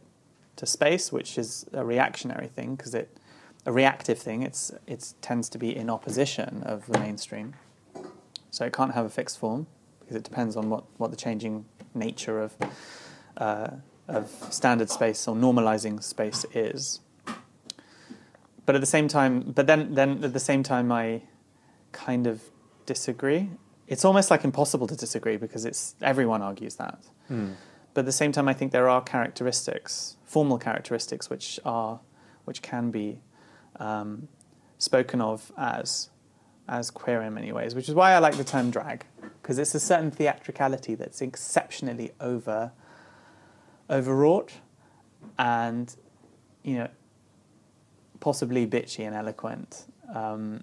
to 0.56 0.66
space, 0.66 1.10
which 1.10 1.38
is 1.38 1.66
a 1.72 1.84
reactionary 1.84 2.48
thing 2.48 2.76
because 2.76 2.94
it 2.94 3.16
a 3.64 3.72
reactive 3.72 4.18
thing. 4.18 4.42
It's 4.42 4.72
it 4.86 5.14
tends 5.22 5.48
to 5.50 5.58
be 5.58 5.74
in 5.74 5.88
opposition 5.88 6.62
of 6.64 6.86
the 6.86 6.98
mainstream, 6.98 7.54
so 8.50 8.66
it 8.66 8.72
can't 8.74 8.92
have 8.92 9.06
a 9.06 9.10
fixed 9.10 9.38
form 9.38 9.66
because 10.00 10.16
it 10.16 10.24
depends 10.24 10.56
on 10.56 10.68
what, 10.68 10.84
what 10.96 11.10
the 11.12 11.16
changing 11.16 11.64
nature 11.94 12.42
of 12.42 12.56
uh, 13.36 13.70
of 14.10 14.28
standard 14.50 14.90
space 14.90 15.26
or 15.28 15.34
normalizing 15.34 16.02
space 16.02 16.44
is. 16.54 17.00
But 18.66 18.74
at 18.74 18.80
the 18.80 18.86
same 18.86 19.08
time, 19.08 19.52
but 19.54 19.66
then 19.66 19.94
then 19.94 20.22
at 20.22 20.32
the 20.32 20.40
same 20.40 20.62
time, 20.62 20.92
I 20.92 21.22
kind 21.92 22.26
of 22.26 22.42
disagree. 22.86 23.50
It's 23.86 24.04
almost 24.04 24.30
like 24.30 24.44
impossible 24.44 24.86
to 24.86 24.96
disagree 24.96 25.36
because 25.36 25.64
it's 25.64 25.96
everyone 26.02 26.42
argues 26.42 26.76
that. 26.76 27.00
Mm. 27.30 27.54
But 27.94 28.00
at 28.00 28.06
the 28.06 28.12
same 28.12 28.32
time, 28.32 28.46
I 28.46 28.52
think 28.52 28.70
there 28.70 28.88
are 28.88 29.02
characteristics, 29.02 30.16
formal 30.24 30.58
characteristics, 30.58 31.28
which 31.28 31.58
are 31.64 32.00
which 32.44 32.62
can 32.62 32.90
be 32.90 33.20
um, 33.76 34.28
spoken 34.78 35.20
of 35.20 35.50
as 35.56 36.10
as 36.68 36.90
queer 36.90 37.22
in 37.22 37.34
many 37.34 37.50
ways, 37.50 37.74
which 37.74 37.88
is 37.88 37.94
why 37.94 38.12
I 38.12 38.18
like 38.18 38.36
the 38.36 38.44
term 38.44 38.70
drag, 38.70 39.04
because 39.42 39.58
it's 39.58 39.74
a 39.74 39.80
certain 39.80 40.12
theatricality 40.12 40.94
that's 40.94 41.20
exceptionally 41.20 42.12
over 42.20 42.70
overwrought 43.90 44.52
and 45.38 45.96
you 46.62 46.74
know 46.74 46.88
possibly 48.20 48.66
bitchy 48.66 49.06
and 49.06 49.14
eloquent 49.14 49.86
um, 50.14 50.62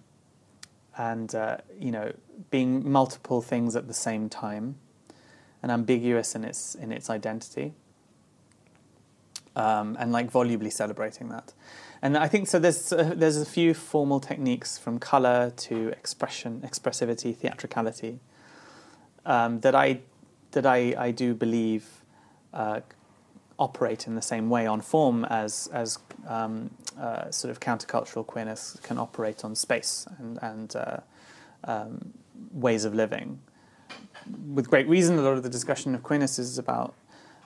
and 0.97 1.35
uh, 1.35 1.57
you 1.79 1.91
know 1.91 2.11
being 2.49 2.89
multiple 2.89 3.41
things 3.41 3.75
at 3.75 3.87
the 3.87 3.93
same 3.93 4.29
time 4.29 4.75
and 5.61 5.71
ambiguous 5.71 6.35
in 6.35 6.43
its 6.43 6.75
in 6.75 6.91
its 6.91 7.09
identity 7.09 7.73
um, 9.55 9.97
and 9.99 10.11
like 10.11 10.31
volubly 10.31 10.71
celebrating 10.71 11.29
that 11.29 11.53
and 12.01 12.17
I 12.17 12.27
think 12.27 12.47
so. 12.47 12.59
There's 12.59 12.93
uh, 12.93 13.13
there's 13.15 13.37
a 13.37 13.45
few 13.45 13.73
formal 13.73 14.19
techniques 14.19 14.77
from 14.77 14.99
color 14.99 15.51
to 15.57 15.89
expression, 15.89 16.61
expressivity, 16.61 17.35
theatricality 17.35 18.19
um, 19.25 19.59
that 19.61 19.75
I 19.75 20.01
that 20.51 20.65
I, 20.65 20.93
I 20.97 21.11
do 21.11 21.33
believe 21.33 22.03
uh, 22.53 22.81
operate 23.59 24.07
in 24.07 24.15
the 24.15 24.21
same 24.21 24.49
way 24.49 24.67
on 24.67 24.81
form 24.81 25.25
as 25.25 25.67
as 25.73 25.99
um, 26.27 26.69
uh, 26.99 27.29
sort 27.31 27.51
of 27.51 27.59
countercultural 27.59 28.25
queerness 28.25 28.77
can 28.83 28.97
operate 28.97 29.43
on 29.43 29.55
space 29.55 30.07
and 30.19 30.39
and 30.41 30.75
uh, 30.75 30.97
um, 31.63 32.13
ways 32.51 32.85
of 32.85 32.93
living. 32.93 33.39
With 34.53 34.69
great 34.69 34.87
reason, 34.87 35.17
a 35.17 35.21
lot 35.21 35.37
of 35.37 35.43
the 35.43 35.49
discussion 35.49 35.95
of 35.95 36.03
queerness 36.03 36.37
is 36.37 36.57
about 36.57 36.93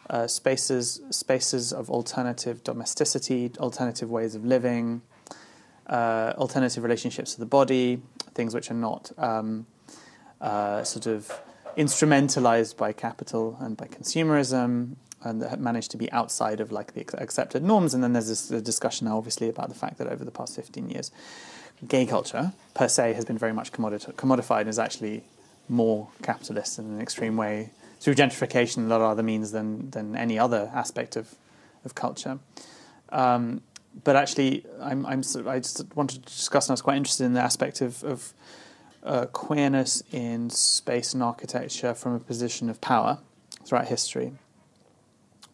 uh, 0.09 0.27
spaces 0.27 1.01
spaces 1.11 1.71
of 1.71 1.89
alternative 1.89 2.63
domesticity, 2.63 3.51
alternative 3.59 4.09
ways 4.09 4.35
of 4.35 4.43
living, 4.43 5.01
uh, 5.87 6.33
alternative 6.37 6.83
relationships 6.83 7.33
to 7.35 7.39
the 7.39 7.45
body, 7.45 8.01
things 8.33 8.53
which 8.53 8.69
are 8.69 8.75
not 8.75 9.11
um, 9.17 9.65
uh, 10.41 10.83
sort 10.83 11.05
of 11.05 11.41
instrumentalized 11.77 12.75
by 12.75 12.91
capital 12.91 13.55
and 13.61 13.77
by 13.77 13.85
consumerism 13.85 14.97
and 15.23 15.41
that 15.41 15.59
managed 15.59 15.91
to 15.91 15.97
be 15.97 16.11
outside 16.11 16.59
of 16.59 16.71
like 16.71 16.93
the 16.93 17.05
accepted 17.21 17.63
norms. 17.63 17.93
And 17.93 18.03
then 18.03 18.13
there's 18.13 18.27
this 18.27 18.47
discussion 18.61 19.07
now, 19.07 19.17
obviously, 19.17 19.49
about 19.49 19.69
the 19.69 19.75
fact 19.75 19.97
that 19.97 20.07
over 20.07 20.23
the 20.25 20.31
past 20.31 20.55
15 20.55 20.89
years, 20.89 21.11
gay 21.87 22.05
culture 22.05 22.53
per 22.73 22.87
se 22.87 23.13
has 23.13 23.25
been 23.25 23.37
very 23.37 23.53
much 23.53 23.71
commodit- 23.71 24.15
commodified 24.15 24.61
and 24.61 24.69
is 24.69 24.79
actually 24.79 25.23
more 25.69 26.09
capitalist 26.21 26.79
in 26.79 26.85
an 26.85 27.01
extreme 27.01 27.37
way 27.37 27.71
through 27.99 28.15
gentrification 28.15 28.77
and 28.77 28.87
a 28.87 28.89
lot 28.89 29.01
of 29.01 29.11
other 29.11 29.23
means 29.23 29.51
than 29.51 29.89
than 29.91 30.15
any 30.15 30.37
other 30.37 30.71
aspect 30.73 31.15
of 31.15 31.35
of 31.85 31.95
culture. 31.95 32.39
Um, 33.09 33.61
but 34.03 34.15
actually, 34.15 34.65
I'm, 34.81 35.05
I'm 35.05 35.21
I 35.47 35.59
just 35.59 35.83
wanted 35.95 36.25
to 36.25 36.33
discuss, 36.33 36.67
and 36.67 36.71
I 36.71 36.73
was 36.73 36.81
quite 36.81 36.97
interested 36.97 37.25
in 37.25 37.33
the 37.33 37.41
aspect 37.41 37.81
of, 37.81 38.03
of 38.03 38.33
uh, 39.03 39.25
queerness 39.27 40.01
in 40.11 40.49
space 40.49 41.13
and 41.13 41.21
architecture 41.21 41.93
from 41.93 42.13
a 42.13 42.19
position 42.19 42.69
of 42.69 42.79
power 42.79 43.19
throughout 43.65 43.87
history. 43.87 44.33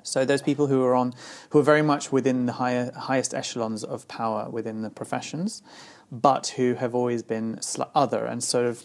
So 0.08 0.26
those 0.26 0.42
people 0.42 0.68
who 0.68 0.84
are 0.84 0.96
on, 0.96 1.14
who 1.50 1.60
are 1.60 1.64
very 1.64 1.82
much 1.82 2.12
within 2.12 2.46
the 2.46 2.54
higher, 2.54 2.92
highest 2.94 3.34
echelons 3.34 3.84
of 3.84 4.08
power 4.08 4.50
within 4.50 4.82
the 4.82 4.90
professions, 4.90 5.62
but 6.12 6.48
who 6.58 6.76
have 6.76 6.96
always 6.96 7.24
been 7.24 7.60
other 7.94 8.26
and 8.26 8.44
sort 8.44 8.66
of 8.66 8.84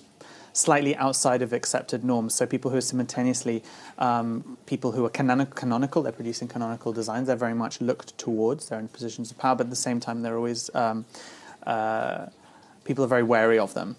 slightly 0.52 0.94
outside 0.96 1.42
of 1.42 1.52
accepted 1.52 2.04
norms. 2.04 2.34
So 2.34 2.46
people 2.46 2.70
who 2.70 2.76
are 2.76 2.82
simultaneously 2.82 3.62
um, 3.98 4.58
people 4.66 4.92
who 4.92 5.04
are 5.04 5.10
canonic- 5.10 5.54
canonical, 5.54 6.02
they're 6.02 6.12
producing 6.12 6.48
canonical 6.48 6.92
designs. 6.92 7.26
They're 7.26 7.36
very 7.36 7.54
much 7.54 7.80
looked 7.80 8.16
towards. 8.18 8.68
They're 8.68 8.78
in 8.78 8.88
positions 8.88 9.30
of 9.30 9.38
power, 9.38 9.54
but 9.54 9.66
at 9.66 9.70
the 9.70 9.76
same 9.76 10.00
time, 10.00 10.22
they're 10.22 10.36
always 10.36 10.70
um, 10.74 11.04
uh, 11.66 12.26
people 12.84 13.04
are 13.04 13.08
very 13.08 13.22
wary 13.22 13.58
of 13.58 13.74
them. 13.74 13.96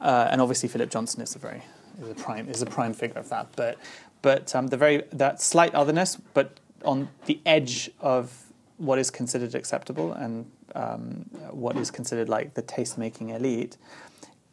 Uh, 0.00 0.28
and 0.30 0.40
obviously, 0.40 0.68
Philip 0.68 0.90
Johnson 0.90 1.20
is 1.22 1.36
a 1.36 1.38
very 1.38 1.62
is 2.02 2.10
a 2.10 2.14
prime 2.14 2.48
is 2.48 2.62
a 2.62 2.66
prime 2.66 2.92
figure 2.92 3.20
of 3.20 3.28
that. 3.28 3.48
But 3.56 3.78
but 4.24 4.54
um, 4.56 4.68
the 4.68 4.76
very 4.78 5.02
that 5.12 5.38
slight 5.42 5.74
otherness, 5.74 6.16
but 6.32 6.58
on 6.82 7.10
the 7.26 7.38
edge 7.44 7.90
of 8.00 8.46
what 8.78 8.98
is 8.98 9.10
considered 9.10 9.54
acceptable 9.54 10.12
and 10.12 10.50
um, 10.74 11.26
what 11.50 11.76
is 11.76 11.90
considered 11.90 12.26
like 12.26 12.54
the 12.54 12.62
taste 12.62 12.96
making 12.96 13.28
elite 13.28 13.76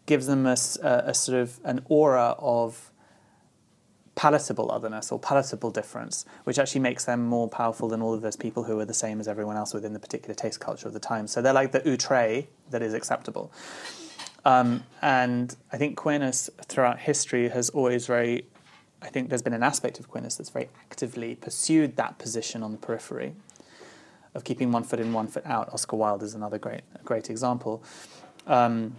gives 0.07 0.28
them 0.28 0.45
a, 0.45 0.57
a, 0.84 1.13
sort 1.13 1.39
of 1.39 1.57
an 1.63 1.82
aura 1.88 2.36
of 2.38 2.91
palatable 4.15 4.69
otherness 4.69 5.09
or 5.09 5.17
palatable 5.17 5.72
difference, 5.72 6.26
which 6.43 6.59
actually 6.59 6.82
makes 6.82 7.05
them 7.05 7.26
more 7.26 7.47
powerful 7.47 7.88
than 7.88 8.01
all 8.01 8.13
of 8.13 8.22
those 8.22 8.36
people 8.36 8.63
who 8.63 8.78
are 8.78 8.86
the 8.86 8.93
same 8.93 9.22
as 9.22 9.28
everyone 9.28 9.55
else 9.55 9.74
within 9.74 9.93
the 9.93 9.99
particular 9.99 10.36
taste 10.36 10.59
culture 10.59 10.86
of 10.86 10.93
the 10.93 10.99
time. 10.99 11.28
So 11.28 11.41
they're 11.41 11.53
like 11.53 11.72
the 11.72 11.89
outre 11.89 12.43
that 12.72 12.82
is 12.82 12.93
acceptable. 12.93 13.53
Um, 14.43 14.84
and 15.01 15.55
I 15.72 15.78
think 15.78 15.95
queerness 15.95 16.49
throughout 16.65 16.99
history 16.99 17.47
has 17.49 17.69
always 17.69 18.05
very, 18.05 18.45
I 19.02 19.08
think 19.08 19.30
there's 19.30 19.41
been 19.41 19.54
an 19.54 19.64
aspect 19.64 19.99
of 19.99 20.08
queerness 20.08 20.36
that's 20.36 20.49
very 20.49 20.70
actively 20.89 21.36
pursued 21.36 21.95
that 21.95 22.20
position 22.20 22.62
on 22.64 22.72
the 22.72 22.78
periphery 22.78 23.34
of 24.34 24.43
keeping 24.43 24.72
one 24.72 24.84
foot 24.84 24.99
in, 24.99 25.12
one 25.12 25.28
foot 25.28 25.45
out. 25.45 25.74
Oscar 25.74 25.95
Wilde 25.95 26.24
is 26.24 26.36
another 26.36 26.58
great, 26.58 26.82
great 27.04 27.30
example. 27.30 27.84
Um, 28.47 28.95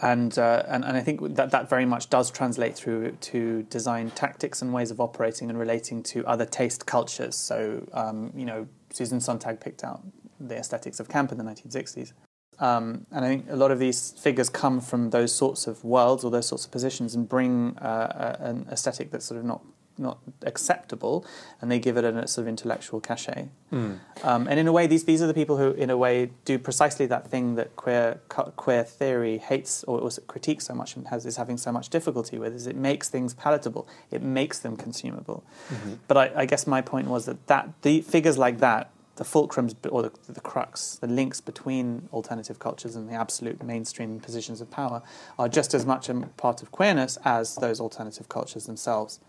and, 0.00 0.38
uh, 0.38 0.62
and 0.68 0.84
and 0.84 0.96
I 0.96 1.00
think 1.00 1.34
that 1.34 1.50
that 1.50 1.68
very 1.68 1.84
much 1.84 2.08
does 2.08 2.30
translate 2.30 2.76
through 2.76 3.12
to 3.12 3.64
design 3.64 4.10
tactics 4.10 4.62
and 4.62 4.72
ways 4.72 4.92
of 4.92 5.00
operating 5.00 5.50
and 5.50 5.58
relating 5.58 6.04
to 6.04 6.24
other 6.24 6.44
taste 6.44 6.86
cultures. 6.86 7.34
So 7.34 7.84
um, 7.92 8.32
you 8.36 8.44
know, 8.44 8.68
Susan 8.90 9.20
Sontag 9.20 9.58
picked 9.58 9.82
out 9.82 10.02
the 10.38 10.56
aesthetics 10.56 11.00
of 11.00 11.08
camp 11.08 11.32
in 11.32 11.38
the 11.38 11.44
1960s, 11.44 12.12
um, 12.60 13.06
and 13.12 13.24
I 13.24 13.28
think 13.28 13.46
a 13.50 13.56
lot 13.56 13.70
of 13.70 13.78
these 13.78 14.12
figures 14.12 14.48
come 14.48 14.80
from 14.80 15.10
those 15.10 15.34
sorts 15.34 15.66
of 15.66 15.84
worlds 15.84 16.24
or 16.24 16.30
those 16.30 16.46
sorts 16.46 16.64
of 16.64 16.70
positions 16.70 17.14
and 17.14 17.28
bring 17.28 17.76
uh, 17.78 18.36
an 18.40 18.66
aesthetic 18.70 19.10
that's 19.10 19.24
sort 19.24 19.38
of 19.38 19.44
not 19.44 19.62
not 19.98 20.18
acceptable, 20.42 21.24
and 21.60 21.70
they 21.70 21.78
give 21.78 21.96
it 21.96 22.04
a 22.04 22.26
sort 22.28 22.44
of 22.44 22.48
intellectual 22.48 23.00
cachet. 23.00 23.48
Mm. 23.72 23.98
Um, 24.22 24.46
and 24.46 24.58
in 24.58 24.66
a 24.66 24.72
way, 24.72 24.86
these 24.86 25.04
these 25.04 25.20
are 25.20 25.26
the 25.26 25.34
people 25.34 25.56
who, 25.56 25.70
in 25.72 25.90
a 25.90 25.96
way, 25.96 26.30
do 26.44 26.58
precisely 26.58 27.06
that 27.06 27.28
thing 27.28 27.56
that 27.56 27.76
queer 27.76 28.20
queer 28.28 28.84
theory 28.84 29.38
hates 29.38 29.84
or, 29.84 30.00
or 30.00 30.10
critiques 30.26 30.66
so 30.66 30.74
much 30.74 30.96
and 30.96 31.08
has 31.08 31.26
is 31.26 31.36
having 31.36 31.56
so 31.56 31.72
much 31.72 31.88
difficulty 31.88 32.38
with. 32.38 32.54
Is 32.54 32.66
it 32.66 32.76
makes 32.76 33.08
things 33.08 33.34
palatable, 33.34 33.88
it 34.10 34.22
makes 34.22 34.58
them 34.58 34.76
consumable. 34.76 35.44
Mm-hmm. 35.68 35.94
But 36.06 36.16
I, 36.16 36.42
I, 36.42 36.46
guess 36.46 36.66
my 36.66 36.80
point 36.80 37.08
was 37.08 37.26
that 37.26 37.46
that 37.48 37.70
the 37.82 38.00
figures 38.00 38.38
like 38.38 38.58
that. 38.58 38.90
The 39.18 39.24
fulcrums 39.24 39.74
or 39.90 40.02
the, 40.02 40.12
the 40.28 40.40
crux, 40.40 40.96
the 40.96 41.06
links 41.06 41.40
between 41.40 42.08
alternative 42.12 42.58
cultures 42.58 42.96
and 42.96 43.08
the 43.08 43.14
absolute 43.14 43.62
mainstream 43.62 44.18
positions 44.20 44.60
of 44.60 44.70
power 44.70 45.02
are 45.38 45.48
just 45.48 45.74
as 45.74 45.84
much 45.84 46.08
a 46.08 46.14
part 46.36 46.62
of 46.62 46.72
queerness 46.72 47.18
as 47.24 47.56
those 47.56 47.80
alternative 47.80 48.28
cultures 48.28 48.66
themselves 48.66 49.20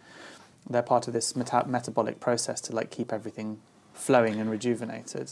they're 0.69 0.81
part 0.81 1.07
of 1.07 1.13
this 1.13 1.35
meta- 1.35 1.65
metabolic 1.67 2.19
process 2.19 2.61
to 2.61 2.75
like 2.75 2.89
keep 2.91 3.11
everything 3.13 3.59
flowing 3.93 4.39
and 4.39 4.49
rejuvenated. 4.49 5.31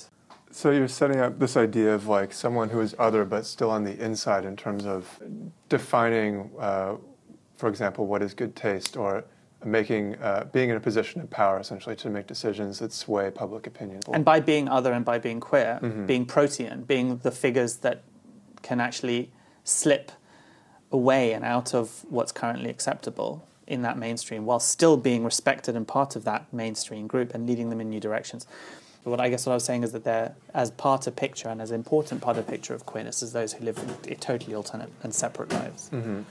So 0.52 0.72
you're 0.72 0.88
setting 0.88 1.20
up 1.20 1.40
this 1.40 1.58
idea 1.58 1.94
of 1.94 2.08
like 2.08 2.34
someone 2.34 2.70
who 2.70 2.80
is 2.80 2.96
other 2.98 3.26
but 3.26 3.46
still 3.46 3.70
on 3.70 3.84
the 3.84 3.98
inside 4.04 4.46
in 4.46 4.56
terms 4.56 4.86
of 4.86 5.22
defining, 5.70 6.50
uh, 6.60 6.96
for 7.56 7.70
example, 7.70 8.08
what 8.08 8.22
is 8.22 8.34
good 8.34 8.56
taste 8.56 8.96
or 8.96 9.26
making, 9.66 10.16
uh, 10.16 10.46
being 10.52 10.70
in 10.70 10.76
a 10.78 10.80
position 10.80 11.22
of 11.22 11.30
power 11.30 11.60
essentially 11.60 11.96
to 11.98 12.10
make 12.10 12.28
decisions 12.28 12.80
that 12.80 12.94
sway 12.94 13.32
public 13.32 13.66
opinion. 13.68 14.02
And 14.14 14.24
by 14.24 14.40
being 14.40 14.68
other 14.70 14.94
and 14.94 15.04
by 15.04 15.18
being 15.18 15.40
queer, 15.40 15.80
Mm-hmm. 15.82 16.06
being 16.06 16.26
protean, 16.26 16.84
being 16.84 17.18
the 17.20 17.32
figures 17.32 17.78
that 17.78 18.04
can 18.62 18.80
actually 18.80 19.32
slip 19.64 20.12
away 20.92 21.34
and 21.34 21.44
out 21.44 21.74
of 21.74 22.06
what's 22.10 22.32
currently 22.32 22.70
acceptable 22.70 23.48
in 23.66 23.82
that 23.82 23.98
mainstream 23.98 24.46
while 24.46 24.60
still 24.60 24.96
being 24.96 25.26
respected 25.26 25.76
and 25.76 25.88
part 25.88 26.16
of 26.16 26.24
that 26.24 26.52
mainstream 26.54 27.06
group 27.08 27.34
and 27.34 27.46
leading 27.48 27.70
them 27.70 27.82
in 27.82 27.90
new 27.90 28.00
directions. 28.00 28.48
But 29.04 29.12
what 29.12 29.20
I 29.20 29.30
guess 29.30 29.46
what 29.46 29.52
I 29.52 29.56
was 29.56 29.66
saying 29.66 29.84
is 29.84 29.92
that 29.92 30.04
they're 30.06 30.36
as 30.54 30.72
part 30.72 31.08
of 31.08 31.16
picture 31.16 31.50
and 31.50 31.62
as 31.62 31.72
important 31.72 32.22
part 32.22 32.38
of 32.38 32.48
picture 32.48 32.74
of 32.74 32.86
queerness 32.86 33.22
as 33.24 33.34
those 33.34 33.54
who 33.54 33.66
live 33.66 33.78
a 34.08 34.16
totally 34.16 34.56
alternate 34.56 34.90
and 35.04 35.14
separate 35.14 35.52
lives. 35.52 35.90
Mm-hmm. 35.94 36.22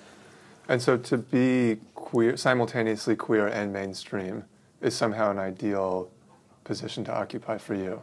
And 0.68 0.82
so 0.82 0.96
to 0.96 1.16
be 1.18 1.78
queer, 1.94 2.36
simultaneously 2.36 3.16
queer 3.16 3.46
and 3.46 3.72
mainstream 3.72 4.44
is 4.80 4.94
somehow 4.94 5.30
an 5.30 5.38
ideal 5.38 6.10
position 6.64 7.04
to 7.04 7.14
occupy 7.14 7.58
for 7.58 7.74
you. 7.74 8.02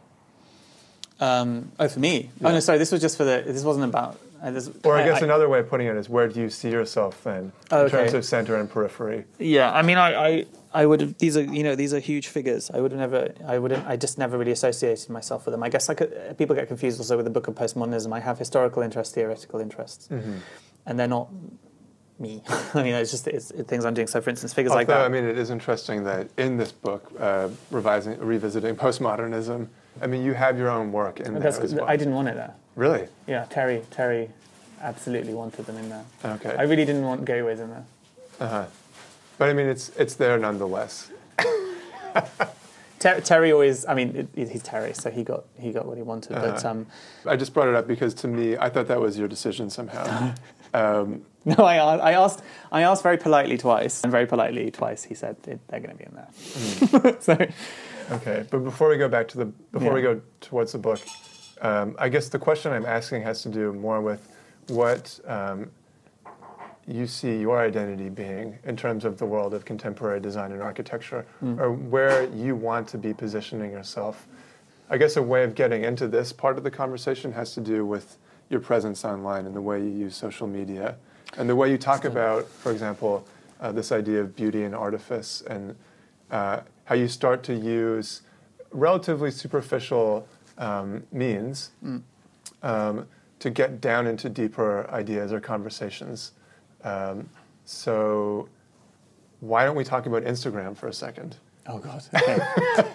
Um, 1.20 1.70
oh, 1.78 1.88
for 1.88 2.00
me? 2.00 2.30
Yeah. 2.40 2.48
Oh 2.48 2.52
no, 2.52 2.60
sorry. 2.60 2.78
This 2.78 2.90
was 2.90 3.00
just 3.00 3.16
for 3.16 3.24
the. 3.24 3.42
This 3.46 3.62
wasn't 3.62 3.84
about. 3.84 4.18
Uh, 4.42 4.50
this, 4.50 4.68
Or 4.84 4.96
I 4.96 5.04
guess 5.04 5.22
another 5.22 5.48
way 5.48 5.60
of 5.60 5.70
putting 5.70 5.86
it 5.86 5.96
is 5.96 6.08
where 6.08 6.28
do 6.28 6.38
you 6.40 6.50
see 6.50 6.70
yourself 6.70 7.22
then 7.24 7.52
Oh, 7.70 7.80
in 7.82 7.86
okay. 7.86 7.96
terms 7.98 8.14
of 8.14 8.24
center 8.26 8.56
and 8.56 8.68
periphery? 8.68 9.24
Yeah, 9.38 9.72
I 9.72 9.80
mean, 9.80 9.96
I, 9.96 10.14
I, 10.14 10.46
I 10.74 10.84
would 10.86 11.00
have. 11.00 11.16
These 11.18 11.36
are, 11.38 11.42
you 11.42 11.62
know, 11.62 11.76
these 11.76 11.94
are 11.94 11.98
huge 12.00 12.28
figures. 12.28 12.70
I 12.70 12.80
would 12.80 12.90
have 12.90 13.00
never. 13.00 13.32
I 13.46 13.58
wouldn't. 13.58 13.86
I 13.86 13.96
just 13.96 14.18
never 14.18 14.36
really 14.36 14.50
associated 14.50 15.08
myself 15.08 15.46
with 15.46 15.52
them. 15.52 15.62
I 15.62 15.68
guess 15.68 15.88
I 15.88 15.94
could, 15.94 16.36
people 16.36 16.56
get 16.56 16.66
confused 16.68 16.98
also 17.00 17.16
with 17.16 17.24
the 17.24 17.30
book 17.30 17.46
of 17.48 17.54
postmodernism. 17.54 18.12
I 18.12 18.20
have 18.20 18.38
historical 18.38 18.82
interests, 18.82 19.14
theoretical 19.14 19.60
interests, 19.60 20.08
and 20.84 20.98
they're 20.98 21.06
not 21.06 21.28
me. 22.18 22.42
I 22.74 22.82
mean, 22.82 22.94
it's 22.94 23.10
just 23.10 23.26
it's, 23.28 23.50
it's 23.50 23.68
things 23.68 23.84
I'm 23.84 23.94
doing. 23.94 24.06
So, 24.06 24.20
for 24.20 24.30
instance, 24.30 24.52
figures 24.54 24.74
like 24.74 24.86
that. 24.88 25.02
I 25.04 25.08
mean, 25.08 25.24
it 25.24 25.38
is 25.38 25.50
interesting 25.50 26.04
that 26.04 26.28
in 26.36 26.56
this 26.56 26.72
book, 26.72 27.10
uh, 27.18 27.48
revising, 27.70 28.18
revisiting 28.18 28.76
postmodernism, 28.84 29.68
I 30.02 30.06
mean, 30.06 30.24
you 30.24 30.34
have 30.34 30.58
your 30.58 30.70
own 30.70 30.92
work 30.92 31.20
in 31.20 31.34
there 31.34 31.42
That's, 31.42 31.58
as 31.58 31.74
well. 31.74 31.84
I 31.86 31.96
didn't 31.96 32.14
want 32.14 32.28
it 32.28 32.34
there. 32.34 32.54
Really? 32.76 33.06
Yeah, 33.26 33.44
Terry. 33.50 33.82
Terry 33.90 34.28
absolutely 34.82 35.34
wanted 35.34 35.66
them 35.66 35.76
in 35.78 35.88
there. 35.88 36.04
Okay. 36.24 36.54
I 36.56 36.62
really 36.62 36.84
didn't 36.84 37.04
want 37.04 37.24
gateways 37.24 37.60
in 37.60 37.70
there. 37.70 37.84
uh-huh. 38.40 38.64
But 39.38 39.48
I 39.48 39.52
mean, 39.52 39.66
it's 39.66 39.88
it's 39.96 40.14
there 40.14 40.38
nonetheless. 40.38 41.10
Ter- 43.00 43.20
Terry 43.20 43.52
always. 43.52 43.84
I 43.86 43.94
mean, 43.94 44.28
it, 44.36 44.48
he's 44.48 44.62
Terry, 44.62 44.94
so 44.94 45.10
he 45.10 45.24
got 45.24 45.44
he 45.58 45.72
got 45.72 45.86
what 45.86 45.96
he 45.96 46.02
wanted. 46.02 46.30
But 46.34 46.64
Uh-huh. 46.64 46.68
um, 46.70 46.86
I 47.26 47.36
just 47.36 47.52
brought 47.52 47.68
it 47.68 47.74
up 47.74 47.86
because 47.88 48.14
to 48.14 48.28
me, 48.28 48.56
I 48.56 48.68
thought 48.70 48.86
that 48.88 49.00
was 49.00 49.18
your 49.18 49.28
decision 49.28 49.70
somehow. 49.70 50.32
um, 50.72 51.22
No, 51.58 51.64
I, 51.64 51.76
I 51.76 52.12
asked. 52.12 52.42
I 52.72 52.82
asked 52.82 53.02
very 53.02 53.18
politely 53.18 53.58
twice, 53.58 54.02
and 54.02 54.10
very 54.10 54.26
politely 54.26 54.70
twice 54.70 55.04
he 55.04 55.14
said 55.14 55.36
they're 55.42 55.80
going 55.80 55.90
to 55.90 55.96
be 55.96 56.04
in 56.04 56.14
there. 56.14 57.16
so 57.20 57.36
Okay, 58.10 58.44
but 58.50 58.58
before 58.58 58.88
we 58.88 58.96
go 58.96 59.08
back 59.08 59.28
to 59.28 59.38
the 59.38 59.44
before 59.44 59.92
we 59.92 60.02
go 60.02 60.20
towards 60.40 60.72
the 60.72 60.78
book, 60.78 61.00
um, 61.62 61.96
I 61.98 62.08
guess 62.08 62.28
the 62.28 62.38
question 62.38 62.72
I'm 62.72 62.86
asking 62.86 63.22
has 63.22 63.42
to 63.42 63.48
do 63.48 63.72
more 63.72 64.00
with 64.00 64.28
what 64.68 65.18
um, 65.26 65.70
you 66.86 67.06
see 67.06 67.38
your 67.38 67.58
identity 67.60 68.10
being 68.10 68.58
in 68.64 68.76
terms 68.76 69.04
of 69.04 69.18
the 69.18 69.24
world 69.24 69.54
of 69.54 69.64
contemporary 69.64 70.20
design 70.20 70.52
and 70.52 70.62
architecture, 70.62 71.26
or 71.58 71.72
where 71.72 72.24
you 72.34 72.54
want 72.56 72.88
to 72.88 72.98
be 72.98 73.14
positioning 73.14 73.70
yourself. 73.70 74.26
I 74.90 74.98
guess 74.98 75.16
a 75.16 75.22
way 75.22 75.44
of 75.44 75.54
getting 75.54 75.84
into 75.84 76.06
this 76.06 76.32
part 76.32 76.58
of 76.58 76.64
the 76.64 76.70
conversation 76.70 77.32
has 77.32 77.54
to 77.54 77.60
do 77.60 77.86
with 77.86 78.18
your 78.50 78.60
presence 78.60 79.02
online 79.02 79.46
and 79.46 79.56
the 79.56 79.62
way 79.62 79.80
you 79.80 79.88
use 79.88 80.14
social 80.14 80.46
media, 80.46 80.96
and 81.36 81.48
the 81.48 81.56
way 81.56 81.70
you 81.70 81.78
talk 81.78 82.04
about, 82.04 82.46
for 82.48 82.70
example, 82.72 83.26
uh, 83.60 83.72
this 83.72 83.92
idea 83.92 84.20
of 84.20 84.36
beauty 84.36 84.62
and 84.64 84.74
artifice, 84.74 85.42
and 85.48 85.74
uh, 86.30 86.60
how 86.84 86.94
you 86.94 87.08
start 87.08 87.42
to 87.44 87.54
use 87.54 88.22
relatively 88.70 89.30
superficial 89.30 90.26
um, 90.58 91.04
means 91.12 91.70
um, 92.62 93.06
to 93.38 93.50
get 93.50 93.80
down 93.80 94.06
into 94.06 94.28
deeper 94.28 94.88
ideas 94.90 95.32
or 95.32 95.40
conversations. 95.40 96.32
Um, 96.82 97.28
so, 97.64 98.48
why 99.40 99.64
don't 99.64 99.76
we 99.76 99.84
talk 99.84 100.06
about 100.06 100.24
Instagram 100.24 100.76
for 100.76 100.88
a 100.88 100.92
second? 100.92 101.36
oh 101.66 101.78
god. 101.78 102.02
Okay. 102.14 102.88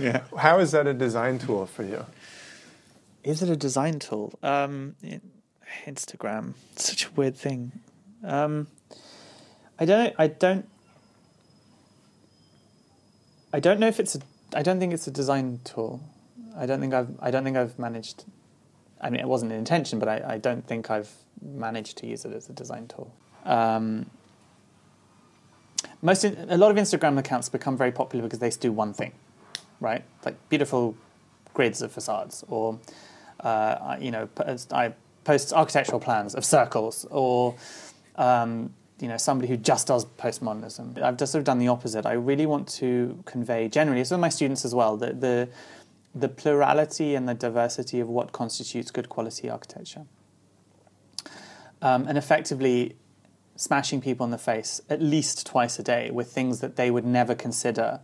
yeah. 0.00 0.22
How 0.38 0.58
is 0.60 0.70
that 0.72 0.86
a 0.86 0.94
design 0.94 1.38
tool 1.38 1.66
for 1.66 1.82
you? 1.82 2.06
Is 3.24 3.42
it 3.42 3.50
a 3.50 3.56
design 3.56 3.98
tool? 3.98 4.38
Um, 4.42 4.94
it- 5.02 5.22
Instagram. 5.86 6.54
Such 6.76 7.06
a 7.06 7.10
weird 7.12 7.36
thing. 7.36 7.72
Um, 8.24 8.66
I 9.78 9.84
don't. 9.84 10.14
I 10.18 10.26
don't. 10.26 10.68
I 13.52 13.60
don't 13.60 13.80
know 13.80 13.88
if 13.88 14.00
it's 14.00 14.14
a. 14.14 14.20
I 14.54 14.62
don't 14.62 14.78
think 14.78 14.92
it's 14.92 15.06
a 15.06 15.10
design 15.10 15.60
tool. 15.64 16.00
I 16.56 16.66
don't 16.66 16.80
think 16.80 16.94
I've. 16.94 17.10
I 17.20 17.30
don't 17.30 17.44
think 17.44 17.56
I've 17.56 17.78
managed. 17.78 18.24
I 19.00 19.10
mean, 19.10 19.20
it 19.20 19.28
wasn't 19.28 19.52
an 19.52 19.58
intention, 19.58 19.98
but 19.98 20.08
I, 20.08 20.34
I 20.34 20.38
don't 20.38 20.66
think 20.66 20.90
I've 20.90 21.10
managed 21.40 21.98
to 21.98 22.06
use 22.06 22.24
it 22.24 22.32
as 22.32 22.48
a 22.48 22.52
design 22.52 22.88
tool. 22.88 23.12
Um, 23.44 24.10
most, 26.02 26.24
a 26.24 26.56
lot 26.56 26.70
of 26.70 26.76
Instagram 26.76 27.18
accounts 27.18 27.48
become 27.48 27.76
very 27.76 27.92
popular 27.92 28.24
because 28.24 28.40
they 28.40 28.50
do 28.50 28.72
one 28.72 28.92
thing, 28.92 29.12
right? 29.80 30.02
Like 30.24 30.36
beautiful 30.48 30.96
grids 31.54 31.80
of 31.82 31.92
facades, 31.92 32.44
or 32.48 32.78
uh, 33.40 33.96
you 34.00 34.10
know, 34.10 34.28
I 34.72 34.92
post 35.28 35.52
architectural 35.52 36.00
plans 36.00 36.34
of 36.34 36.42
circles, 36.42 37.04
or 37.10 37.54
um, 38.16 38.72
you 38.98 39.08
know, 39.08 39.18
somebody 39.18 39.46
who 39.46 39.58
just 39.58 39.86
does 39.86 40.06
postmodernism. 40.06 41.00
I've 41.02 41.18
just 41.18 41.32
sort 41.32 41.40
of 41.40 41.44
done 41.44 41.58
the 41.58 41.68
opposite. 41.68 42.06
I 42.06 42.14
really 42.14 42.46
want 42.46 42.66
to 42.80 43.22
convey 43.26 43.68
generally, 43.68 44.02
some 44.04 44.20
of 44.20 44.22
my 44.22 44.30
students 44.30 44.64
as 44.64 44.74
well, 44.74 44.96
the, 44.96 45.12
the 45.12 45.48
the 46.14 46.28
plurality 46.28 47.14
and 47.14 47.28
the 47.28 47.34
diversity 47.34 48.00
of 48.00 48.08
what 48.08 48.32
constitutes 48.32 48.90
good 48.90 49.10
quality 49.10 49.50
architecture, 49.50 50.04
um, 51.82 52.08
and 52.08 52.16
effectively 52.16 52.96
smashing 53.54 54.00
people 54.00 54.24
in 54.24 54.30
the 54.30 54.44
face 54.52 54.80
at 54.88 55.02
least 55.02 55.46
twice 55.46 55.78
a 55.78 55.82
day 55.82 56.10
with 56.10 56.32
things 56.32 56.60
that 56.60 56.76
they 56.76 56.90
would 56.90 57.04
never 57.04 57.34
consider 57.34 58.00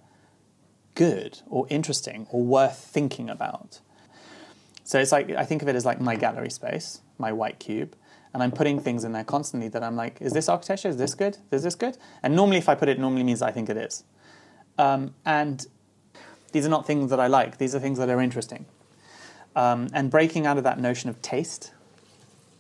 good 0.94 1.40
or 1.46 1.66
interesting 1.70 2.26
or 2.30 2.42
worth 2.42 2.76
thinking 2.76 3.30
about. 3.30 3.80
So 4.84 4.98
it's 4.98 5.12
like 5.12 5.30
I 5.30 5.46
think 5.46 5.62
of 5.62 5.68
it 5.68 5.74
as 5.74 5.86
like 5.86 6.00
my 6.00 6.16
gallery 6.16 6.50
space, 6.50 7.00
my 7.18 7.32
white 7.32 7.58
cube, 7.58 7.96
and 8.32 8.42
I'm 8.42 8.50
putting 8.50 8.80
things 8.80 9.04
in 9.04 9.12
there 9.12 9.24
constantly 9.24 9.68
that 9.68 9.82
I'm 9.82 9.96
like, 9.96 10.20
is 10.20 10.32
this 10.32 10.48
architecture? 10.48 10.88
Is 10.88 10.96
this 10.96 11.14
good? 11.14 11.38
Is 11.50 11.62
this 11.62 11.74
good? 11.74 11.96
And 12.22 12.34
normally, 12.34 12.58
if 12.58 12.68
I 12.68 12.74
put 12.74 12.88
it, 12.88 12.98
it 12.98 13.00
normally 13.00 13.22
means 13.22 13.42
I 13.42 13.52
think 13.52 13.68
it 13.68 13.76
is. 13.76 14.04
Um, 14.76 15.14
and 15.24 15.66
these 16.52 16.66
are 16.66 16.70
not 16.70 16.86
things 16.86 17.10
that 17.10 17.20
I 17.20 17.28
like. 17.28 17.58
These 17.58 17.74
are 17.74 17.80
things 17.80 17.98
that 17.98 18.08
are 18.08 18.20
interesting. 18.20 18.66
Um, 19.54 19.88
and 19.92 20.10
breaking 20.10 20.46
out 20.46 20.58
of 20.58 20.64
that 20.64 20.80
notion 20.80 21.10
of 21.10 21.22
taste 21.22 21.72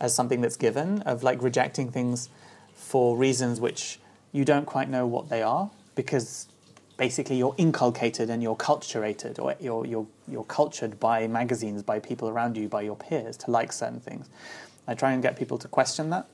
as 0.00 0.14
something 0.14 0.40
that's 0.40 0.56
given, 0.56 1.02
of 1.02 1.22
like 1.22 1.42
rejecting 1.42 1.90
things 1.90 2.28
for 2.74 3.16
reasons 3.16 3.60
which 3.60 3.98
you 4.32 4.44
don't 4.44 4.66
quite 4.66 4.88
know 4.88 5.06
what 5.06 5.28
they 5.28 5.42
are, 5.42 5.70
because 5.94 6.48
basically 6.96 7.36
you're 7.36 7.54
inculcated 7.58 8.30
and 8.30 8.42
you're 8.42 8.56
culturated, 8.56 9.38
or 9.38 9.56
you're, 9.60 9.86
you're, 9.86 10.06
you're 10.28 10.44
cultured 10.44 11.00
by 11.00 11.26
magazines, 11.26 11.82
by 11.82 11.98
people 11.98 12.28
around 12.28 12.56
you, 12.56 12.68
by 12.68 12.82
your 12.82 12.96
peers 12.96 13.36
to 13.38 13.50
like 13.50 13.72
certain 13.72 14.00
things. 14.00 14.28
I 14.86 14.94
try 14.94 15.12
and 15.12 15.22
get 15.22 15.36
people 15.36 15.58
to 15.58 15.68
question 15.68 16.10
that 16.10 16.26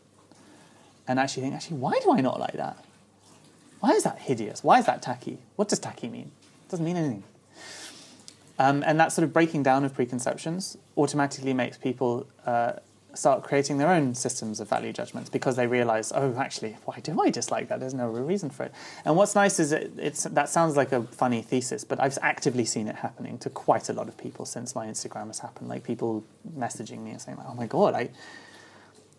and 1.06 1.18
actually 1.18 1.42
think, 1.42 1.54
actually, 1.54 1.78
why 1.78 1.98
do 2.02 2.12
I 2.12 2.20
not 2.20 2.38
like 2.38 2.54
that? 2.54 2.84
Why 3.80 3.90
is 3.90 4.02
that 4.02 4.18
hideous? 4.18 4.62
Why 4.62 4.78
is 4.78 4.86
that 4.86 5.02
tacky? 5.02 5.38
What 5.56 5.68
does 5.68 5.78
tacky 5.78 6.08
mean? 6.08 6.30
It 6.66 6.70
doesn't 6.70 6.84
mean 6.84 6.96
anything. 6.96 7.22
Um, 8.58 8.84
and 8.86 9.00
that 9.00 9.10
sort 9.10 9.24
of 9.24 9.32
breaking 9.32 9.62
down 9.62 9.84
of 9.84 9.94
preconceptions 9.94 10.76
automatically 10.96 11.54
makes 11.54 11.78
people 11.78 12.26
uh, 12.44 12.74
start 13.14 13.42
creating 13.42 13.78
their 13.78 13.90
own 13.90 14.14
systems 14.14 14.60
of 14.60 14.68
value 14.68 14.92
judgments 14.92 15.30
because 15.30 15.56
they 15.56 15.66
realize, 15.66 16.12
oh, 16.14 16.34
actually, 16.38 16.76
why 16.84 17.00
do 17.00 17.20
I 17.20 17.30
dislike 17.30 17.68
that? 17.68 17.80
There's 17.80 17.94
no 17.94 18.08
real 18.08 18.24
reason 18.24 18.50
for 18.50 18.64
it. 18.64 18.72
And 19.04 19.16
what's 19.16 19.34
nice 19.34 19.58
is 19.58 19.72
it, 19.72 19.92
it's 19.96 20.24
that 20.24 20.48
sounds 20.48 20.76
like 20.76 20.92
a 20.92 21.02
funny 21.02 21.42
thesis, 21.42 21.84
but 21.84 22.00
I've 22.00 22.18
actively 22.22 22.64
seen 22.64 22.88
it 22.88 22.96
happening 22.96 23.38
to 23.38 23.50
quite 23.50 23.88
a 23.88 23.92
lot 23.92 24.08
of 24.08 24.16
people 24.16 24.44
since 24.44 24.74
my 24.74 24.86
Instagram 24.86 25.26
has 25.28 25.38
happened. 25.38 25.68
Like 25.68 25.82
people 25.82 26.24
messaging 26.56 27.02
me 27.02 27.10
and 27.10 27.20
saying, 27.20 27.38
oh 27.46 27.54
my 27.54 27.66
god, 27.66 27.94
I, 27.94 28.10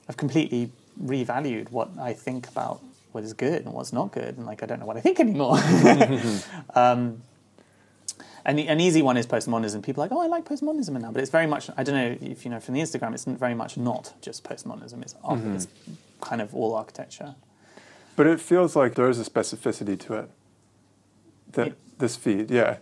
I've 0.08 0.18
completely 0.18 0.72
revalued 1.02 1.72
what 1.72 1.90
I 2.00 2.14
think 2.14 2.48
about 2.48 2.82
what 3.12 3.24
is 3.24 3.34
good 3.34 3.66
and 3.66 3.74
what's 3.74 3.92
not 3.92 4.12
good, 4.12 4.38
and 4.38 4.46
like 4.46 4.64
I 4.64 4.66
don't 4.66 4.80
know 4.80 4.86
what 4.86 4.98
I 4.98 5.02
think 5.02 5.20
anymore. 5.20 5.58
um, 6.76 7.22
and 8.46 8.58
the- 8.58 8.68
an 8.68 8.80
easy 8.80 9.02
one 9.02 9.18
is 9.18 9.28
postmodernism. 9.28 9.84
People 9.84 10.02
are 10.04 10.06
like, 10.08 10.12
oh, 10.12 10.22
I 10.22 10.28
like 10.28 10.46
postmodernism 10.46 11.00
now, 11.02 11.12
but 11.12 11.22
it's 11.22 11.32
very 11.32 11.48
much. 11.48 11.70
I 11.78 11.84
don't 11.84 11.96
know 11.96 12.18
if 12.22 12.44
you 12.46 12.52
know 12.52 12.60
from 12.60 12.74
the 12.76 12.82
Instagram. 12.82 13.14
It's 13.14 13.26
very 13.26 13.54
much 13.56 13.78
not 13.78 14.14
just 14.22 14.44
postmodernism. 14.44 15.02
It's, 15.02 15.16
arch- 15.24 15.40
it's 15.56 15.68
kind 16.22 16.42
of 16.42 16.54
all 16.56 16.74
architecture. 16.76 17.36
But 18.16 18.28
it 18.28 18.40
feels 18.40 18.76
like 18.76 18.96
there 18.96 19.10
is 19.10 19.20
a 19.20 19.24
specificity 19.24 19.98
to 20.00 20.14
it. 20.16 20.30
That 21.54 21.68
Yeah. 21.68 21.74
this 21.98 22.16
feed, 22.16 22.52
yeah. 22.52 22.78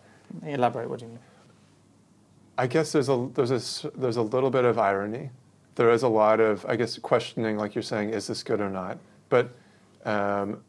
Elaborate. 0.45 0.89
What 0.89 0.99
do 0.99 1.05
you 1.05 1.11
mean? 1.11 1.19
I 2.57 2.67
guess 2.67 2.91
there's 2.91 3.09
a 3.09 3.29
there's 3.33 3.51
a 3.51 3.89
there's 3.97 4.17
a 4.17 4.21
little 4.21 4.49
bit 4.49 4.65
of 4.65 4.77
irony. 4.77 5.29
There 5.75 5.89
is 5.91 6.03
a 6.03 6.07
lot 6.09 6.39
of 6.39 6.65
I 6.67 6.75
guess 6.75 6.97
questioning, 6.99 7.57
like 7.57 7.73
you're 7.73 7.81
saying, 7.81 8.09
is 8.09 8.27
this 8.27 8.43
good 8.43 8.59
or 8.59 8.69
not? 8.69 8.97
But 9.29 9.51
um, 10.05 10.61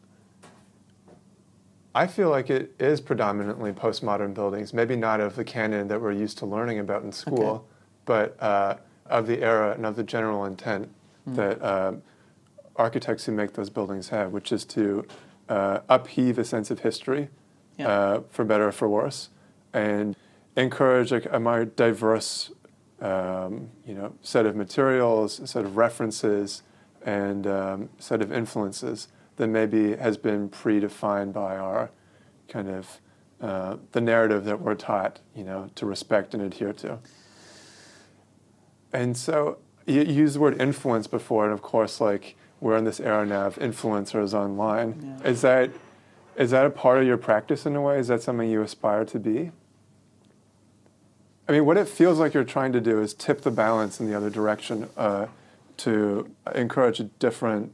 I 1.94 2.06
feel 2.06 2.30
like 2.30 2.50
it 2.50 2.72
is 2.78 3.00
predominantly 3.00 3.72
postmodern 3.72 4.32
buildings, 4.34 4.72
maybe 4.72 4.94
not 4.96 5.20
of 5.20 5.34
the 5.36 5.44
canon 5.44 5.88
that 5.88 6.00
we're 6.00 6.12
used 6.12 6.38
to 6.38 6.46
learning 6.46 6.78
about 6.78 7.02
in 7.02 7.10
school, 7.12 7.48
Okay. 7.48 7.64
but 8.04 8.36
uh, 8.42 8.76
of 9.06 9.26
the 9.26 9.42
era 9.42 9.72
and 9.72 9.84
of 9.84 9.96
the 9.96 10.04
general 10.04 10.44
intent 10.44 10.88
Mm. 11.28 11.36
that 11.36 11.60
uh, 11.62 11.92
architects 12.76 13.26
who 13.26 13.32
make 13.32 13.52
those 13.52 13.68
buildings 13.68 14.08
have, 14.08 14.32
which 14.32 14.52
is 14.52 14.64
to 14.64 15.04
uh, 15.50 15.80
upheave 15.90 16.38
a 16.38 16.44
sense 16.44 16.70
of 16.70 16.78
history, 16.80 17.28
Yeah. 17.76 17.88
uh, 17.88 18.20
for 18.30 18.42
better 18.44 18.68
or 18.68 18.72
for 18.72 18.88
worse, 18.88 19.28
and 19.74 20.16
encourage 20.56 21.12
a, 21.12 21.36
a 21.36 21.38
more 21.38 21.66
diverse, 21.66 22.52
um, 23.02 23.68
you 23.86 23.92
know, 23.94 24.14
set 24.22 24.46
of 24.46 24.56
materials, 24.56 25.40
a 25.40 25.46
set 25.46 25.64
of 25.66 25.76
references, 25.76 26.62
and 27.04 27.46
um, 27.46 27.90
set 27.98 28.22
of 28.22 28.32
influences 28.32 29.08
that 29.40 29.48
maybe 29.48 29.96
has 29.96 30.18
been 30.18 30.50
predefined 30.50 31.32
by 31.32 31.56
our 31.56 31.90
kind 32.46 32.68
of 32.68 33.00
uh, 33.40 33.78
the 33.92 34.00
narrative 34.00 34.44
that 34.44 34.60
we're 34.60 34.74
taught, 34.74 35.20
you 35.34 35.42
know, 35.42 35.70
to 35.76 35.86
respect 35.86 36.34
and 36.34 36.42
adhere 36.42 36.74
to. 36.74 36.98
And 38.92 39.16
so 39.16 39.56
you 39.86 40.02
you 40.02 40.12
used 40.12 40.34
the 40.34 40.40
word 40.40 40.60
influence 40.60 41.06
before, 41.06 41.44
and 41.44 41.54
of 41.54 41.62
course, 41.62 42.02
like 42.02 42.36
we're 42.60 42.76
in 42.76 42.84
this 42.84 43.00
era 43.00 43.24
now 43.24 43.46
of 43.46 43.56
influencers 43.56 44.34
online. 44.34 45.18
Yeah. 45.22 45.30
Is 45.30 45.40
that 45.40 45.70
is 46.36 46.50
that 46.50 46.66
a 46.66 46.70
part 46.70 46.98
of 46.98 47.06
your 47.06 47.16
practice 47.16 47.64
in 47.64 47.74
a 47.74 47.80
way? 47.80 47.98
Is 47.98 48.08
that 48.08 48.22
something 48.22 48.50
you 48.50 48.60
aspire 48.60 49.06
to 49.06 49.18
be? 49.18 49.52
I 51.48 51.52
mean, 51.52 51.64
what 51.64 51.78
it 51.78 51.88
feels 51.88 52.18
like 52.18 52.34
you're 52.34 52.44
trying 52.44 52.72
to 52.74 52.80
do 52.80 53.00
is 53.00 53.14
tip 53.14 53.40
the 53.40 53.50
balance 53.50 54.00
in 54.00 54.06
the 54.06 54.14
other 54.14 54.28
direction 54.28 54.90
uh, 54.98 55.28
to 55.78 56.30
encourage 56.54 57.00
a 57.00 57.04
different 57.04 57.72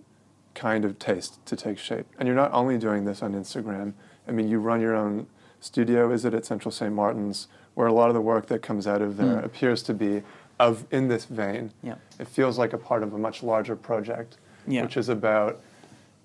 kind 0.56 0.84
of 0.84 0.98
taste 0.98 1.44
to 1.46 1.54
take 1.54 1.78
shape. 1.78 2.06
And 2.18 2.26
you're 2.26 2.34
not 2.34 2.50
only 2.52 2.78
doing 2.78 3.04
this 3.04 3.22
on 3.22 3.34
Instagram. 3.34 3.92
I 4.26 4.32
mean, 4.32 4.48
you 4.48 4.58
run 4.58 4.80
your 4.80 4.96
own 4.96 5.26
studio, 5.60 6.10
is 6.10 6.24
it 6.24 6.34
at 6.34 6.44
Central 6.44 6.72
St. 6.72 6.92
Martin's, 6.92 7.46
where 7.74 7.86
a 7.86 7.92
lot 7.92 8.08
of 8.08 8.14
the 8.14 8.20
work 8.20 8.46
that 8.46 8.62
comes 8.62 8.86
out 8.86 9.02
of 9.02 9.16
there 9.18 9.36
Mm. 9.36 9.44
appears 9.44 9.82
to 9.84 9.94
be 9.94 10.22
of 10.58 10.86
in 10.90 11.08
this 11.08 11.26
vein. 11.26 11.70
Yeah. 11.82 11.96
It 12.18 12.26
feels 12.26 12.58
like 12.58 12.72
a 12.72 12.78
part 12.78 13.02
of 13.02 13.12
a 13.12 13.18
much 13.18 13.42
larger 13.42 13.76
project, 13.76 14.38
Yeah. 14.66 14.82
which 14.82 14.96
is 14.96 15.08
about 15.08 15.60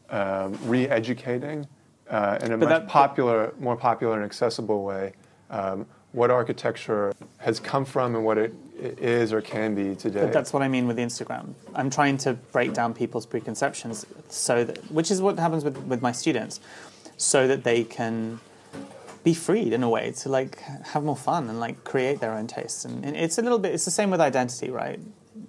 um, 0.09 0.57
re-educating 0.65 1.67
uh, 2.09 2.37
in 2.43 2.51
a 2.51 2.57
But 2.57 2.67
much 2.67 2.81
that- 2.81 2.87
popular, 2.89 3.53
more 3.59 3.75
popular 3.77 4.15
and 4.15 4.25
accessible 4.25 4.83
way 4.83 5.13
um, 5.49 5.85
what 6.11 6.29
architecture 6.31 7.13
has 7.37 7.59
come 7.61 7.85
from 7.85 8.15
and 8.15 8.25
what 8.25 8.37
it 8.37 8.53
is 8.81 9.31
or 9.31 9.41
can 9.41 9.75
be 9.75 9.95
today. 9.95 10.21
But 10.21 10.33
that's 10.33 10.53
what 10.53 10.63
I 10.63 10.67
mean 10.67 10.87
with 10.87 10.97
Instagram. 10.97 11.53
I'm 11.75 11.89
trying 11.89 12.17
to 12.19 12.33
break 12.33 12.73
down 12.73 12.93
people's 12.93 13.25
preconceptions, 13.25 14.05
so 14.29 14.63
that, 14.63 14.91
which 14.91 15.11
is 15.11 15.21
what 15.21 15.37
happens 15.37 15.63
with, 15.63 15.77
with 15.85 16.01
my 16.01 16.11
students, 16.11 16.59
so 17.17 17.47
that 17.47 17.63
they 17.63 17.83
can 17.83 18.39
be 19.23 19.33
freed 19.33 19.71
in 19.71 19.83
a 19.83 19.89
way 19.89 20.11
to 20.11 20.29
like 20.29 20.59
have 20.61 21.03
more 21.03 21.15
fun 21.15 21.47
and 21.47 21.59
like 21.59 21.83
create 21.83 22.19
their 22.19 22.33
own 22.33 22.47
tastes. 22.47 22.85
And, 22.85 23.05
and 23.05 23.15
it's 23.15 23.37
a 23.37 23.41
little 23.41 23.59
bit. 23.59 23.73
It's 23.73 23.85
the 23.85 23.91
same 23.91 24.09
with 24.09 24.19
identity, 24.19 24.71
right? 24.71 24.99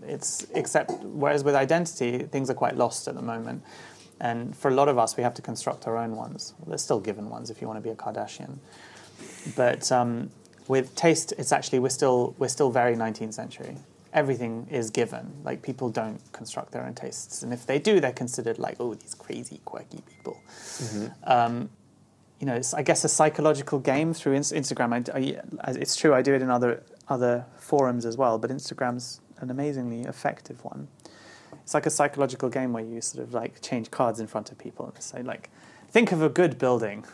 It's 0.02 0.46
except 0.54 0.92
whereas 1.02 1.42
with 1.42 1.54
identity 1.54 2.18
things 2.24 2.50
are 2.50 2.54
quite 2.54 2.76
lost 2.76 3.08
at 3.08 3.14
the 3.14 3.22
moment, 3.22 3.62
and 4.20 4.54
for 4.56 4.70
a 4.70 4.74
lot 4.74 4.88
of 4.88 4.98
us 4.98 5.16
we 5.16 5.22
have 5.22 5.34
to 5.34 5.42
construct 5.42 5.86
our 5.86 5.96
own 5.96 6.16
ones. 6.16 6.54
Well, 6.58 6.68
they're 6.68 6.78
still 6.78 7.00
given 7.00 7.30
ones 7.30 7.50
if 7.50 7.60
you 7.60 7.66
want 7.66 7.78
to 7.78 7.82
be 7.82 7.90
a 7.90 7.94
Kardashian, 7.94 8.58
but 9.56 9.90
um, 9.90 10.30
with 10.74 10.86
taste, 11.04 11.28
it's 11.40 11.52
actually 11.58 11.78
we're 11.84 11.96
still 12.00 12.20
we're 12.40 12.54
still 12.58 12.70
very 12.70 12.94
19th 12.96 13.34
century. 13.42 13.76
Everything 14.22 14.54
is 14.70 14.86
given. 15.00 15.24
Like 15.48 15.58
people 15.68 15.88
don't 16.00 16.20
construct 16.38 16.68
their 16.72 16.84
own 16.86 16.94
tastes, 16.94 17.42
and 17.42 17.50
if 17.58 17.62
they 17.70 17.78
do, 17.88 17.92
they're 18.02 18.18
considered 18.24 18.58
like 18.66 18.76
oh 18.80 18.94
these 19.02 19.14
crazy 19.24 19.58
quirky 19.70 20.00
people. 20.10 20.36
Um, 21.36 21.54
you 22.40 22.46
know, 22.48 22.56
it's 22.60 22.72
I 22.74 22.82
guess 22.82 23.04
a 23.04 23.08
psychological 23.18 23.78
game 23.92 24.12
through 24.18 24.34
ins- 24.40 24.52
Instagram. 24.62 24.90
I, 24.92 24.98
I- 25.68 25.74
it's 25.84 25.94
true, 26.00 26.12
I 26.18 26.22
do 26.28 26.32
it 26.34 26.42
in 26.42 26.50
other 26.50 26.82
other 27.08 27.34
forums 27.68 28.04
as 28.10 28.16
well, 28.22 28.38
but 28.42 28.50
Instagram's 28.50 29.20
an 29.42 29.50
amazingly 29.50 30.02
effective 30.14 30.58
one. 30.64 30.88
It's 31.64 31.74
like 31.74 31.86
a 31.86 31.90
psychological 31.98 32.48
game 32.58 32.70
where 32.74 32.84
you 32.84 33.00
sort 33.00 33.22
of 33.26 33.30
like 33.34 33.52
change 33.68 33.86
cards 33.98 34.18
in 34.20 34.26
front 34.26 34.50
of 34.52 34.56
people 34.66 34.84
and 34.86 35.02
say 35.02 35.22
like, 35.32 35.44
think 35.94 36.12
of 36.12 36.20
a 36.22 36.28
good 36.40 36.58
building, 36.58 37.04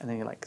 and 0.00 0.04
then 0.08 0.16
you're 0.18 0.26
like, 0.34 0.46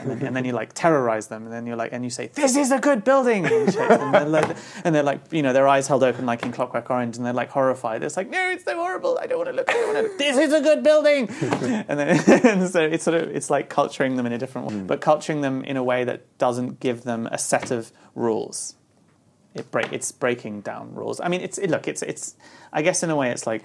and 0.00 0.10
then, 0.10 0.26
and 0.26 0.36
then 0.36 0.44
you 0.44 0.52
like 0.52 0.72
terrorize 0.72 1.28
them, 1.28 1.44
and 1.44 1.52
then 1.52 1.66
you're 1.66 1.76
like, 1.76 1.92
and 1.92 2.04
you 2.04 2.10
say, 2.10 2.28
this 2.28 2.56
is 2.56 2.70
a 2.70 2.78
good 2.78 3.04
building, 3.04 3.46
and, 3.46 3.72
shake 3.72 3.90
and, 3.90 4.14
they're 4.14 4.24
like, 4.26 4.56
and 4.84 4.94
they're 4.94 5.02
like, 5.02 5.32
you 5.32 5.42
know, 5.42 5.52
their 5.52 5.68
eyes 5.68 5.86
held 5.86 6.02
open 6.02 6.26
like 6.26 6.42
in 6.42 6.52
Clockwork 6.52 6.90
Orange, 6.90 7.16
and 7.16 7.24
they're 7.24 7.32
like 7.32 7.50
horrified. 7.50 8.02
It's 8.02 8.16
like, 8.16 8.30
no, 8.30 8.50
it's 8.50 8.64
so 8.64 8.76
horrible. 8.76 9.18
I 9.20 9.26
don't 9.26 9.38
want 9.38 9.50
to 9.50 9.56
look. 9.56 9.70
I 9.70 9.74
don't 9.74 9.94
want 9.94 10.12
to. 10.12 10.18
This 10.18 10.36
is 10.36 10.52
a 10.52 10.60
good 10.60 10.82
building, 10.82 11.28
and 11.88 11.98
then 11.98 12.44
and 12.44 12.68
so 12.70 12.82
it's 12.82 13.04
sort 13.04 13.20
of 13.20 13.28
it's 13.30 13.50
like 13.50 13.68
culturing 13.68 14.16
them 14.16 14.26
in 14.26 14.32
a 14.32 14.38
different 14.38 14.68
way, 14.68 14.74
hmm. 14.74 14.86
but 14.86 15.00
culturing 15.00 15.40
them 15.40 15.64
in 15.64 15.76
a 15.76 15.82
way 15.82 16.04
that 16.04 16.38
doesn't 16.38 16.80
give 16.80 17.02
them 17.02 17.26
a 17.26 17.38
set 17.38 17.70
of 17.70 17.92
rules. 18.14 18.74
It 19.54 19.70
break 19.70 19.92
it's 19.92 20.10
breaking 20.12 20.62
down 20.62 20.94
rules. 20.94 21.20
I 21.20 21.28
mean, 21.28 21.40
it's 21.40 21.58
it, 21.58 21.70
look, 21.70 21.86
it's 21.86 22.02
it's 22.02 22.34
I 22.72 22.82
guess 22.82 23.02
in 23.02 23.10
a 23.10 23.16
way 23.16 23.30
it's 23.30 23.46
like 23.46 23.64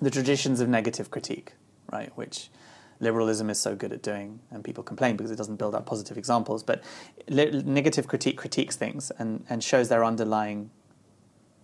the 0.00 0.10
traditions 0.10 0.60
of 0.60 0.68
negative 0.68 1.10
critique, 1.10 1.52
right? 1.92 2.10
Which 2.16 2.50
liberalism 3.00 3.50
is 3.50 3.60
so 3.60 3.74
good 3.74 3.92
at 3.92 4.02
doing, 4.02 4.40
and 4.50 4.64
people 4.64 4.82
complain 4.82 5.16
because 5.16 5.30
it 5.30 5.36
doesn't 5.36 5.56
build 5.56 5.74
up 5.74 5.86
positive 5.86 6.16
examples. 6.16 6.62
But 6.62 6.82
li- 7.28 7.62
negative 7.64 8.08
critique 8.08 8.36
critiques 8.36 8.76
things 8.76 9.10
and, 9.18 9.44
and 9.48 9.62
shows 9.62 9.88
their 9.88 10.04
underlying 10.04 10.70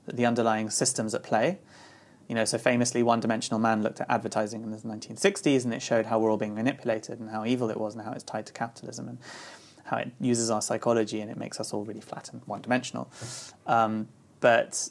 the 0.07 0.26
underlying 0.26 0.70
systems 0.70 1.14
at 1.14 1.22
play. 1.22 1.59
You 2.26 2.35
know, 2.35 2.45
so 2.45 2.59
famously, 2.59 3.03
One 3.03 3.20
Dimensional 3.20 3.61
Man 3.61 3.83
looked 3.83 4.01
at 4.01 4.11
advertising 4.11 4.62
in 4.62 4.70
the 4.70 4.76
1960s, 4.76 5.64
and 5.64 5.74
it 5.74 5.83
showed 5.83 6.07
how 6.07 6.18
we're 6.18 6.31
all 6.31 6.37
being 6.37 6.55
manipulated 6.55 7.20
and 7.20 7.31
how 7.31 7.45
evil 7.45 7.70
it 7.70 7.76
was, 7.78 7.95
and 7.95 8.05
how 8.05 8.12
it's 8.12 8.24
tied 8.24 8.47
to 8.47 8.53
capitalism, 8.53 9.09
and 9.09 9.18
how 9.91 9.99
it 9.99 10.12
uses 10.20 10.51
our 10.51 10.62
psychology 10.62 11.20
and 11.20 11.31
it 11.31 11.37
makes 11.37 11.59
us 11.59 11.72
all 11.72 11.85
really 11.85 12.01
flat 12.01 12.33
and 12.33 12.43
one-dimensional. 12.47 13.11
Um, 13.66 14.09
but 14.39 14.89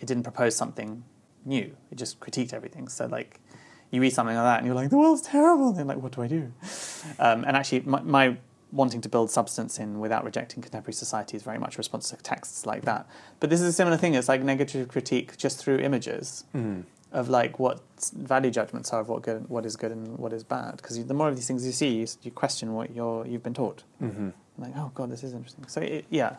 it 0.00 0.06
didn't 0.06 0.22
propose 0.22 0.54
something 0.54 1.04
new. 1.44 1.76
It 1.90 1.96
just 1.96 2.20
critiqued 2.20 2.54
everything. 2.54 2.88
So 2.88 3.06
like, 3.06 3.40
you 3.96 4.02
read 4.02 4.12
something 4.12 4.36
like 4.36 4.44
that 4.44 4.58
and 4.58 4.66
you're 4.66 4.76
like, 4.76 4.90
the 4.90 4.98
world's 4.98 5.22
terrible. 5.22 5.70
And 5.70 5.78
then 5.78 5.86
like, 5.88 5.98
what 5.98 6.12
do 6.12 6.22
I 6.22 6.28
do? 6.28 6.52
Um, 7.18 7.44
and 7.44 7.56
actually, 7.56 7.80
my, 7.80 8.00
my 8.02 8.36
wanting 8.72 9.00
to 9.00 9.08
build 9.08 9.30
substance 9.30 9.78
in 9.78 10.00
without 10.00 10.24
rejecting 10.24 10.62
contemporary 10.62 10.92
society 10.92 11.36
is 11.36 11.42
very 11.42 11.58
much 11.58 11.76
a 11.76 11.78
response 11.78 12.10
to 12.10 12.16
texts 12.16 12.66
like 12.66 12.82
that. 12.82 13.08
But 13.40 13.50
this 13.50 13.60
is 13.60 13.68
a 13.68 13.72
similar 13.72 13.96
thing. 13.96 14.14
It's 14.14 14.28
like 14.28 14.42
negative 14.42 14.88
critique 14.88 15.36
just 15.36 15.58
through 15.58 15.78
images 15.78 16.44
of 17.12 17.28
like 17.28 17.58
what 17.58 17.80
value 18.14 18.50
judgments 18.50 18.92
are 18.92 19.00
of 19.00 19.08
what 19.08 19.22
good, 19.22 19.48
what 19.48 19.64
is 19.64 19.76
good 19.76 19.92
and 19.92 20.18
what 20.18 20.32
is 20.32 20.44
bad. 20.44 20.76
Because 20.76 21.04
the 21.04 21.14
more 21.14 21.28
of 21.28 21.36
these 21.36 21.46
things 21.46 21.64
you 21.64 21.72
see, 21.72 21.88
you, 21.88 22.06
you 22.22 22.30
question 22.30 22.74
what 22.74 22.94
you're, 22.94 23.26
you've 23.26 23.42
been 23.42 23.54
taught. 23.54 23.84
Mm-hmm. 24.02 24.30
Like, 24.58 24.72
oh 24.76 24.90
god, 24.94 25.10
this 25.10 25.22
is 25.22 25.32
interesting. 25.32 25.66
So 25.68 25.80
it, 25.80 26.06
yeah, 26.10 26.36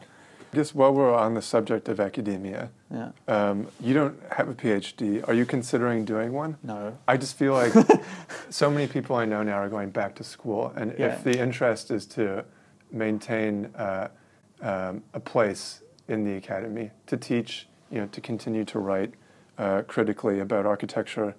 Just 0.54 0.74
while 0.76 0.94
we're 0.94 1.14
on 1.14 1.34
the 1.34 1.42
subject 1.42 1.90
of 1.90 2.00
academia, 2.00 2.70
yeah, 2.90 3.12
um, 3.28 3.68
you 3.82 3.94
don't 3.94 4.18
have 4.32 4.48
a 4.48 4.54
PhD. 4.54 5.28
Are 5.28 5.34
you 5.34 5.46
considering 5.46 6.06
doing 6.06 6.32
one? 6.32 6.58
no, 6.64 6.98
I 7.08 7.18
just 7.18 7.38
feel 7.38 7.54
like 7.54 7.74
so 8.50 8.72
many 8.72 8.88
people 8.88 9.16
I 9.18 9.26
know 9.26 9.44
now 9.44 9.58
are 9.58 9.70
going 9.70 9.90
back 9.90 10.16
to 10.16 10.24
school, 10.24 10.72
and 10.76 10.96
Yeah. 10.98 11.08
if 11.08 11.24
the 11.24 11.38
interest 11.38 11.92
is 11.92 12.06
to 12.08 12.46
maintain 12.92 13.66
uh, 13.76 14.08
um, 14.62 15.04
a 15.14 15.20
place 15.20 15.82
in 16.08 16.24
the 16.24 16.36
academy, 16.38 16.92
to 17.08 17.18
teach, 17.18 17.68
you 17.92 18.00
know, 18.00 18.08
to 18.08 18.22
continue 18.22 18.64
to 18.66 18.80
write 18.80 19.14
uh, 19.58 19.82
critically 19.88 20.40
about 20.40 20.66
architecture, 20.66 21.36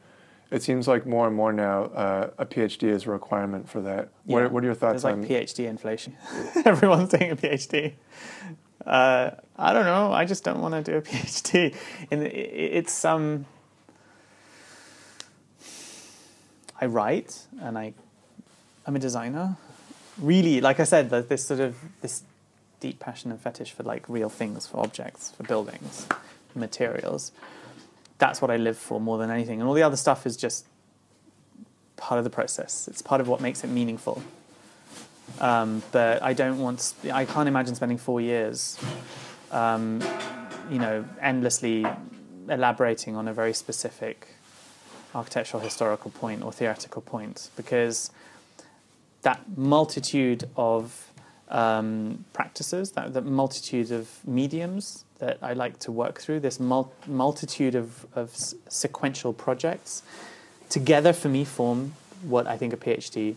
it 0.51 0.63
seems 0.63 0.87
like 0.87 1.07
more 1.07 1.27
and 1.27 1.35
more 1.35 1.53
now 1.53 1.85
uh, 1.85 2.31
a 2.39 2.45
PhD 2.45 2.85
is 2.89 3.07
a 3.07 3.11
requirement 3.11 3.69
for 3.69 3.81
that. 3.81 4.11
Yeah. 4.27 4.43
What, 4.43 4.53
what 4.53 4.63
are 4.63 4.67
your 4.67 4.75
thoughts 4.75 5.03
There's 5.03 5.05
like 5.05 5.15
on? 5.15 5.25
PhD 5.25 5.67
inflation. 5.67 6.17
Everyone's 6.67 7.09
doing 7.09 7.31
a 7.31 7.37
PhD. 7.37 7.95
Uh, 8.89 9.33
I 9.59 9.75
don't 9.75 9.85
know. 9.85 10.13
I 10.13 10.25
just 10.25 10.45
don't 10.45 10.61
want 10.61 10.73
to 10.73 10.83
do 10.83 10.97
a 10.97 11.03
PhD. 11.09 11.77
And 12.11 12.23
it, 12.23 12.33
it's 12.35 13.05
um, 13.05 13.45
I 16.81 16.87
write 16.87 17.47
and 17.61 17.77
I, 17.77 17.93
I'm 18.87 18.97
a 18.97 18.99
designer. 18.99 19.59
Really, 20.19 20.61
like 20.63 20.81
I 20.81 20.85
said, 20.85 21.11
there's 21.11 21.27
this 21.27 21.45
sort 21.45 21.61
of 21.61 21.77
this 22.01 22.23
deep 22.81 22.99
passion 22.99 23.31
and 23.31 23.39
fetish 23.39 23.73
for 23.73 23.83
like 23.83 24.09
real 24.09 24.31
things, 24.31 24.67
for 24.67 24.81
objects, 24.81 25.33
for 25.33 25.43
buildings, 25.43 26.09
materials. 26.55 27.31
That's 28.19 28.41
what 28.41 28.51
I 28.51 28.57
live 28.57 28.79
for 28.79 29.01
more 29.01 29.19
than 29.19 29.31
anything, 29.31 29.61
and 29.61 29.69
all 29.69 29.75
the 29.75 29.83
other 29.83 29.97
stuff 29.97 30.27
is 30.27 30.37
just 30.37 30.67
part 31.97 32.19
of 32.19 32.25
the 32.25 32.31
process. 32.31 32.89
It's 32.89 33.03
part 33.03 33.21
of 33.21 33.29
what 33.29 33.41
makes 33.41 33.63
it 33.63 33.69
meaningful. 33.69 34.23
Um, 35.41 35.83
but 35.93 36.23
I 36.23 36.33
don't 36.33 36.59
want. 36.59 36.95
I 37.13 37.25
can't 37.25 37.49
imagine 37.49 37.75
spending 37.75 37.99
four 37.99 38.21
years, 38.21 38.79
um, 39.53 40.03
you 40.71 40.79
know, 40.79 41.05
endlessly 41.21 41.87
elaborating 42.49 43.15
on 43.17 43.29
a 43.29 43.33
very 43.33 43.53
specific 43.53 44.29
architectural 45.15 45.63
historical 45.63 46.11
point 46.11 46.43
or 46.43 46.53
theoretical 46.53 47.03
point 47.03 47.51
because 47.57 48.11
that 49.23 49.41
multitude 49.57 50.49
of 50.57 51.11
um, 51.49 52.25
practices, 52.33 52.93
that, 52.93 53.15
that 53.15 53.25
multitude 53.25 53.91
of 53.91 54.21
mediums 54.27 55.05
that 55.19 55.39
I 55.43 55.55
like 55.55 55.79
to 55.81 55.93
work 55.93 56.21
through, 56.21 56.41
this 56.41 56.61
mul- 56.61 56.93
multitude 57.07 57.75
of, 57.75 58.07
of 58.15 58.31
s- 58.31 58.55
sequential 58.69 59.33
projects, 59.33 60.03
together 60.69 61.13
for 61.13 61.29
me 61.29 61.45
form 61.45 61.95
what 62.23 62.47
I 62.47 62.57
think 62.57 62.73
a 62.73 62.77
PhD 62.77 63.37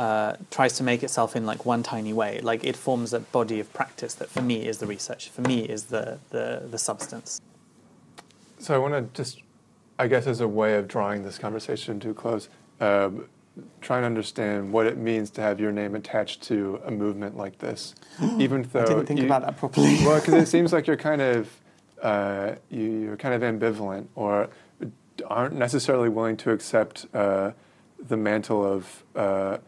uh, 0.00 0.34
tries 0.50 0.78
to 0.78 0.82
make 0.82 1.02
itself 1.02 1.36
in 1.36 1.44
like 1.44 1.66
one 1.66 1.82
tiny 1.82 2.14
way. 2.14 2.40
Like 2.40 2.64
it 2.64 2.74
forms 2.74 3.12
a 3.12 3.20
body 3.20 3.60
of 3.60 3.70
practice 3.74 4.14
that 4.14 4.30
for 4.30 4.40
me 4.40 4.66
is 4.66 4.78
the 4.78 4.86
research, 4.86 5.28
for 5.28 5.42
me 5.42 5.60
is 5.60 5.84
the, 5.84 6.18
the, 6.30 6.62
the 6.70 6.78
substance. 6.78 7.42
So 8.58 8.74
I 8.74 8.78
want 8.78 8.94
to 8.94 9.22
just, 9.22 9.42
I 9.98 10.06
guess, 10.06 10.26
as 10.26 10.40
a 10.40 10.48
way 10.48 10.76
of 10.76 10.88
drawing 10.88 11.22
this 11.22 11.36
conversation 11.36 12.00
to 12.00 12.10
a 12.10 12.14
close, 12.14 12.48
uh, 12.80 13.10
try 13.82 13.98
and 13.98 14.06
understand 14.06 14.72
what 14.72 14.86
it 14.86 14.96
means 14.96 15.28
to 15.32 15.42
have 15.42 15.60
your 15.60 15.70
name 15.70 15.94
attached 15.94 16.40
to 16.44 16.80
a 16.86 16.90
movement 16.90 17.36
like 17.36 17.58
this. 17.58 17.94
Even 18.38 18.62
though 18.72 18.80
I 18.80 18.86
didn't 18.86 19.04
think 19.04 19.20
you, 19.20 19.26
about 19.26 19.42
that 19.42 19.58
properly. 19.58 19.98
well, 20.02 20.18
because 20.18 20.32
it 20.32 20.48
seems 20.56 20.72
like 20.72 20.86
you're 20.86 20.96
kind 20.96 21.20
of 21.20 21.60
uh, 22.00 22.54
you, 22.70 22.84
you're 22.84 23.18
kind 23.18 23.34
of 23.34 23.42
ambivalent 23.42 24.06
or 24.14 24.48
aren't 25.26 25.56
necessarily 25.56 26.08
willing 26.08 26.38
to 26.38 26.52
accept 26.52 27.04
uh, 27.12 27.50
the 28.08 28.16
mantle 28.16 28.64
of 28.64 29.04
uh, 29.14 29.58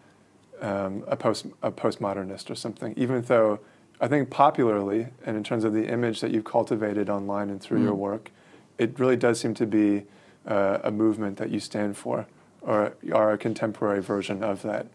um, 0.62 1.04
a 1.06 1.16
post 1.16 1.46
a 1.62 1.70
postmodernist 1.70 2.48
or 2.50 2.54
something. 2.54 2.94
Even 2.96 3.22
though 3.22 3.60
I 4.00 4.08
think 4.08 4.30
popularly 4.30 5.08
and 5.26 5.36
in 5.36 5.44
terms 5.44 5.64
of 5.64 5.72
the 5.74 5.86
image 5.88 6.20
that 6.20 6.30
you've 6.30 6.44
cultivated 6.44 7.10
online 7.10 7.50
and 7.50 7.60
through 7.60 7.80
Mm. 7.80 7.84
your 7.84 7.94
work, 7.94 8.30
it 8.78 8.98
really 8.98 9.16
does 9.16 9.38
seem 9.40 9.54
to 9.54 9.66
be 9.66 10.04
uh, 10.46 10.78
a 10.82 10.90
movement 10.90 11.36
that 11.38 11.50
you 11.50 11.60
stand 11.60 11.96
for 11.96 12.26
or 12.62 12.94
are 13.12 13.32
a 13.32 13.38
contemporary 13.38 14.00
version 14.00 14.42
of 14.42 14.62
that. 14.62 14.86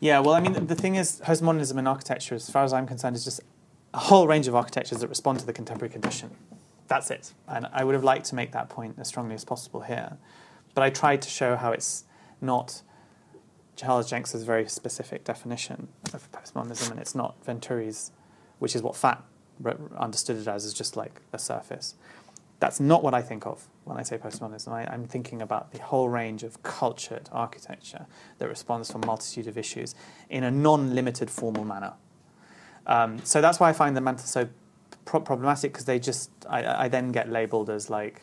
Yeah, 0.00 0.18
well, 0.20 0.34
I 0.34 0.40
mean, 0.40 0.54
the, 0.54 0.60
the 0.60 0.74
thing 0.74 0.94
is, 0.96 1.20
postmodernism 1.22 1.78
in 1.78 1.86
architecture, 1.86 2.34
as 2.34 2.48
far 2.48 2.64
as 2.64 2.72
I'm 2.72 2.86
concerned, 2.86 3.16
is 3.16 3.24
just 3.24 3.40
a 3.92 3.98
whole 3.98 4.26
range 4.26 4.48
of 4.48 4.54
architectures 4.54 5.00
that 5.00 5.08
respond 5.08 5.40
to 5.40 5.46
the 5.46 5.52
contemporary 5.52 5.92
condition. 5.92 6.30
That's 6.88 7.10
it. 7.10 7.34
And 7.46 7.66
I 7.72 7.84
would 7.84 7.94
have 7.94 8.04
liked 8.04 8.26
to 8.26 8.34
make 8.34 8.52
that 8.52 8.70
point 8.70 8.96
as 8.98 9.08
strongly 9.08 9.34
as 9.34 9.44
possible 9.44 9.82
here. 9.82 10.16
But 10.74 10.82
I 10.84 10.90
tried 10.90 11.20
to 11.22 11.28
show 11.28 11.56
how 11.56 11.72
it's 11.72 12.04
not 12.40 12.80
Charles 13.80 14.10
Jencks's 14.10 14.44
very 14.44 14.68
specific 14.68 15.24
definition 15.24 15.88
of 16.12 16.30
postmodernism, 16.32 16.90
and 16.90 17.00
it's 17.00 17.14
not 17.14 17.42
Venturi's, 17.46 18.12
which 18.58 18.76
is 18.76 18.82
what 18.82 18.94
FAT 18.94 19.24
re- 19.58 19.72
understood 19.96 20.36
it 20.36 20.46
as, 20.46 20.66
is 20.66 20.74
just 20.74 20.98
like 20.98 21.22
a 21.32 21.38
surface. 21.38 21.94
That's 22.58 22.78
not 22.78 23.02
what 23.02 23.14
I 23.14 23.22
think 23.22 23.46
of 23.46 23.68
when 23.84 23.96
I 23.96 24.02
say 24.02 24.18
postmodernism. 24.18 24.68
I, 24.68 24.84
I'm 24.92 25.06
thinking 25.06 25.40
about 25.40 25.72
the 25.72 25.78
whole 25.78 26.10
range 26.10 26.42
of 26.42 26.62
cultured 26.62 27.30
architecture 27.32 28.04
that 28.36 28.48
responds 28.50 28.88
to 28.90 28.96
a 28.96 29.06
multitude 29.06 29.46
of 29.46 29.56
issues 29.56 29.94
in 30.28 30.44
a 30.44 30.50
non-limited 30.50 31.30
formal 31.30 31.64
manner. 31.64 31.94
Um, 32.86 33.24
so 33.24 33.40
that's 33.40 33.58
why 33.60 33.70
I 33.70 33.72
find 33.72 33.96
the 33.96 34.02
mantle 34.02 34.26
so 34.26 34.46
pro- 35.06 35.20
problematic 35.20 35.72
because 35.72 35.86
they 35.86 35.98
just 35.98 36.30
I, 36.46 36.84
I 36.84 36.88
then 36.88 37.12
get 37.12 37.30
labelled 37.30 37.70
as 37.70 37.88
like 37.88 38.20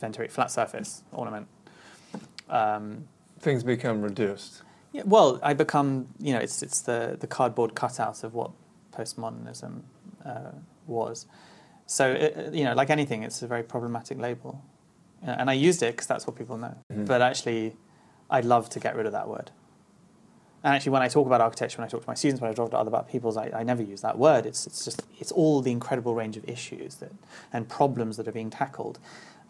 Venturi 0.00 0.28
flat 0.28 0.50
surface 0.50 1.02
ornament. 1.12 1.48
Um, 2.50 3.08
Things 3.44 3.62
become 3.62 4.00
reduced. 4.00 4.62
yeah, 4.92 5.02
well, 5.04 5.38
I 5.42 5.52
become 5.52 6.06
you 6.18 6.32
know 6.32 6.40
it's 6.40 6.62
it's 6.62 6.80
the 6.80 7.16
the 7.20 7.26
cardboard 7.26 7.74
cutout 7.74 8.24
of 8.24 8.32
what 8.32 8.50
postmodernism 8.92 9.82
uh, 10.24 10.52
was. 10.86 11.26
So 11.86 12.10
it, 12.12 12.54
you 12.54 12.64
know, 12.64 12.72
like 12.74 12.88
anything, 12.88 13.22
it's 13.22 13.42
a 13.42 13.46
very 13.46 13.62
problematic 13.62 14.18
label, 14.18 14.62
Uh, 15.26 15.36
and 15.40 15.50
I 15.50 15.68
used 15.68 15.82
it 15.82 15.92
because 15.94 16.06
that's 16.06 16.26
what 16.26 16.36
people 16.36 16.56
know. 16.56 16.74
Mhm. 16.90 17.06
But 17.06 17.20
actually, 17.20 17.76
I'd 18.30 18.46
love 18.46 18.68
to 18.70 18.80
get 18.80 18.96
rid 18.96 19.06
of 19.06 19.12
that 19.12 19.28
word. 19.28 19.50
And 20.62 20.74
actually, 20.74 20.92
when 20.92 21.02
I 21.02 21.08
talk 21.08 21.26
about 21.26 21.40
architecture, 21.42 21.76
when 21.78 21.86
I 21.86 21.90
talk 21.90 22.02
to 22.04 22.08
my 22.08 22.14
students, 22.14 22.40
when 22.40 22.50
I 22.50 22.54
talk 22.54 22.70
to 22.70 22.78
other 22.78 22.88
about 22.88 23.06
peoples, 23.12 23.36
I, 23.36 23.46
I 23.60 23.62
never 23.64 23.82
use 23.82 24.00
that 24.00 24.16
word. 24.18 24.46
It's 24.46 24.66
it's 24.66 24.82
just 24.86 25.02
it's 25.20 25.32
all 25.32 25.60
the 25.60 25.70
incredible 25.78 26.14
range 26.14 26.36
of 26.38 26.44
issues 26.48 26.94
that 26.96 27.12
and 27.52 27.68
problems 27.68 28.16
that 28.16 28.26
are 28.28 28.32
being 28.40 28.50
tackled 28.50 28.98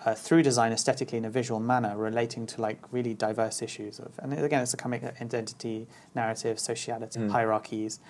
uh, 0.04 0.14
through 0.14 0.42
design 0.42 0.72
aesthetically 0.72 1.18
in 1.18 1.24
a 1.24 1.30
visual 1.30 1.60
manner 1.60 1.96
relating 1.96 2.46
to 2.46 2.60
like 2.60 2.78
really 2.92 3.14
diverse 3.14 3.62
issues 3.62 3.98
of 3.98 4.12
and 4.18 4.32
again 4.32 4.62
it's 4.62 4.74
a 4.74 4.76
comic 4.76 5.02
identity 5.04 5.86
narrative 6.14 6.58
sociality 6.58 7.18
Mm. 7.20 7.30
hierarchies 7.30 8.00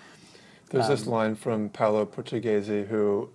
There's 0.71 0.89
this 0.89 1.07
Um, 1.07 1.13
line 1.13 1.35
from 1.37 1.69
Paolo 1.69 2.05
Portoghesi, 2.07 2.87
who 2.89 3.29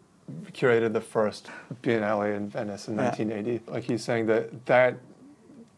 curated 0.52 0.94
the 0.94 1.02
first 1.02 1.50
Biennale 1.84 2.36
in 2.36 2.50
Venice 2.50 2.88
in 2.88 2.96
Yeah. 2.96 3.04
1980. 3.10 3.62
Like 3.72 3.84
he's 3.84 4.04
saying 4.04 4.26
that 4.28 4.66
that 4.66 4.96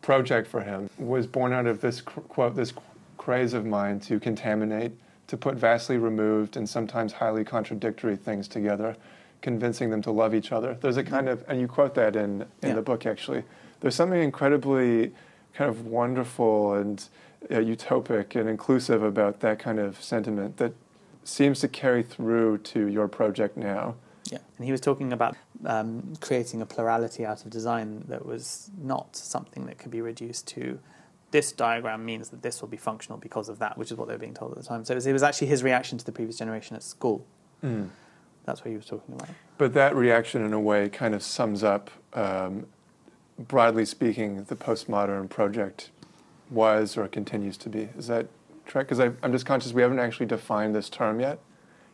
project 0.02 0.48
for 0.48 0.62
him 0.62 0.90
was 0.98 1.28
born 1.28 1.54
out 1.54 1.68
of 1.68 1.82
this 1.82 2.02
cr- 2.02 2.22
quote, 2.22 2.56
this 2.56 2.74
craze 3.18 3.54
of 3.54 3.66
mine 3.66 4.00
to 4.00 4.20
contaminate, 4.20 4.94
to 5.28 5.38
put 5.38 5.56
vastly 5.56 5.98
removed 5.98 6.58
and 6.58 6.68
sometimes 6.68 7.14
highly 7.14 7.44
contradictory 7.44 8.16
things 8.16 8.48
together, 8.48 8.96
convincing 9.42 9.90
them 9.90 10.02
to 10.04 10.12
love 10.12 10.34
each 10.36 10.52
other. 10.52 10.78
There's 10.82 10.98
a 10.98 11.04
kind 11.04 11.28
of, 11.30 11.44
and 11.48 11.60
you 11.60 11.68
quote 11.68 11.96
that 11.96 12.16
in 12.16 12.42
in 12.62 12.70
Yeah. 12.70 12.76
the 12.76 12.82
book 12.82 13.06
actually. 13.06 13.44
There's 13.80 13.96
something 13.96 14.22
incredibly 14.22 15.12
kind 15.54 15.70
of 15.70 15.86
wonderful 15.88 16.74
and 16.74 17.04
uh, 17.50 17.56
utopic 17.56 18.36
and 18.40 18.48
inclusive 18.48 19.02
about 19.04 19.40
that 19.40 19.58
kind 19.60 19.80
of 19.80 20.02
sentiment 20.02 20.58
that 20.58 20.74
seems 21.24 21.60
to 21.62 21.68
carry 21.68 22.04
through 22.04 22.60
to 22.60 22.88
your 22.88 23.08
project 23.08 23.58
now. 23.58 23.96
yeah 24.32 24.38
and 24.58 24.66
he 24.66 24.72
was 24.72 24.80
talking 24.82 25.12
about 25.12 25.36
um, 25.66 26.14
creating 26.22 26.62
a 26.62 26.66
plurality 26.66 27.26
out 27.26 27.44
of 27.44 27.50
design 27.52 28.04
that 28.08 28.24
was 28.26 28.70
not 28.78 29.16
something 29.16 29.66
that 29.66 29.78
could 29.80 29.92
be 29.92 30.02
reduced 30.02 30.48
to 30.48 30.80
this 31.32 31.52
diagram 31.52 32.06
means 32.06 32.30
that 32.30 32.42
this 32.44 32.62
will 32.62 32.68
be 32.70 32.78
functional 32.78 33.18
because 33.18 33.50
of 33.50 33.58
that 33.60 33.78
which 33.78 33.92
is 33.92 33.98
what 33.98 34.08
they 34.08 34.14
were 34.14 34.20
being 34.28 34.34
told 34.42 34.52
at 34.52 34.58
the 34.58 34.64
time 34.64 34.86
so 34.86 34.94
it 34.94 34.96
was, 34.96 35.08
it 35.08 35.14
was 35.14 35.24
actually 35.24 35.48
his 35.48 35.64
reaction 35.64 35.98
to 35.98 36.06
the 36.06 36.12
previous 36.12 36.38
generation 36.38 36.76
at 36.76 36.84
school 36.84 37.26
that's 38.46 38.62
what 38.62 38.72
he 38.72 38.76
was 38.76 38.86
talking 38.86 39.16
about 39.16 39.30
But 39.58 39.74
that 39.74 39.96
reaction, 39.96 40.44
in 40.44 40.54
a 40.54 40.60
way, 40.60 40.90
kind 40.90 41.14
of 41.14 41.24
sums 41.24 41.64
up, 41.64 41.92
um, 42.14 42.68
broadly 43.38 43.86
speaking, 43.86 44.44
the 44.46 44.56
postmodern 44.56 45.30
project 45.30 45.90
was 46.50 46.98
or 46.98 47.08
continues 47.08 47.58
to 47.58 47.70
be. 47.70 47.90
Is 47.98 48.08
that 48.08 48.28
correct? 48.66 48.90
Because 48.90 49.14
I'm 49.22 49.32
just 49.32 49.46
conscious 49.46 49.74
we 49.74 49.82
haven't 49.82 50.00
actually 50.00 50.26
defined 50.26 50.76
this 50.76 50.90
term 50.90 51.20
yet. 51.20 51.40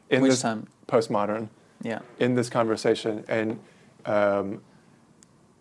In 0.09 0.21
which 0.21 0.41
this 0.41 0.43
postmodern, 0.87 1.49
yeah 1.83 1.99
in 2.19 2.35
this 2.35 2.49
conversation, 2.49 3.25
and 3.27 3.59
um, 4.05 4.61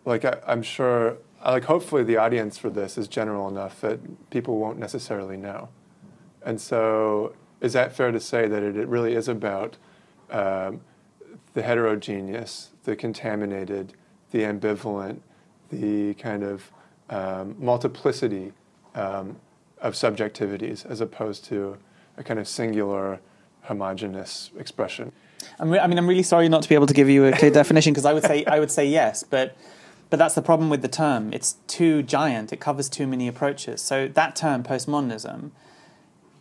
like 0.05 0.23
I, 0.23 0.39
I'm 0.47 0.63
sure, 0.63 1.17
like 1.45 1.65
hopefully 1.65 2.03
the 2.03 2.17
audience 2.17 2.57
for 2.57 2.69
this 2.69 2.97
is 2.97 3.07
general 3.07 3.47
enough 3.49 3.81
that 3.81 4.29
people 4.29 4.57
won't 4.57 4.79
necessarily 4.79 5.35
know. 5.35 5.69
And 6.43 6.61
so, 6.61 7.33
is 7.59 7.73
that 7.73 7.93
fair 7.93 8.11
to 8.11 8.19
say 8.21 8.47
that 8.47 8.63
it, 8.63 8.77
it 8.77 8.87
really 8.87 9.13
is 9.13 9.27
about 9.27 9.75
um, 10.31 10.81
the 11.53 11.61
heterogeneous, 11.61 12.69
the 12.83 12.95
contaminated, 12.95 13.93
the 14.31 14.39
ambivalent, 14.39 15.19
the 15.71 16.13
kind 16.15 16.43
of 16.43 16.71
um, 17.09 17.55
multiplicity 17.59 18.53
um, 18.95 19.37
of 19.81 19.93
subjectivities 19.93 20.85
as 20.85 21.01
opposed 21.01 21.45
to 21.45 21.77
a 22.17 22.23
kind 22.23 22.39
of 22.39 22.47
singular, 22.47 23.19
homogeneous 23.61 24.51
expression? 24.57 25.11
I'm 25.59 25.69
re- 25.69 25.79
I 25.79 25.87
mean, 25.87 25.97
I'm 25.97 26.07
really 26.07 26.23
sorry 26.23 26.49
not 26.49 26.63
to 26.63 26.69
be 26.69 26.75
able 26.75 26.87
to 26.87 26.93
give 26.93 27.09
you 27.09 27.25
a 27.25 27.31
clear 27.31 27.51
definition 27.61 27.93
because 27.93 28.05
I 28.05 28.13
would 28.13 28.23
say 28.23 28.45
I 28.45 28.59
would 28.59 28.71
say 28.71 28.87
yes, 28.87 29.23
but 29.23 29.55
but 30.09 30.17
that's 30.17 30.35
the 30.35 30.41
problem 30.41 30.69
with 30.69 30.81
the 30.81 30.87
term. 30.87 31.33
It's 31.33 31.57
too 31.67 32.01
giant. 32.01 32.53
It 32.53 32.59
covers 32.59 32.89
too 32.89 33.07
many 33.07 33.27
approaches. 33.27 33.81
So 33.81 34.07
that 34.07 34.35
term, 34.35 34.63
postmodernism, 34.63 35.51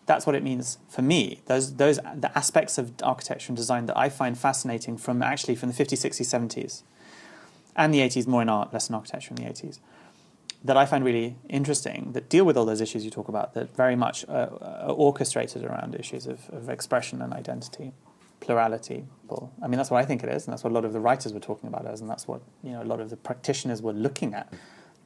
that's 0.07 0.25
what 0.27 0.35
it 0.35 0.43
means 0.43 0.79
for 0.89 1.03
me. 1.03 1.41
Those 1.47 1.75
those 1.75 1.97
the 1.97 2.31
aspects 2.35 2.79
of 2.79 2.93
architecture 3.03 3.51
and 3.51 3.57
design 3.57 3.87
that 3.87 3.97
I 3.97 4.09
find 4.09 4.39
fascinating 4.39 4.97
from 4.97 5.23
actually 5.23 5.57
from 5.57 5.71
the 5.71 5.75
50s, 5.75 6.09
60s, 6.09 6.23
70s, 6.23 6.83
and 7.75 7.93
the 7.93 8.01
80s, 8.01 8.27
more 8.27 8.43
in 8.43 8.49
art, 8.49 8.73
less 8.73 8.89
in 8.89 8.95
architecture 8.95 9.35
in 9.35 9.37
the 9.37 9.51
80s. 9.51 9.81
That 10.65 10.77
I 10.77 10.87
find 10.87 11.05
really 11.05 11.37
interesting, 11.49 12.13
that 12.13 12.29
deal 12.29 12.45
with 12.45 12.57
all 12.57 12.65
those 12.65 12.81
issues 12.81 13.05
you 13.05 13.11
talk 13.11 13.29
about, 13.29 13.55
that 13.55 13.77
very 13.77 13.95
much 13.95 14.25
uh, 14.29 14.49
are 14.61 14.91
orchestrated 14.91 15.65
around 15.65 15.95
issues 15.95 16.27
of, 16.27 16.49
of 16.51 16.69
expression 16.69 17.21
and 17.21 17.33
identity 17.33 17.93
plurality. 18.41 19.05
I 19.63 19.67
mean, 19.67 19.77
that's 19.77 19.91
what 19.91 19.99
I 19.99 20.05
think 20.05 20.23
it 20.23 20.29
is, 20.29 20.47
and 20.47 20.53
that's 20.53 20.63
what 20.63 20.71
a 20.71 20.75
lot 20.75 20.85
of 20.85 20.93
the 20.93 21.01
writers 21.01 21.33
were 21.33 21.41
talking 21.41 21.69
about 21.69 21.87
as, 21.87 22.01
and 22.01 22.09
that's 22.09 22.29
what 22.29 22.43
you 22.63 22.73
know 22.73 22.83
a 22.83 22.85
lot 22.85 23.01
of 23.01 23.11
the 23.11 23.17
practitioners 23.17 23.83
were 23.83 23.93
looking 23.93 24.35
at. 24.35 24.53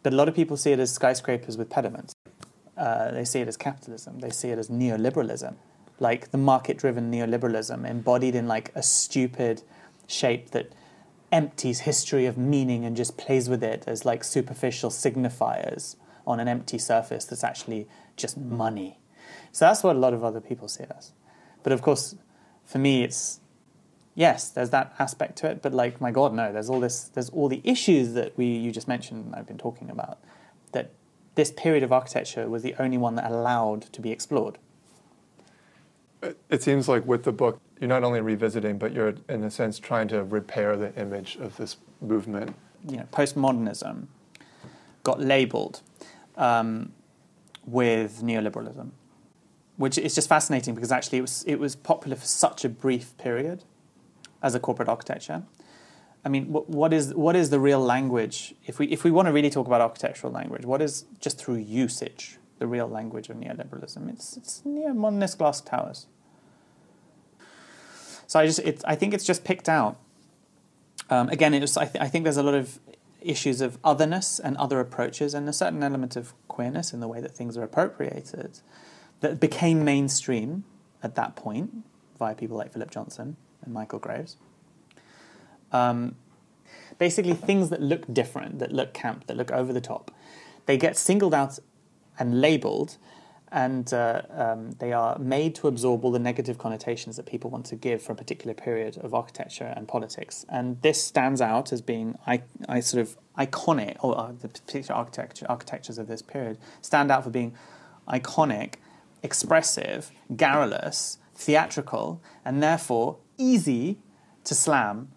But 0.02 0.12
a 0.12 0.16
lot 0.16 0.28
of 0.28 0.34
people 0.34 0.56
see 0.56 0.72
it 0.72 0.78
as 0.78 0.92
skyscrapers 0.92 1.56
with 1.56 1.68
pediments. 1.70 2.14
Uh, 2.76 3.10
they 3.10 3.24
see 3.24 3.40
it 3.40 3.48
as 3.48 3.56
capitalism. 3.56 4.20
They 4.20 4.30
see 4.30 4.48
it 4.48 4.58
as 4.58 4.68
neoliberalism, 4.68 5.54
like 5.98 6.30
the 6.30 6.38
market-driven 6.38 7.10
neoliberalism 7.10 7.88
embodied 7.88 8.34
in 8.34 8.48
like 8.48 8.72
a 8.74 8.82
stupid 8.82 9.62
shape 10.06 10.50
that 10.50 10.72
empties 11.30 11.80
history 11.80 12.26
of 12.26 12.36
meaning 12.36 12.84
and 12.84 12.96
just 12.96 13.16
plays 13.16 13.48
with 13.48 13.62
it 13.62 13.84
as 13.86 14.04
like 14.04 14.24
superficial 14.24 14.90
signifiers 14.90 15.96
on 16.26 16.40
an 16.40 16.48
empty 16.48 16.78
surface 16.78 17.24
that's 17.24 17.44
actually 17.44 17.86
just 18.16 18.36
money. 18.36 18.98
So 19.52 19.66
that's 19.66 19.82
what 19.82 19.96
a 19.96 19.98
lot 19.98 20.14
of 20.14 20.24
other 20.24 20.40
people 20.40 20.68
see 20.68 20.84
it 20.84 20.92
as. 20.96 21.12
But 21.62 21.72
of 21.72 21.82
course, 21.82 22.16
for 22.64 22.78
me, 22.78 23.04
it's 23.04 23.40
yes, 24.14 24.48
there's 24.48 24.70
that 24.70 24.94
aspect 24.98 25.36
to 25.38 25.50
it. 25.50 25.62
But 25.62 25.72
like, 25.72 26.00
my 26.00 26.10
God, 26.10 26.34
no, 26.34 26.52
there's 26.52 26.70
all 26.70 26.80
this, 26.80 27.04
there's 27.04 27.30
all 27.30 27.48
the 27.48 27.60
issues 27.64 28.12
that 28.14 28.36
we 28.36 28.46
you 28.46 28.70
just 28.70 28.88
mentioned. 28.88 29.34
I've 29.34 29.46
been 29.46 29.58
talking 29.58 29.90
about. 29.90 30.18
This 31.40 31.50
period 31.50 31.82
of 31.82 31.90
architecture 31.90 32.46
was 32.50 32.62
the 32.62 32.74
only 32.78 32.98
one 32.98 33.14
that 33.14 33.24
allowed 33.30 33.80
to 33.94 34.02
be 34.02 34.10
explored. 34.10 34.58
It- 36.50 36.62
seems 36.62 36.86
like 36.86 37.06
with 37.06 37.22
the 37.24 37.32
book, 37.32 37.58
you're 37.80 37.88
not 37.88 38.04
only 38.04 38.20
revisiting, 38.20 38.76
but 38.76 38.92
you're, 38.92 39.14
in 39.26 39.42
a 39.44 39.50
sense, 39.50 39.78
trying 39.78 40.08
to 40.08 40.22
repair 40.22 40.76
the 40.76 40.94
image 41.00 41.38
of 41.40 41.56
this 41.56 41.78
movement. 42.02 42.54
you 42.86 42.98
know, 42.98 43.06
postmodernism 43.10 44.08
got 45.02 45.18
labelled 45.18 45.80
um, 46.36 46.92
with 47.66 48.20
neoliberalism. 48.22 48.90
which 49.78 49.96
is 49.96 50.14
just 50.14 50.28
fascinating 50.28 50.74
because 50.74 50.92
actually 50.92 51.16
it 51.16 51.22
was 51.22 51.42
it 51.46 51.58
was 51.58 51.74
popular 51.74 52.16
for 52.18 52.26
such 52.26 52.66
a 52.66 52.68
brief 52.68 53.16
period 53.16 53.64
as 54.42 54.54
a 54.54 54.60
corporate 54.60 54.90
architecture. 54.90 55.42
I 56.24 56.28
mean, 56.28 56.52
what, 56.52 56.68
what 56.68 56.92
is 56.92 57.14
what 57.14 57.34
is 57.34 57.50
the 57.50 57.60
real 57.60 57.80
language? 57.80 58.54
If 58.66 58.78
we 58.78 58.86
if 58.86 59.04
we 59.04 59.10
want 59.10 59.26
to 59.26 59.32
really 59.32 59.50
talk 59.50 59.66
about 59.66 59.80
architectural 59.80 60.32
language, 60.32 60.64
what 60.64 60.82
is 60.82 61.04
just 61.18 61.38
through 61.38 61.56
usage 61.56 62.38
the 62.58 62.66
real 62.66 62.86
language 62.86 63.30
of 63.30 63.36
neoliberalism? 63.36 64.08
It's 64.10 64.36
it's 64.36 64.62
neo-modernist 64.64 65.38
glass 65.38 65.60
towers. 65.60 66.06
So 68.26 68.38
I 68.38 68.46
just 68.46 68.58
it, 68.60 68.82
I 68.84 68.94
think 68.96 69.14
it's 69.14 69.24
just 69.24 69.44
picked 69.44 69.68
out. 69.68 69.96
Um, 71.08 71.28
again, 71.30 71.54
it 71.54 71.60
was, 71.60 71.76
I, 71.76 71.86
th- 71.86 72.00
I 72.00 72.06
think 72.06 72.22
there's 72.22 72.36
a 72.36 72.42
lot 72.42 72.54
of 72.54 72.78
issues 73.20 73.60
of 73.60 73.78
otherness 73.82 74.38
and 74.38 74.56
other 74.58 74.78
approaches, 74.78 75.34
and 75.34 75.48
a 75.48 75.52
certain 75.52 75.82
element 75.82 76.14
of 76.16 76.34
queerness 76.46 76.92
in 76.92 77.00
the 77.00 77.08
way 77.08 77.20
that 77.20 77.32
things 77.32 77.56
are 77.56 77.64
appropriated 77.64 78.60
that 79.20 79.40
became 79.40 79.84
mainstream 79.84 80.64
at 81.02 81.14
that 81.14 81.34
point 81.34 81.84
via 82.18 82.34
people 82.34 82.56
like 82.56 82.72
Philip 82.72 82.90
Johnson 82.90 83.36
and 83.62 83.74
Michael 83.74 83.98
Graves. 83.98 84.36
Um, 85.72 86.16
basically, 86.98 87.34
things 87.34 87.70
that 87.70 87.80
look 87.80 88.12
different, 88.12 88.58
that 88.58 88.72
look 88.72 88.92
camp, 88.92 89.26
that 89.26 89.36
look 89.36 89.50
over 89.50 89.72
the 89.72 89.80
top, 89.80 90.10
they 90.66 90.76
get 90.76 90.96
singled 90.96 91.34
out 91.34 91.58
and 92.18 92.40
labeled, 92.40 92.96
and 93.52 93.92
uh, 93.92 94.22
um, 94.30 94.72
they 94.78 94.92
are 94.92 95.18
made 95.18 95.54
to 95.56 95.66
absorb 95.66 96.04
all 96.04 96.12
the 96.12 96.18
negative 96.18 96.58
connotations 96.58 97.16
that 97.16 97.26
people 97.26 97.50
want 97.50 97.66
to 97.66 97.76
give 97.76 98.00
for 98.00 98.12
a 98.12 98.16
particular 98.16 98.54
period 98.54 98.96
of 98.98 99.12
architecture 99.12 99.72
and 99.76 99.88
politics. 99.88 100.46
And 100.48 100.80
this 100.82 101.02
stands 101.02 101.40
out 101.40 101.72
as 101.72 101.82
being 101.82 102.16
I, 102.26 102.42
I 102.68 102.80
sort 102.80 103.00
of 103.00 103.16
iconic, 103.38 103.96
or 104.04 104.16
uh, 104.16 104.32
the 104.40 104.48
particular 104.48 104.94
architecture, 104.94 105.46
architectures 105.48 105.98
of 105.98 106.06
this 106.06 106.22
period 106.22 106.58
stand 106.80 107.10
out 107.10 107.24
for 107.24 107.30
being 107.30 107.54
iconic 108.08 108.74
expressive, 109.22 110.10
garrulous, 110.36 111.18
theatrical, 111.34 112.22
and 112.44 112.62
therefore 112.62 113.18
easy 113.38 113.98
to 114.44 114.54
slam, 114.54 115.08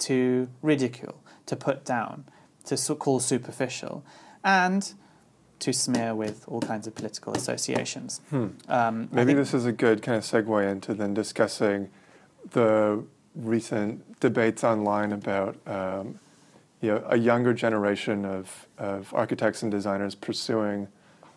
to 0.00 0.48
ridicule, 0.62 1.22
to 1.46 1.56
put 1.56 1.84
down, 1.84 2.24
to 2.64 2.76
call 2.96 3.20
superficial, 3.20 4.04
and 4.44 4.92
to 5.58 5.72
smear 5.72 6.14
with 6.14 6.44
all 6.48 6.60
kinds 6.60 6.86
of 6.86 6.94
political 6.94 7.34
associations. 7.34 8.20
Hmm. 8.30 8.48
Um, 8.68 9.08
Maybe 9.12 9.34
this 9.34 9.52
is 9.52 9.66
a 9.66 9.72
good 9.72 10.02
kind 10.02 10.16
of 10.16 10.24
segue 10.24 10.70
into 10.70 10.94
then 10.94 11.12
discussing 11.14 11.90
the 12.52 13.04
recent 13.34 14.18
debates 14.20 14.64
online 14.64 15.12
about 15.12 15.56
um, 15.66 16.18
you 16.80 16.88
know, 16.88 17.04
a 17.08 17.18
younger 17.18 17.52
generation 17.52 18.24
of, 18.24 18.66
of 18.78 19.12
architects 19.14 19.62
and 19.62 19.70
designers 19.70 20.14
pursuing 20.14 20.88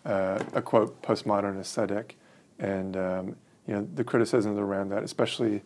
uh, 0.06 0.42
a 0.54 0.62
quote 0.62 1.00
postmodern 1.02 1.60
aesthetic, 1.60 2.16
and 2.58 2.96
um, 2.96 3.36
you 3.66 3.74
know 3.74 3.88
the 3.94 4.04
criticisms 4.04 4.58
around 4.58 4.90
that, 4.90 5.02
especially 5.02 5.62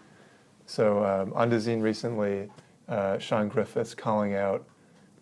so 0.67 1.05
um, 1.05 1.33
on 1.35 1.51
Dezeen 1.51 1.83
recently, 1.83 2.49
uh, 2.89 3.19
Sean 3.19 3.49
Griffiths 3.49 3.95
calling 3.95 4.35
out 4.35 4.65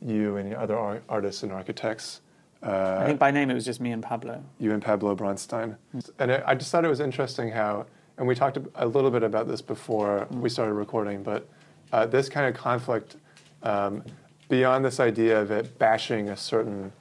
you 0.01 0.37
and 0.37 0.55
other 0.55 0.79
ar- 0.79 1.03
artists 1.09 1.43
and 1.43 1.53
architects. 1.53 2.21
Uh, 2.63 2.99
I 3.01 3.07
think 3.07 3.19
by 3.19 3.31
name 3.31 3.51
it 3.51 3.55
was 3.55 3.65
just 3.65 3.81
me 3.81 3.93
and 3.93 4.03
Pablo. 4.03 4.43
You 4.59 4.73
and 4.73 4.83
Pablo 4.83 5.15
Bronstein, 5.15 5.77
mm. 5.95 6.11
and 6.19 6.31
it, 6.31 6.43
I 6.47 6.55
just 6.55 6.71
thought 6.71 6.85
it 6.85 6.89
was 6.89 7.01
interesting 7.01 7.51
how, 7.51 7.87
and 8.19 8.27
we 8.27 8.35
talked 8.35 8.59
a 8.75 8.87
little 8.87 9.11
bit 9.11 9.23
about 9.23 9.47
this 9.47 9.61
before 9.61 10.27
mm. 10.31 10.41
we 10.41 10.49
started 10.49 10.75
recording, 10.75 11.23
but 11.23 11.49
uh, 11.93 12.07
this 12.07 12.29
kind 12.29 12.47
of 12.47 12.61
conflict 12.61 13.17
um, 13.63 14.03
beyond 14.49 14.85
this 14.85 15.01
idea 15.01 15.41
of 15.41 15.51
it 15.51 15.79
bashing 15.79 16.31
a 16.31 16.37
certain 16.37 16.93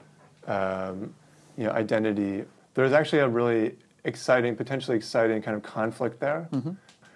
um, 0.47 1.13
you 1.57 1.63
know, 1.63 1.71
identity, 1.71 2.43
there's 2.73 2.91
actually 2.91 3.19
a 3.19 3.27
really 3.27 3.75
exciting, 4.03 4.55
potentially 4.55 4.97
exciting 4.97 5.41
kind 5.41 5.55
of 5.55 5.63
conflict 5.63 6.19
there, 6.19 6.47
mm-hmm. 6.51 6.71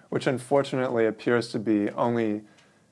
which 0.08 0.26
unfortunately 0.26 1.06
appears 1.06 1.48
to 1.48 1.58
be 1.58 1.90
only 1.90 2.42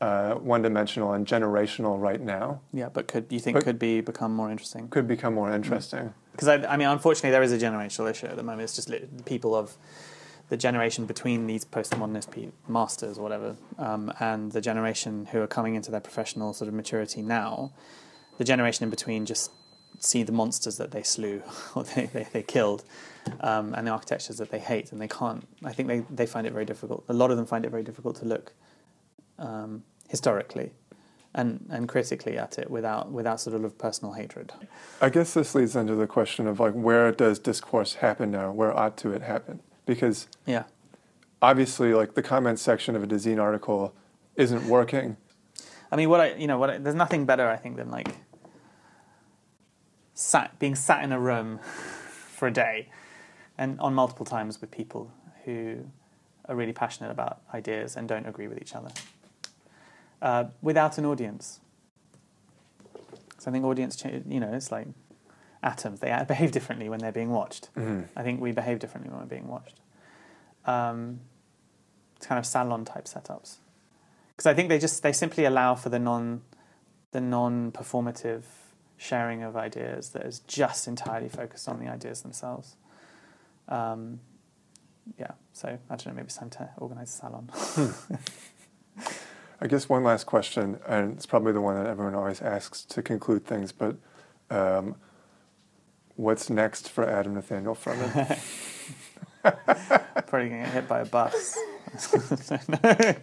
uh, 0.01 0.35
one-dimensional 0.35 1.13
and 1.13 1.27
generational 1.27 2.01
right 2.01 2.21
now. 2.21 2.61
Yeah, 2.73 2.89
but 2.89 3.09
could 3.09 3.27
you 3.31 3.41
think 3.41 3.55
but 3.57 3.65
could 3.65 3.79
be 3.79 4.01
become 4.01 4.35
more 4.35 4.51
interesting? 4.51 4.89
Could 4.89 5.09
become 5.09 5.35
more 5.35 5.53
interesting. 5.53 6.15
Because 6.33 6.49
I, 6.49 6.55
I, 6.67 6.77
mean, 6.77 6.89
unfortunately, 6.89 7.31
there 7.31 7.43
is 7.43 7.53
a 7.53 7.59
generational 7.59 8.11
issue 8.11 8.27
at 8.27 8.37
the 8.37 8.43
moment. 8.43 8.63
It's 8.63 8.77
just 8.77 8.93
people 9.25 9.55
of 9.55 9.77
the 10.51 10.57
generation 10.57 11.05
between 11.05 11.47
these 11.47 11.65
postmodernist 11.65 12.31
pe- 12.31 12.51
masters 12.69 13.19
or 13.19 13.23
whatever, 13.23 13.57
um, 13.77 14.13
and 14.21 14.53
the 14.53 14.61
generation 14.61 15.27
who 15.27 15.41
are 15.41 15.47
coming 15.47 15.75
into 15.75 15.91
their 15.91 16.01
professional 16.01 16.53
sort 16.53 16.69
of 16.69 16.75
maturity 16.75 17.23
now. 17.23 17.73
The 18.39 18.45
generation 18.45 18.85
in 18.85 18.91
between 18.91 19.27
just 19.27 19.51
see 19.99 20.23
the 20.23 20.33
monsters 20.33 20.77
that 20.77 20.93
they 20.93 21.03
slew 21.03 21.43
or 21.75 21.83
they, 21.83 22.07
they, 22.07 22.27
they 22.33 22.43
killed 22.43 22.85
um, 23.41 23.75
and 23.75 23.87
the 23.87 23.91
architectures 23.91 24.37
that 24.37 24.51
they 24.51 24.59
hate 24.61 24.93
and 24.93 25.01
they 25.01 25.09
can't 25.09 25.47
i 25.65 25.73
think 25.73 25.89
they, 25.89 26.05
they 26.09 26.25
find 26.25 26.47
it 26.47 26.53
very 26.53 26.65
difficult 26.65 27.05
a 27.09 27.13
lot 27.13 27.33
of 27.33 27.37
them 27.37 27.45
find 27.45 27.65
it 27.65 27.71
very 27.71 27.83
difficult 27.83 28.15
to 28.15 28.25
look 28.25 28.53
um, 29.39 29.83
historically 30.09 30.73
and, 31.35 31.67
and 31.71 31.89
critically 31.89 32.39
at 32.39 32.59
it 32.59 32.71
without 32.71 33.11
without 33.13 33.41
sort 33.41 33.63
of 33.63 33.79
personal 33.79 34.15
hatred. 34.15 34.53
I 35.01 35.09
guess 35.09 35.35
this 35.35 35.55
leads 35.55 35.77
into 35.77 35.95
the 35.95 36.07
question 36.07 36.47
of 36.47 36.59
like 36.61 36.73
where 36.73 37.13
does 37.13 37.39
discourse 37.39 37.95
happen 37.95 38.31
now? 38.31 38.51
Where 38.51 38.77
ought 38.77 38.97
to 38.99 39.13
it 39.13 39.23
happen? 39.23 39.61
Because 39.87 40.27
yeah. 40.47 40.65
obviously 41.41 41.95
like 41.95 42.15
the 42.15 42.23
comment 42.23 42.59
section 42.59 42.97
of 42.97 43.03
a 43.03 43.07
Dezeen 43.07 43.41
article 43.41 43.95
isn't 44.37 44.67
working. 44.67 45.17
I 45.91 45.97
mean 45.97 46.11
what 46.11 46.21
i 46.21 46.35
you 46.35 46.47
know 46.47 46.59
what 46.59 46.71
I, 46.71 46.79
there's 46.79 46.95
nothing 46.95 47.25
better 47.25 47.49
i 47.49 47.57
think 47.57 47.77
than 47.77 47.91
like 47.91 48.09
sat 50.13 50.59
being 50.59 50.75
sat 50.75 51.03
in 51.03 51.13
a 51.13 51.21
room 51.21 51.59
for 51.63 52.49
a 52.49 52.53
day 52.53 52.91
and 53.57 53.81
on 53.81 53.95
multiple 53.95 54.27
times 54.27 54.61
with 54.61 54.71
people 54.71 55.11
who 55.45 55.87
are 56.47 56.55
really 56.55 56.73
passionate 56.73 57.11
about 57.11 57.41
ideas 57.55 57.97
and 57.97 58.07
don't 58.07 58.27
agree 58.27 58.49
with 58.49 58.61
each 58.61 58.75
other 58.75 58.91
uh, 60.23 60.45
without 60.63 60.99
an 60.99 61.07
audience. 61.07 61.61
So 63.39 63.51
I 63.51 63.53
think 63.53 63.65
audience, 63.65 64.03
you 64.27 64.41
know, 64.41 64.53
it's 64.53 64.73
like 64.73 64.89
atoms. 65.63 66.01
They 66.01 66.25
behave 66.29 66.53
differently 66.53 66.89
when 66.89 67.01
they're 67.01 67.13
being 67.13 67.31
watched. 67.31 67.73
Mm-hmm. 67.75 68.03
I 68.17 68.23
think 68.23 68.41
we 68.41 68.53
behave 68.53 68.79
differently 68.79 69.11
when 69.11 69.21
we're 69.21 69.27
being 69.27 69.49
watched. 69.49 69.81
Um, 70.65 71.21
it's 72.17 72.27
kind 72.27 72.39
of 72.39 72.45
salon 72.47 72.85
type 72.85 73.05
setups 73.05 73.59
because 74.39 74.47
I 74.47 74.55
think 74.55 74.69
they 74.69 74.79
just 74.79 75.03
they 75.03 75.13
simply 75.13 75.45
allow 75.45 75.75
for 75.75 75.89
the 75.89 75.99
non 75.99 76.43
the 77.13 77.21
non 77.21 77.73
performative 77.73 78.43
sharing 78.97 79.43
of 79.43 79.57
ideas 79.57 80.11
that 80.11 80.27
is 80.27 80.41
just 80.41 80.89
entirely 80.89 81.29
focused 81.29 81.69
on 81.69 81.79
the 81.79 81.89
ideas 81.89 82.23
themselves. 82.23 82.77
Um, 83.69 84.21
yeah, 85.19 85.33
so 85.53 85.69
I 85.69 85.97
don't 85.97 86.07
know, 86.07 86.13
maybe 86.13 86.27
it's 86.27 86.37
time 86.37 86.51
to 86.51 86.71
organize 86.77 87.09
a 87.09 87.13
salon. 87.13 87.51
I 89.61 89.67
guess 89.67 89.89
one 89.89 90.05
last 90.05 90.27
question, 90.27 90.79
and 90.87 91.15
it's 91.15 91.27
probably 91.27 91.53
the 91.53 91.61
one 91.61 91.77
that 91.77 91.87
everyone 91.87 92.15
always 92.15 92.41
asks 92.41 92.85
to 92.85 93.03
conclude 93.03 93.45
things, 93.45 93.73
but 93.73 93.97
um, 94.51 94.95
what's 96.15 96.49
next 96.49 96.89
for 96.89 97.09
Adam 97.09 97.35
Nathaniel 97.35 97.75
Furman? 97.75 98.11
probably 99.43 100.49
going 100.49 100.63
to 100.63 100.67
get 100.67 100.69
hit 100.69 100.89
by 100.89 101.01
a 101.01 101.05
bus. 101.05 101.59
I 102.15 103.17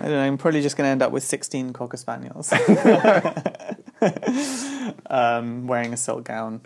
don't 0.00 0.10
know, 0.10 0.20
I'm 0.20 0.36
probably 0.36 0.62
just 0.62 0.76
going 0.76 0.86
to 0.86 0.90
end 0.90 1.02
up 1.02 1.12
with 1.12 1.22
16 1.22 1.72
Cocker 1.72 1.96
Spaniels. 1.96 2.52
um, 5.06 5.66
wearing 5.66 5.92
a 5.92 5.96
silk 5.96 6.24
gown. 6.24 6.60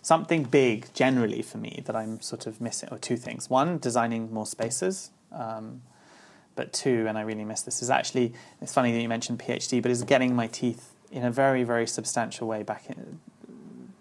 Something 0.00 0.44
big, 0.44 0.92
generally 0.94 1.42
for 1.42 1.58
me, 1.58 1.82
that 1.84 1.96
I'm 1.96 2.20
sort 2.20 2.46
of 2.46 2.60
missing, 2.60 2.88
or 2.90 2.98
two 2.98 3.16
things. 3.16 3.50
One, 3.50 3.78
designing 3.78 4.32
more 4.32 4.46
spaces. 4.46 5.10
Um, 5.32 5.82
but 6.58 6.72
two, 6.72 7.06
and 7.06 7.16
I 7.16 7.20
really 7.20 7.44
miss 7.44 7.62
this, 7.62 7.82
is 7.82 7.88
actually, 7.88 8.34
it's 8.60 8.74
funny 8.74 8.90
that 8.90 9.00
you 9.00 9.08
mentioned 9.08 9.38
PhD, 9.38 9.80
but 9.80 9.92
is 9.92 10.02
getting 10.02 10.34
my 10.34 10.48
teeth 10.48 10.92
in 11.12 11.24
a 11.24 11.30
very, 11.30 11.62
very 11.62 11.86
substantial 11.86 12.48
way 12.48 12.64
back 12.64 12.90
in, 12.90 13.20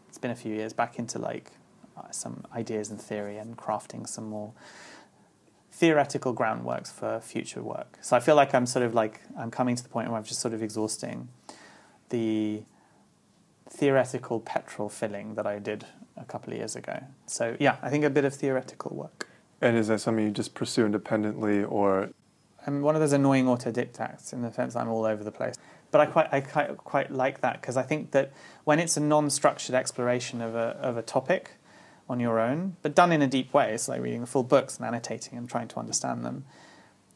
it's 0.09 0.17
been 0.17 0.31
a 0.31 0.35
few 0.35 0.55
years, 0.55 0.73
back 0.73 0.97
into 0.97 1.19
like 1.19 1.51
uh, 1.95 2.09
some 2.09 2.43
ideas 2.55 2.89
and 2.89 2.99
theory 2.99 3.37
and 3.37 3.57
crafting 3.57 4.07
some 4.07 4.27
more 4.27 4.53
theoretical 5.71 6.33
groundworks 6.33 6.91
for 6.91 7.19
future 7.19 7.61
work. 7.61 7.99
So 8.01 8.17
I 8.17 8.19
feel 8.19 8.35
like 8.35 8.55
I'm 8.55 8.65
sort 8.65 8.83
of 8.83 8.95
like, 8.95 9.21
I'm 9.37 9.51
coming 9.51 9.75
to 9.75 9.83
the 9.83 9.89
point 9.89 10.09
where 10.09 10.17
I'm 10.17 10.23
just 10.23 10.39
sort 10.39 10.55
of 10.55 10.63
exhausting 10.63 11.27
the 12.09 12.63
theoretical 13.69 14.39
petrol 14.39 14.89
filling 14.89 15.35
that 15.35 15.45
I 15.45 15.59
did 15.59 15.85
a 16.17 16.25
couple 16.25 16.53
of 16.53 16.57
years 16.57 16.75
ago. 16.75 17.03
So 17.27 17.55
yeah, 17.59 17.75
I 17.83 17.91
think 17.91 18.03
a 18.03 18.09
bit 18.09 18.25
of 18.25 18.33
theoretical 18.33 18.95
work. 18.95 19.27
And 19.61 19.77
is 19.77 19.89
that 19.89 19.99
something 20.01 20.25
you 20.25 20.31
just 20.31 20.55
pursue 20.55 20.87
independently, 20.87 21.63
or? 21.63 22.09
I'm 22.67 22.81
one 22.81 22.95
of 22.95 23.01
those 23.01 23.13
annoying 23.13 23.45
autodidacts 23.45 24.33
in 24.33 24.41
the 24.41 24.51
sense 24.51 24.75
I'm 24.75 24.89
all 24.89 25.05
over 25.05 25.23
the 25.23 25.31
place. 25.31 25.55
But 25.89 26.01
I 26.01 26.05
quite, 26.05 26.27
I 26.33 26.41
quite, 26.41 26.77
quite 26.77 27.11
like 27.11 27.39
that 27.39 27.61
because 27.61 27.77
I 27.77 27.83
think 27.83 28.11
that 28.11 28.33
when 28.65 28.77
it's 28.77 28.97
a 28.97 28.99
non-structured 28.99 29.73
exploration 29.73 30.41
of 30.41 30.53
a, 30.53 30.77
of 30.81 30.97
a 30.97 31.01
topic 31.01 31.51
on 32.09 32.19
your 32.19 32.39
own, 32.39 32.75
but 32.81 32.93
done 32.93 33.13
in 33.13 33.21
a 33.21 33.27
deep 33.27 33.53
way, 33.53 33.73
it's 33.73 33.87
like 33.87 34.01
reading 34.01 34.19
the 34.21 34.27
full 34.27 34.43
books 34.43 34.77
and 34.77 34.85
annotating 34.85 35.37
and 35.37 35.49
trying 35.49 35.69
to 35.69 35.79
understand 35.79 36.25
them, 36.25 36.43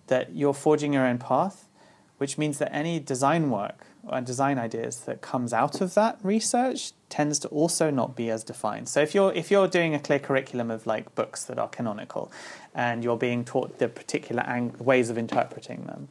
that 0.08 0.34
you're 0.34 0.54
forging 0.54 0.94
your 0.94 1.06
own 1.06 1.18
path, 1.18 1.68
which 2.22 2.38
means 2.38 2.60
that 2.60 2.72
any 2.72 3.00
design 3.00 3.50
work 3.50 3.84
and 4.08 4.28
design 4.28 4.60
ideas 4.60 4.98
that 5.08 5.22
comes 5.22 5.52
out 5.52 5.82
of 5.82 5.96
that 5.96 6.20
research 6.22 6.92
tends 7.10 7.40
to 7.40 7.48
also 7.48 7.90
not 7.90 8.16
be 8.16 8.30
as 8.30 8.44
defined. 8.44 8.88
So 8.88 9.02
if 9.02 9.16
you're 9.16 9.34
if 9.34 9.50
you're 9.50 9.68
doing 9.68 9.96
a 9.96 10.00
clear 10.00 10.20
curriculum 10.20 10.70
of 10.70 10.86
like 10.86 11.16
books 11.16 11.44
that 11.46 11.58
are 11.58 11.68
canonical, 11.68 12.32
and 12.76 13.04
you're 13.04 13.18
being 13.18 13.44
taught 13.44 13.80
the 13.80 13.88
particular 13.88 14.44
ang- 14.44 14.76
ways 14.78 15.10
of 15.10 15.18
interpreting 15.18 15.88
them 15.88 16.10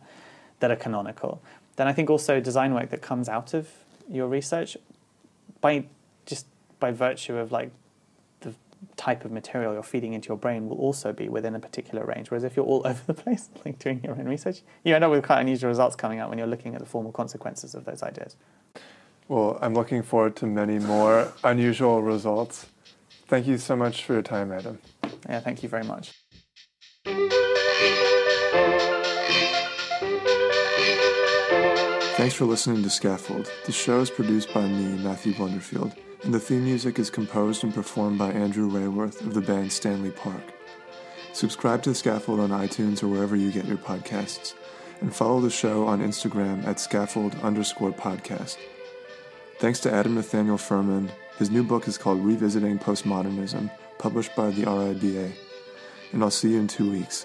that 0.58 0.72
are 0.72 0.80
canonical, 0.86 1.40
then 1.76 1.86
I 1.86 1.92
think 1.92 2.10
also 2.10 2.40
design 2.40 2.74
work 2.74 2.90
that 2.90 3.02
comes 3.02 3.28
out 3.28 3.54
of 3.54 3.68
your 4.08 4.26
research 4.26 4.76
by 5.60 5.84
just 6.26 6.44
by 6.80 6.90
virtue 6.90 7.36
of 7.36 7.52
like 7.52 7.70
type 8.96 9.24
of 9.24 9.32
material 9.32 9.72
you're 9.72 9.82
feeding 9.82 10.12
into 10.12 10.28
your 10.28 10.36
brain 10.36 10.68
will 10.68 10.78
also 10.78 11.12
be 11.12 11.28
within 11.28 11.54
a 11.54 11.60
particular 11.60 12.04
range. 12.04 12.30
Whereas 12.30 12.44
if 12.44 12.56
you're 12.56 12.66
all 12.66 12.82
over 12.86 13.00
the 13.06 13.14
place, 13.14 13.48
like 13.64 13.78
doing 13.78 14.00
your 14.02 14.14
own 14.14 14.26
research, 14.26 14.62
you 14.84 14.94
end 14.94 15.04
up 15.04 15.10
with 15.10 15.24
quite 15.24 15.40
unusual 15.40 15.68
results 15.68 15.96
coming 15.96 16.18
out 16.18 16.28
when 16.28 16.38
you're 16.38 16.46
looking 16.46 16.74
at 16.74 16.80
the 16.80 16.86
formal 16.86 17.12
consequences 17.12 17.74
of 17.74 17.84
those 17.84 18.02
ideas. 18.02 18.36
Well, 19.28 19.58
I'm 19.62 19.74
looking 19.74 20.02
forward 20.02 20.34
to 20.36 20.46
many 20.46 20.78
more 20.78 21.32
unusual 21.44 22.02
results. 22.02 22.66
Thank 23.28 23.46
you 23.46 23.58
so 23.58 23.76
much 23.76 24.04
for 24.04 24.14
your 24.14 24.22
time, 24.22 24.50
Adam. 24.50 24.80
Yeah, 25.28 25.38
thank 25.40 25.62
you 25.62 25.68
very 25.68 25.84
much. 25.84 26.12
Thanks 32.16 32.34
for 32.34 32.44
listening 32.44 32.82
to 32.82 32.90
Scaffold. 32.90 33.50
The 33.64 33.72
show 33.72 34.00
is 34.00 34.10
produced 34.10 34.52
by 34.52 34.66
me, 34.66 35.02
Matthew 35.02 35.32
Blunderfield, 35.32 35.96
and 36.22 36.34
the 36.34 36.40
theme 36.40 36.64
music 36.64 36.98
is 36.98 37.10
composed 37.10 37.64
and 37.64 37.74
performed 37.74 38.18
by 38.18 38.30
Andrew 38.32 38.70
Rayworth 38.70 39.20
of 39.20 39.34
the 39.34 39.40
band 39.40 39.72
Stanley 39.72 40.10
Park. 40.10 40.42
Subscribe 41.32 41.82
to 41.84 41.94
Scaffold 41.94 42.40
on 42.40 42.50
iTunes 42.50 43.02
or 43.02 43.08
wherever 43.08 43.36
you 43.36 43.50
get 43.50 43.64
your 43.64 43.78
podcasts, 43.78 44.54
and 45.00 45.14
follow 45.14 45.40
the 45.40 45.50
show 45.50 45.86
on 45.86 46.00
Instagram 46.00 46.66
at 46.66 46.80
scaffold 46.80 47.34
underscore 47.42 47.92
podcast. 47.92 48.56
Thanks 49.58 49.80
to 49.80 49.92
Adam 49.92 50.14
Nathaniel 50.14 50.58
Furman. 50.58 51.10
His 51.38 51.50
new 51.50 51.62
book 51.62 51.88
is 51.88 51.96
called 51.96 52.24
Revisiting 52.24 52.78
Postmodernism, 52.78 53.70
published 53.98 54.34
by 54.34 54.50
the 54.50 54.64
RIBA. 54.64 55.32
And 56.12 56.22
I'll 56.22 56.30
see 56.30 56.52
you 56.52 56.58
in 56.58 56.66
two 56.66 56.90
weeks. 56.90 57.24